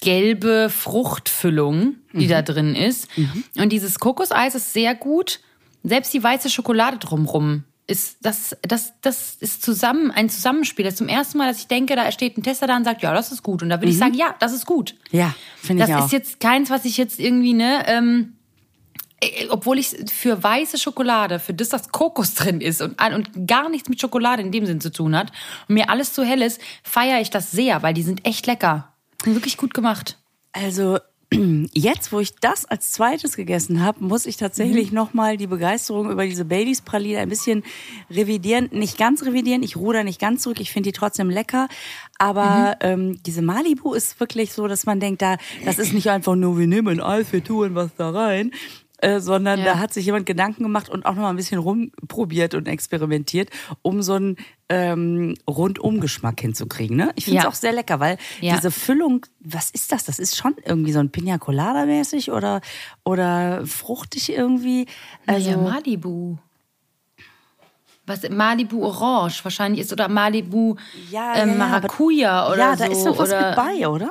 gelbe 0.00 0.68
Fruchtfüllung, 0.70 1.96
die 2.12 2.26
Mhm. 2.26 2.28
da 2.30 2.42
drin 2.42 2.74
ist. 2.74 3.08
Und 3.56 3.70
dieses 3.70 3.98
Kokoseis 3.98 4.54
ist 4.54 4.72
sehr 4.72 4.94
gut. 4.94 5.40
Selbst 5.84 6.12
die 6.14 6.22
weiße 6.22 6.50
Schokolade 6.50 6.98
drumrum 6.98 7.64
ist 7.88 8.18
das, 8.22 8.56
das, 8.62 8.92
das 9.02 9.34
ist 9.40 9.62
zusammen 9.62 10.10
ein 10.12 10.28
Zusammenspiel. 10.30 10.84
Das 10.84 10.94
ist 10.94 10.98
zum 10.98 11.08
ersten 11.08 11.38
Mal, 11.38 11.48
dass 11.48 11.58
ich 11.58 11.66
denke, 11.66 11.96
da 11.96 12.10
steht 12.12 12.38
ein 12.38 12.42
Tester 12.42 12.66
da 12.66 12.76
und 12.76 12.84
sagt, 12.84 13.02
ja, 13.02 13.12
das 13.12 13.32
ist 13.32 13.42
gut. 13.42 13.62
Und 13.62 13.68
da 13.70 13.80
würde 13.80 13.90
ich 13.90 13.98
sagen, 13.98 14.14
ja, 14.14 14.34
das 14.38 14.52
ist 14.52 14.66
gut. 14.66 14.94
Mhm. 15.10 15.18
Ja, 15.18 15.34
finde 15.60 15.82
Das 15.82 15.90
ich 15.90 15.96
auch. 15.96 16.06
ist 16.06 16.12
jetzt 16.12 16.40
keins, 16.40 16.70
was 16.70 16.84
ich 16.84 16.96
jetzt 16.96 17.18
irgendwie, 17.18 17.52
ne, 17.54 17.82
ähm, 17.88 18.34
äh, 19.20 19.48
obwohl 19.50 19.78
ich 19.80 19.88
für 20.12 20.40
weiße 20.42 20.78
Schokolade, 20.78 21.40
für 21.40 21.54
das, 21.54 21.68
dass 21.70 21.90
Kokos 21.90 22.34
drin 22.36 22.60
ist 22.60 22.80
und, 22.80 23.00
und 23.14 23.46
gar 23.48 23.68
nichts 23.68 23.88
mit 23.88 24.00
Schokolade 24.00 24.42
in 24.42 24.52
dem 24.52 24.64
Sinn 24.66 24.80
zu 24.80 24.92
tun 24.92 25.16
hat 25.16 25.32
und 25.68 25.74
mir 25.74 25.90
alles 25.90 26.12
zu 26.12 26.22
hell 26.24 26.40
ist, 26.42 26.60
feiere 26.84 27.20
ich 27.20 27.30
das 27.30 27.50
sehr, 27.50 27.82
weil 27.82 27.94
die 27.94 28.02
sind 28.04 28.24
echt 28.24 28.46
lecker. 28.46 28.91
Wirklich 29.24 29.56
gut 29.56 29.74
gemacht. 29.74 30.18
Also 30.52 30.98
jetzt, 31.72 32.12
wo 32.12 32.20
ich 32.20 32.34
das 32.36 32.66
als 32.66 32.92
zweites 32.92 33.36
gegessen 33.36 33.82
habe, 33.82 34.04
muss 34.04 34.26
ich 34.26 34.36
tatsächlich 34.36 34.90
Mhm. 34.90 34.96
noch 34.96 35.14
mal 35.14 35.36
die 35.38 35.46
Begeisterung 35.46 36.10
über 36.10 36.26
diese 36.26 36.44
Baileys 36.44 36.82
Praline 36.82 37.20
ein 37.20 37.28
bisschen 37.30 37.62
revidieren. 38.10 38.68
Nicht 38.72 38.98
ganz 38.98 39.24
revidieren, 39.24 39.62
ich 39.62 39.76
ruder 39.76 40.04
nicht 40.04 40.20
ganz 40.20 40.42
zurück. 40.42 40.60
Ich 40.60 40.72
finde 40.72 40.88
die 40.90 40.92
trotzdem 40.92 41.30
lecker. 41.30 41.68
Aber 42.18 42.76
Mhm. 42.82 42.86
ähm, 43.12 43.22
diese 43.24 43.40
Malibu 43.42 43.94
ist 43.94 44.20
wirklich 44.20 44.52
so, 44.52 44.66
dass 44.68 44.84
man 44.84 45.00
denkt, 45.00 45.22
da 45.22 45.36
das 45.64 45.78
ist 45.78 45.94
nicht 45.94 46.10
einfach 46.10 46.34
nur, 46.36 46.58
wir 46.58 46.66
nehmen 46.66 47.00
Eis, 47.00 47.32
wir 47.32 47.42
tun 47.42 47.74
was 47.74 47.90
da 47.96 48.10
rein. 48.10 48.50
Äh, 49.02 49.18
sondern 49.20 49.58
Ja. 49.58 49.64
da 49.64 49.78
hat 49.80 49.92
sich 49.92 50.06
jemand 50.06 50.26
Gedanken 50.26 50.62
gemacht 50.62 50.88
und 50.88 51.04
auch 51.06 51.14
noch 51.14 51.22
mal 51.22 51.30
ein 51.30 51.36
bisschen 51.36 51.58
rumprobiert 51.58 52.54
und 52.54 52.68
experimentiert, 52.68 53.50
um 53.82 54.00
so 54.00 54.12
einen 54.14 54.36
ähm, 54.68 55.34
Rundumgeschmack 55.50 56.40
hinzukriegen. 56.40 56.96
Ne? 56.96 57.10
Ich 57.16 57.24
finde 57.24 57.38
es 57.38 57.42
Ja. 57.44 57.50
auch 57.50 57.54
sehr 57.54 57.72
lecker, 57.72 57.98
weil 58.00 58.16
Ja. 58.40 58.54
diese 58.54 58.70
Füllung, 58.70 59.26
was 59.40 59.70
ist 59.70 59.90
das? 59.92 60.04
Das 60.04 60.18
ist 60.20 60.36
schon 60.36 60.54
irgendwie 60.64 60.92
so 60.92 61.00
ein 61.00 61.10
Pina 61.10 61.36
Colada 61.38 61.84
mäßig 61.84 62.30
oder 62.30 62.60
oder 63.04 63.66
fruchtig 63.66 64.32
irgendwie. 64.32 64.86
Also 65.26 65.50
Also 65.50 65.60
Malibu. 65.62 66.36
Was 68.06 68.28
Malibu 68.30 68.84
Orange 68.84 69.44
wahrscheinlich 69.44 69.80
ist 69.80 69.92
oder 69.92 70.08
Malibu 70.08 70.76
Ja, 71.10 71.34
ähm, 71.36 71.48
ja, 71.50 71.54
ja, 71.54 71.58
Maracuja 71.58 72.48
oder 72.48 72.56
ja, 72.58 72.76
so. 72.76 72.84
da 72.84 72.90
ist 72.90 73.04
doch 73.04 73.18
was 73.18 73.28
oder, 73.30 73.46
mit 73.48 73.56
bei, 73.56 73.88
oder? 73.88 74.10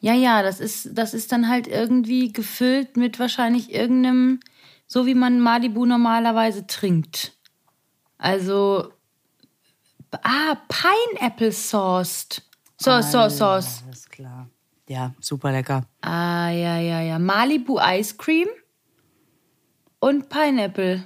Ja, 0.00 0.14
ja, 0.14 0.42
das 0.42 0.60
ist, 0.60 0.90
das 0.92 1.14
ist 1.14 1.32
dann 1.32 1.48
halt 1.48 1.66
irgendwie 1.66 2.32
gefüllt 2.32 2.96
mit 2.96 3.18
wahrscheinlich 3.18 3.72
irgendeinem, 3.72 4.40
so 4.86 5.06
wie 5.06 5.14
man 5.14 5.40
Malibu 5.40 5.86
normalerweise 5.86 6.66
trinkt. 6.66 7.32
Also, 8.18 8.92
ah, 10.22 10.56
Pineapple 10.68 11.52
Sauced. 11.52 12.42
Sauce, 12.78 13.10
Sauce, 13.10 13.38
Sauce. 13.38 13.82
Alles 13.86 14.08
klar. 14.08 14.48
Ja, 14.88 15.14
super 15.20 15.50
lecker. 15.50 15.84
Ah, 16.02 16.50
ja, 16.50 16.78
ja, 16.78 17.00
ja. 17.00 17.18
Malibu 17.18 17.78
Ice 17.80 18.16
Cream 18.16 18.48
und 19.98 20.28
Pineapple. 20.28 21.04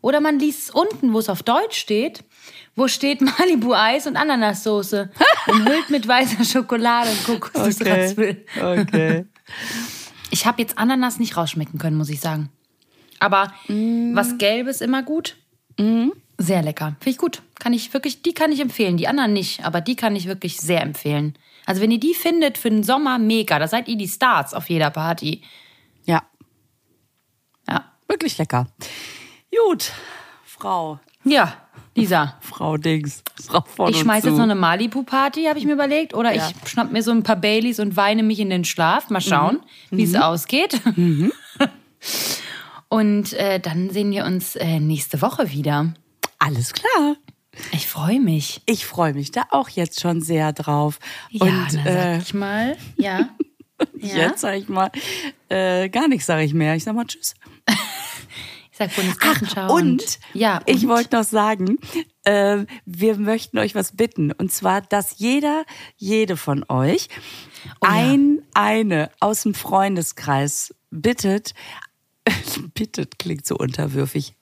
Oder 0.00 0.20
man 0.20 0.38
liest 0.38 0.68
es 0.68 0.70
unten, 0.70 1.12
wo 1.12 1.18
es 1.18 1.28
auf 1.28 1.42
Deutsch 1.42 1.78
steht, 1.78 2.24
wo 2.78 2.88
steht 2.88 3.20
Malibu 3.20 3.72
Eis 3.74 4.06
und 4.06 4.16
Ananassoße. 4.16 5.10
Umhüllt 5.48 5.90
mit 5.90 6.06
weißer 6.08 6.44
Schokolade 6.44 7.10
und 7.10 7.24
Kokosraspel. 7.24 8.44
Okay. 8.60 9.26
Ich 10.30 10.44
habe 10.44 10.60
jetzt 10.60 10.76
Ananas 10.76 11.18
nicht 11.18 11.38
rausschmecken 11.38 11.78
können, 11.78 11.96
muss 11.96 12.10
ich 12.10 12.20
sagen. 12.20 12.50
Aber 13.18 13.50
was 13.68 14.36
Gelbes 14.36 14.82
immer 14.82 15.02
gut. 15.02 15.36
Sehr 16.36 16.62
lecker. 16.62 16.96
Finde 17.00 17.10
ich 17.10 17.16
gut. 17.16 17.40
Kann 17.58 17.72
ich 17.72 17.94
wirklich, 17.94 18.20
die 18.20 18.34
kann 18.34 18.52
ich 18.52 18.60
empfehlen. 18.60 18.98
Die 18.98 19.08
anderen 19.08 19.32
nicht, 19.32 19.64
aber 19.64 19.80
die 19.80 19.96
kann 19.96 20.14
ich 20.16 20.26
wirklich 20.26 20.58
sehr 20.58 20.82
empfehlen. 20.82 21.32
Also 21.64 21.80
wenn 21.80 21.90
ihr 21.90 21.98
die 21.98 22.12
findet 22.12 22.58
für 22.58 22.68
den 22.68 22.82
Sommer, 22.82 23.18
mega. 23.18 23.58
Da 23.58 23.68
seid 23.68 23.88
ihr 23.88 23.96
die 23.96 24.06
Stars 24.06 24.52
auf 24.52 24.68
jeder 24.68 24.90
Party. 24.90 25.42
ja, 26.04 26.22
Ja. 27.66 27.90
wirklich 28.06 28.36
lecker. 28.36 28.66
Gut, 29.66 29.92
Frau, 30.44 31.00
Ja, 31.24 31.56
Lisa. 32.00 32.34
Frau 32.40 32.76
Dings, 32.76 33.22
Frau 33.46 33.62
von 33.62 33.90
Ich 33.90 33.98
schmeiße 33.98 34.28
jetzt 34.28 34.36
noch 34.36 34.44
eine 34.44 34.54
Malibu-Party, 34.54 35.44
habe 35.44 35.58
ich 35.58 35.64
mir 35.64 35.72
überlegt. 35.72 36.14
Oder 36.14 36.34
Ja. 36.34 36.48
ich 36.48 36.70
schnapp 36.70 36.92
mir 36.92 37.02
so 37.02 37.10
ein 37.10 37.22
paar 37.22 37.36
Baileys 37.36 37.80
und 37.80 37.96
weine 37.96 38.22
mich 38.22 38.40
in 38.40 38.50
den 38.50 38.64
Schlaf. 38.64 39.10
Mal 39.10 39.20
schauen, 39.20 39.60
wie 39.90 40.04
es 40.04 40.14
ausgeht. 40.14 40.80
und 42.88 43.32
äh, 43.34 43.60
dann 43.60 43.90
sehen 43.90 44.10
wir 44.10 44.24
uns 44.24 44.56
äh, 44.56 44.80
nächste 44.80 45.20
Woche 45.22 45.50
wieder. 45.50 45.92
Alles 46.38 46.72
klar. 46.72 47.16
Ich 47.72 47.88
freue 47.88 48.20
mich. 48.20 48.62
Ich 48.66 48.86
freue 48.86 49.14
mich 49.14 49.32
da 49.32 49.42
auch 49.50 49.68
jetzt 49.68 50.00
schon 50.00 50.20
sehr 50.22 50.52
drauf. 50.52 50.98
Ja, 51.30 51.46
und 51.46 51.68
na, 51.72 51.86
äh, 51.86 52.14
sag 52.14 52.22
ich 52.22 52.34
mal. 52.34 52.76
Ja. 52.96 53.28
ja. 53.98 54.16
jetzt 54.16 54.40
sage 54.40 54.58
ich 54.58 54.68
mal, 54.68 54.90
äh, 55.48 55.88
gar 55.88 56.08
nichts 56.08 56.26
sage 56.26 56.44
ich 56.44 56.54
mehr. 56.54 56.74
Ich 56.76 56.84
sag 56.84 56.94
mal 56.94 57.06
Tschüss. 57.06 57.34
Ich 58.80 58.86
sag 58.86 58.94
Bundesgartenschau. 58.94 59.74
Und 59.74 60.20
ja, 60.34 60.60
ich 60.66 60.84
und? 60.84 60.90
wollte 60.90 61.16
noch 61.16 61.24
sagen, 61.24 61.78
äh, 62.24 62.64
wir 62.84 63.16
möchten 63.16 63.58
euch 63.58 63.74
was 63.74 63.96
bitten. 63.96 64.30
Und 64.30 64.52
zwar, 64.52 64.82
dass 64.82 65.18
jeder, 65.18 65.64
jede 65.96 66.36
von 66.36 66.64
euch 66.68 67.08
Oh 67.80 67.86
ja. 67.86 67.90
ein, 67.90 68.42
eine 68.54 69.10
aus 69.18 69.42
dem 69.42 69.54
Freundeskreis 69.54 70.74
bittet, 70.90 71.54
bittet 72.74 73.18
klingt 73.18 73.46
so 73.46 73.56
unterwürfig, 73.56 74.34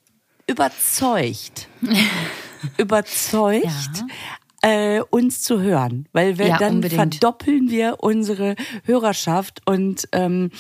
überzeugt, 0.47 1.69
überzeugt, 2.77 4.05
äh, 4.63 5.01
uns 5.11 5.43
zu 5.43 5.61
hören. 5.61 6.09
Weil 6.13 6.39
wir 6.39 6.49
Ja, 6.49 6.59
dann 6.59 6.77
unbedingt. 6.77 7.15
verdoppeln 7.15 7.71
wir 7.71 7.97
unsere 8.01 8.55
Hörerschaft 8.85 9.63
und 9.67 10.09
ähm, 10.13 10.51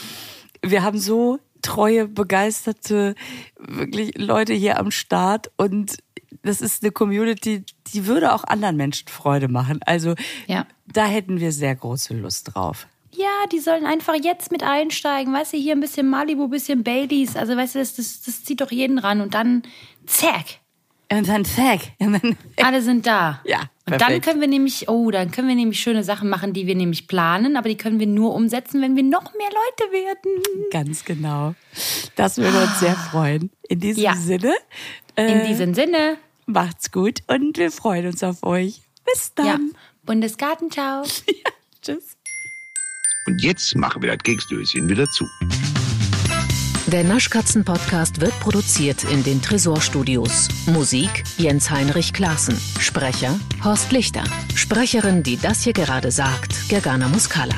wir 0.62 0.82
haben 0.82 0.98
so 0.98 1.38
treue, 1.62 2.08
begeisterte, 2.08 3.14
wirklich 3.58 4.16
Leute 4.18 4.52
hier 4.54 4.78
am 4.78 4.90
Start 4.90 5.50
und 5.56 5.96
das 6.42 6.60
ist 6.60 6.82
eine 6.82 6.92
Community, 6.92 7.64
die 7.92 8.06
würde 8.06 8.32
auch 8.32 8.44
anderen 8.44 8.76
Menschen 8.76 9.08
Freude 9.08 9.48
machen. 9.48 9.80
Also 9.84 10.14
Ja. 10.46 10.66
da 10.86 11.06
hätten 11.06 11.40
wir 11.40 11.50
sehr 11.52 11.74
große 11.74 12.14
Lust 12.14 12.54
drauf. 12.54 12.86
Ja, 13.12 13.46
die 13.50 13.60
sollen 13.60 13.86
einfach 13.86 14.14
jetzt 14.22 14.52
mit 14.52 14.62
einsteigen. 14.62 15.32
Weißt 15.32 15.54
du, 15.54 15.56
hier 15.56 15.72
ein 15.74 15.80
bisschen 15.80 16.08
Malibu, 16.08 16.44
ein 16.44 16.50
bisschen 16.50 16.84
Baileys. 16.84 17.34
Also, 17.34 17.56
weißt 17.56 17.74
du, 17.74 17.78
das, 17.78 17.94
das, 17.96 18.20
das 18.20 18.44
zieht 18.44 18.60
doch 18.60 18.70
jeden 18.70 18.98
ran. 18.98 19.22
Und 19.22 19.32
dann, 19.32 19.62
zack, 20.04 20.44
Und 21.10 21.26
dann 21.26 21.46
zack. 21.46 21.80
Und 21.98 22.12
dann, 22.22 22.36
alle 22.62 22.82
sind 22.82 23.06
da. 23.06 23.40
Ja, 23.46 23.70
Und 23.88 23.92
dann 23.92 24.08
perfekt. 24.08 24.24
können 24.24 24.40
wir 24.40 24.48
nämlich, 24.48 24.88
oh, 24.88 25.12
dann 25.12 25.30
können 25.30 25.46
wir 25.46 25.54
nämlich 25.54 25.78
schöne 25.78 26.02
Sachen 26.02 26.28
machen, 26.28 26.52
die 26.52 26.66
wir 26.66 26.74
nämlich 26.74 27.06
planen. 27.06 27.56
Aber 27.56 27.68
die 27.68 27.76
können 27.76 28.00
wir 28.00 28.08
nur 28.08 28.34
umsetzen, 28.34 28.82
wenn 28.82 28.96
wir 28.96 29.04
noch 29.04 29.32
mehr 29.34 29.48
Leute 29.48 29.92
werden. 29.92 30.42
ganz 30.72 31.04
genau. 31.04 31.54
Das 32.16 32.36
würde 32.36 32.58
uns 32.62 32.80
sehr 32.80 32.96
freuen. 32.96 33.50
In 33.68 33.78
diesem 33.78 34.02
Ja. 34.02 34.16
Sinne, 34.16 34.54
äh, 35.14 35.40
In 35.40 35.46
diesem 35.46 35.72
Sinne, 35.74 36.18
macht's 36.46 36.90
gut 36.90 37.20
und 37.28 37.58
wir 37.58 37.70
freuen 37.70 38.06
uns 38.06 38.24
auf 38.24 38.42
euch. 38.42 38.80
Bis 39.04 39.32
dann. 39.34 39.46
ja, 39.46 39.58
Bundesgartenschau. 40.04 41.04
Tschüss. 41.80 42.16
Und 43.28 43.42
jetzt 43.42 43.74
machen 43.76 44.02
wir 44.02 44.12
das 44.14 44.22
Keksdöschen 44.24 44.88
wieder 44.88 45.06
zu. 45.06 45.24
Der 46.86 47.02
Naschkatzen-Podcast 47.02 48.20
wird 48.20 48.38
produziert 48.38 49.02
in 49.10 49.24
den 49.24 49.42
Tresorstudios. 49.42 50.46
Musik 50.66 51.24
Jens 51.36 51.68
Heinrich 51.68 52.12
Klaassen. 52.12 52.56
Sprecher 52.78 53.40
Horst 53.64 53.90
Lichter. 53.90 54.22
Sprecherin, 54.54 55.24
die 55.24 55.36
das 55.36 55.62
hier 55.62 55.72
gerade 55.72 56.12
sagt, 56.12 56.68
Gergana 56.68 57.08
Muscala. 57.08 57.56